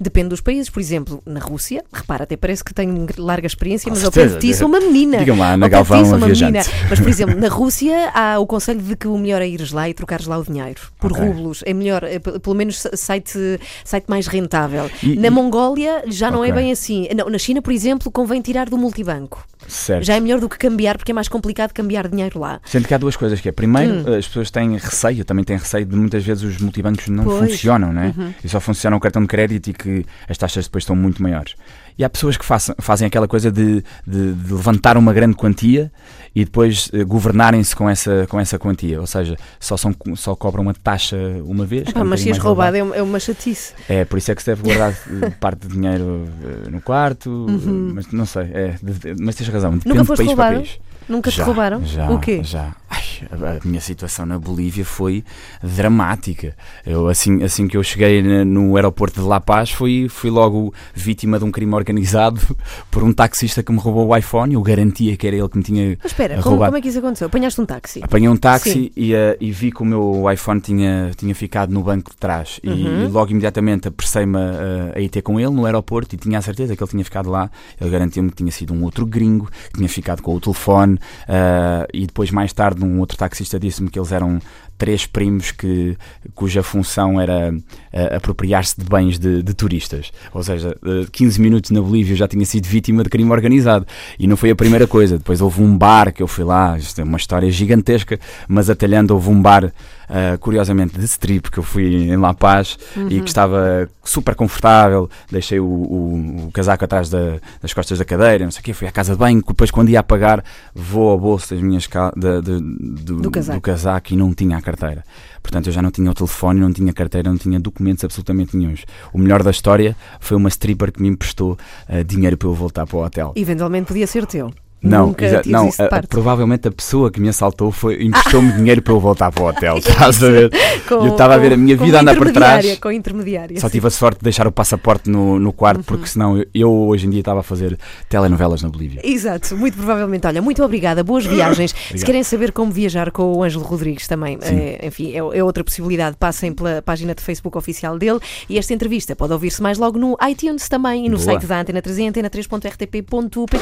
Depende 0.00 0.28
dos 0.30 0.40
países. 0.40 0.68
Por 0.70 0.80
exemplo, 0.80 1.22
na 1.26 1.40
Rússia, 1.40 1.84
repara, 1.92 2.24
até 2.24 2.36
parece 2.36 2.62
que 2.64 2.72
tenho 2.74 3.06
larga 3.18 3.46
experiência, 3.46 3.88
Com 3.90 3.96
mas 3.96 4.04
ao 4.04 4.12
certeza. 4.12 4.34
pé 4.36 4.40
de 4.40 4.46
ti 4.52 4.54
sou 4.58 4.68
uma 4.68 4.80
menina. 4.80 5.18
Diga-me 5.18 5.40
lá, 5.40 5.52
Ana 5.52 5.66
Ao 5.66 5.70
pé 5.70 5.76
ti 5.76 5.90
Galvão, 5.90 6.02
uma 6.04 6.26
menina. 6.26 6.50
viajante. 6.50 6.70
Mas, 6.90 7.00
por 7.00 7.08
exemplo, 7.08 7.40
na 7.40 7.48
Rússia 7.56 8.10
há 8.14 8.38
o 8.38 8.46
conselho 8.46 8.80
de 8.80 8.96
que 8.96 9.08
o 9.08 9.16
melhor 9.18 9.42
é 9.42 9.48
ires 9.48 9.72
lá 9.72 9.88
e 9.88 9.94
trocares 9.94 10.26
lá 10.26 10.38
o 10.38 10.44
dinheiro 10.44 10.80
por 10.98 11.12
Ok. 11.12 11.24
rublos. 11.26 11.62
É 11.66 11.72
melhor, 11.72 12.04
é, 12.04 12.18
pelo 12.18 12.54
menos 12.56 12.86
site, 12.94 13.38
site 13.84 14.06
mais 14.08 14.26
rentável. 14.26 14.90
E- 15.02 15.16
na 15.16 15.28
e- 15.28 15.30
Mongólia 15.30 16.02
já 16.08 16.30
não 16.30 16.44
é 16.44 16.48
Ok. 16.50 16.62
bem 16.62 16.72
assim. 16.72 17.08
Não, 17.16 17.28
na 17.30 17.38
China, 17.38 17.62
por 17.62 17.72
exemplo, 17.72 18.10
convém 18.10 18.40
tirar 18.40 18.68
do 18.68 18.76
multibanco. 18.76 19.46
Certo. 19.68 20.04
Já 20.04 20.14
é 20.14 20.20
melhor 20.20 20.38
do 20.38 20.48
que 20.48 20.58
cambiar, 20.58 20.96
porque 20.96 21.10
é 21.10 21.14
mais 21.14 21.28
complicado 21.28 21.72
cambiar 21.72 22.06
dinheiro 22.08 22.38
lá. 22.38 22.60
Sendo 22.64 22.86
que 22.86 22.94
há 22.94 22.98
duas 22.98 23.16
coisas 23.16 23.40
que 23.40 23.48
é, 23.48 23.52
primeiro, 23.52 24.14
as 24.14 24.26
pessoas 24.28 24.50
têm 24.50 24.76
receio, 24.76 25.24
também 25.24 25.44
tenho 25.44 25.58
receio 25.58 25.84
de 25.84 25.96
muitas 25.96 26.24
vezes 26.24 26.44
os 26.44 26.58
multibancos 26.60 27.08
não 27.08 27.24
Pois. 27.24 27.50
funcionam, 27.52 27.92
não 27.92 28.02
é? 28.02 28.14
E 28.44 28.48
só 28.48 28.60
funciona 28.60 28.96
o 28.96 29.00
cartão 29.00 29.22
de 29.22 29.28
crédito 29.28 29.68
e 29.70 29.72
que 29.76 30.04
as 30.28 30.36
taxas 30.38 30.64
depois 30.66 30.82
estão 30.82 30.96
muito 30.96 31.22
maiores. 31.22 31.54
E 31.98 32.04
há 32.04 32.10
pessoas 32.10 32.36
que 32.36 32.44
façam, 32.44 32.74
fazem 32.78 33.06
aquela 33.06 33.26
coisa 33.26 33.50
de, 33.50 33.82
de- 34.06 34.34
de 34.34 34.52
levantar 34.52 34.98
uma 34.98 35.14
grande 35.14 35.34
quantia 35.34 35.90
e 36.34 36.44
depois 36.44 36.90
eh, 36.92 37.02
governarem-se 37.04 37.74
com 37.74 37.88
essa, 37.88 38.26
com 38.28 38.38
essa 38.38 38.58
quantia. 38.58 39.00
Ou 39.00 39.06
seja, 39.06 39.34
só, 39.58 39.78
são, 39.78 39.94
só 40.14 40.36
cobram 40.36 40.62
uma 40.62 40.74
taxa 40.74 41.16
uma 41.46 41.64
vez. 41.64 41.88
é 41.94 41.98
um 41.98 42.04
mas 42.04 42.20
se 42.20 42.28
és 42.28 42.36
roubado 42.36 42.76
é, 42.76 42.80
é 42.80 43.02
uma 43.02 43.18
chatice. 43.18 43.72
É, 43.88 44.04
por 44.04 44.18
isso 44.18 44.30
é 44.30 44.34
que 44.34 44.42
se 44.42 44.50
deve 44.50 44.62
guardar 44.62 44.92
eh, 44.92 45.30
parte 45.40 45.66
de 45.66 45.72
dinheiro 45.72 46.28
eh, 46.66 46.70
no 46.70 46.82
quarto, 46.82 47.30
Uhum. 47.30 47.92
mas 47.94 48.12
não 48.12 48.26
sei, 48.26 48.42
é, 48.52 48.74
de- 48.82 49.14
mas 49.22 49.34
tens 49.34 49.48
razão, 49.48 49.72
Nunca 49.72 50.00
de 50.00 50.04
foste 50.04 50.16
país 50.18 50.28
roubado? 50.28 50.50
para 50.50 50.58
país. 50.58 50.78
Nunca 51.08 51.30
te 51.30 51.36
Já, 51.36 51.44
roubaram? 51.44 51.84
Já, 51.86 52.10
o 52.10 52.18
quê? 52.18 52.40
Já. 52.42 52.74
Ai, 52.88 53.02
a, 53.32 53.66
minha 53.66 53.80
situação 53.80 54.24
na 54.26 54.38
Bolívia 54.38 54.84
foi 54.84 55.24
dramática. 55.62 56.54
Eu, 56.84 57.08
assim, 57.08 57.42
assim 57.42 57.66
que 57.66 57.76
eu 57.76 57.82
cheguei 57.82 58.22
no 58.44 58.76
aeroporto 58.76 59.20
de 59.20 59.26
La 59.26 59.40
Paz, 59.40 59.70
fui, 59.70 60.08
fui 60.08 60.30
logo 60.30 60.72
vítima 60.94 61.38
de 61.38 61.44
um 61.44 61.50
crime 61.50 61.74
organizado 61.74 62.40
por 62.90 63.02
um 63.02 63.12
taxista 63.12 63.62
que 63.62 63.72
me 63.72 63.78
roubou 63.78 64.06
o 64.08 64.16
iPhone. 64.16 64.54
Eu 64.54 64.62
garantia 64.62 65.16
que 65.16 65.26
era 65.26 65.34
ele 65.36 65.48
que 65.48 65.58
me 65.58 65.64
tinha 65.64 65.98
Mas 66.02 66.12
espera, 66.12 66.34
como, 66.36 66.50
roubado. 66.50 66.70
como 66.70 66.78
é 66.78 66.80
que 66.80 66.88
isso 66.88 66.98
aconteceu? 66.98 67.26
Apanhaste 67.26 67.60
um 67.60 67.66
táxi? 67.66 68.00
Apanhei 68.04 68.28
um 68.28 68.36
táxi 68.36 68.92
e, 68.96 69.12
eh, 69.14 69.36
e 69.40 69.50
vi 69.50 69.72
que 69.72 69.82
o 69.82 69.84
meu 69.84 70.24
iPhone 70.32 70.60
tinha, 70.60 71.10
tinha 71.16 71.34
ficado 71.34 71.72
no 71.72 71.82
banco 71.82 72.10
de 72.12 72.16
trás. 72.16 72.60
E, 72.62 72.76
Uhum. 72.76 73.04
e 73.04 73.08
logo 73.08 73.30
imediatamente 73.30 73.88
apressei-me 73.88 74.36
a, 74.36 74.92
a 74.96 75.00
ir 75.00 75.08
ter 75.08 75.22
com 75.22 75.40
ele 75.40 75.50
no 75.50 75.64
aeroporto 75.66 76.14
e 76.14 76.18
tinha 76.18 76.38
a 76.38 76.42
certeza 76.42 76.76
que 76.76 76.82
ele 76.82 76.90
tinha 76.90 77.04
ficado 77.04 77.30
lá. 77.30 77.50
Ele 77.80 77.90
garantiu-me 77.90 78.30
que 78.30 78.36
tinha 78.36 78.52
sido 78.52 78.72
um 78.74 78.84
outro 78.84 79.04
gringo, 79.06 79.48
que 79.72 79.78
tinha 79.78 79.88
ficado 79.88 80.22
com 80.22 80.34
o 80.34 80.40
telefone. 80.40 80.98
eh, 81.26 81.86
e 81.92 82.06
depois, 82.06 82.30
mais 82.30 82.52
tarde, 82.52 82.75
um 82.84 82.98
outro 83.00 83.16
taxista 83.16 83.58
disse-me 83.58 83.88
que 83.88 83.98
eles 83.98 84.12
eram 84.12 84.40
três 84.76 85.06
primos 85.06 85.50
que, 85.50 85.96
cuja 86.34 86.62
função 86.62 87.20
era 87.20 87.54
eh, 87.92 88.16
apropriar-se 88.16 88.78
de 88.78 88.84
bens 88.84 89.18
de, 89.18 89.42
de 89.42 89.54
turistas. 89.54 90.12
Ou 90.34 90.42
seja, 90.42 90.76
eh, 90.84 91.06
15 91.10 91.40
minutos 91.40 91.70
na 91.70 91.80
Bolívia 91.80 92.12
eu 92.12 92.16
já 92.16 92.28
tinha 92.28 92.44
sido 92.44 92.66
vítima 92.66 93.02
de 93.02 93.08
crime 93.08 93.30
organizado. 93.30 93.86
E 94.18 94.26
não 94.26 94.36
foi 94.36 94.50
a 94.50 94.56
primeira 94.56 94.86
coisa. 94.86 95.18
Depois 95.18 95.40
houve 95.40 95.62
um 95.62 95.76
bar 95.76 96.12
que 96.12 96.22
eu 96.22 96.28
fui 96.28 96.44
lá, 96.44 96.76
isto 96.76 97.00
é 97.00 97.04
uma 97.04 97.16
história 97.16 97.50
gigantesca, 97.50 98.18
mas 98.48 98.68
atalhando 98.68 99.14
houve 99.14 99.30
um 99.30 99.40
bar, 99.40 99.72
eh, 100.08 100.36
curiosamente, 100.38 100.98
de 100.98 101.04
strip 101.04 101.50
que 101.50 101.58
eu 101.58 101.62
fui 101.62 102.10
em 102.10 102.16
La 102.16 102.32
Paz 102.34 102.78
e 103.10 103.20
que 103.20 103.28
estava 103.28 103.88
super 104.04 104.34
confortável. 104.34 105.08
Deixei 105.30 105.58
o, 105.60 105.64
o- 105.64 106.46
o 106.46 106.50
casaco 106.52 106.84
atrás 106.84 107.08
da- 107.10 107.38
das 107.60 107.72
costas 107.74 107.98
da 107.98 108.04
cadeira, 108.04 108.44
não 108.44 108.50
sei 108.50 108.60
o 108.60 108.64
quê. 108.64 108.72
Fui 108.72 108.86
à 108.86 108.92
casa 108.92 109.12
de 109.12 109.18
banho. 109.18 109.42
Depois, 109.46 109.70
quando 109.70 109.88
ia 109.88 110.00
a 110.00 110.02
pagar, 110.02 110.44
vou 110.74 111.10
ao 111.10 111.18
bolso 111.18 111.54
das 111.54 111.62
minhas 111.62 111.86
da- 112.16 112.40
de- 112.40 112.60
do, 112.60 113.20
Do 113.22 113.30
casaco. 113.30 113.60
casaco 113.60 114.12
e 114.12 114.16
não 114.16 114.32
tinha 114.34 114.56
a 114.56 114.62
carteira. 114.62 115.04
Portanto, 115.42 115.68
eu 115.68 115.72
já 115.72 115.80
não 115.80 115.90
tinha 115.92 116.10
o 116.10 116.14
telefone, 116.14 116.60
não 116.60 116.72
tinha 116.72 116.92
carteira, 116.92 117.30
não 117.30 117.38
tinha 117.38 117.60
documentos 117.60 118.02
absolutamente 118.04 118.56
nenhums. 118.56 118.84
O 119.12 119.18
melhor 119.18 119.42
da 119.44 119.50
história 119.50 119.96
foi 120.18 120.36
uma 120.36 120.48
stripper 120.48 120.90
que 120.92 121.00
me 121.00 121.08
emprestou 121.08 121.56
eh, 121.88 122.02
dinheiro 122.02 122.36
para 122.36 122.48
eu 122.48 122.54
voltar 122.54 122.84
para 122.86 122.96
o 122.96 123.04
hotel. 123.04 123.32
Eventualmente 123.36 123.86
podia 123.86 124.06
ser 124.06 124.26
teu. 124.26 124.52
Não, 124.82 125.08
Nunca 125.08 125.42
não 125.46 125.68
a- 125.68 126.02
provavelmente 126.08 126.68
a 126.68 126.70
pessoa 126.70 127.10
que 127.10 127.18
me 127.20 127.28
assaltou 127.28 127.72
foi 127.72 128.04
emprestou-me 128.04 128.52
dinheiro 128.52 128.80
para 128.82 128.92
eu 128.92 129.00
voltar 129.00 129.32
para 129.32 129.42
o 129.42 129.48
hotel. 129.48 129.78
Estás 129.84 130.22
a 130.22 130.30
ver? 130.30 130.50
Com- 130.86 130.94
eu 131.06 131.08
estava 131.12 131.34
a 131.34 131.38
ver 131.38 131.54
a 131.54 131.56
minha 131.56 131.76
vida 131.76 132.00
andar 132.00 132.14
por 132.16 132.30
trás. 132.30 132.78
Com 132.78 132.92
intermediária. 132.92 133.58
Só 133.58 133.66
sim. 133.68 133.72
tive 133.72 133.88
a 133.88 133.90
sorte 133.90 134.18
de 134.18 134.24
deixar 134.24 134.46
o 134.46 134.52
passaporte 134.52 135.10
no, 135.10 135.40
no 135.40 135.52
quarto, 135.52 135.78
Uhum. 135.78 135.84
porque 135.84 136.06
senão 136.06 136.36
eu, 136.36 136.46
eu 136.54 136.70
hoje 136.72 137.06
em 137.06 137.10
dia 137.10 137.20
estava 137.20 137.40
a 137.40 137.42
fazer 137.42 137.76
telenovelas 138.08 138.62
na 138.62 138.68
Bolívia. 138.68 139.00
Exato, 139.02 139.56
muito 139.56 139.76
provavelmente. 139.76 140.26
Olha, 140.26 140.40
muito 140.40 140.62
obrigada, 140.62 141.02
boas 141.02 141.24
viagens. 141.26 141.74
Se 141.94 142.04
querem 142.04 142.22
saber 142.22 142.52
como 142.52 142.70
viajar 142.70 143.10
com 143.10 143.32
o 143.32 143.42
Ângelo 143.42 143.64
Rodrigues 143.64 144.06
também, 144.06 144.38
eh, 144.42 144.86
enfim, 144.86 145.10
é, 145.12 145.16
é 145.38 145.42
outra 145.42 145.64
possibilidade. 145.64 146.16
Passem 146.16 146.52
pela 146.52 146.80
página 146.82 147.14
de 147.14 147.22
Facebook 147.22 147.56
oficial 147.58 147.98
dele 147.98 148.20
e 148.48 148.56
esta 148.58 148.72
entrevista 148.72 149.16
pode 149.16 149.32
ouvir-se 149.32 149.60
mais 149.60 149.78
logo 149.78 149.98
no 149.98 150.16
iTunes 150.30 150.68
também 150.68 151.06
e 151.06 151.08
no 151.08 151.16
Boa. 151.16 151.24
site 151.24 151.46
da 151.46 151.60
Antena 151.60 151.82
3 151.82 151.98
em 151.98 152.12
antena3.rtp.pt. 152.12 153.56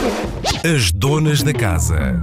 As 1.04 1.10
donas 1.10 1.42
da 1.42 1.52
casa. 1.52 2.18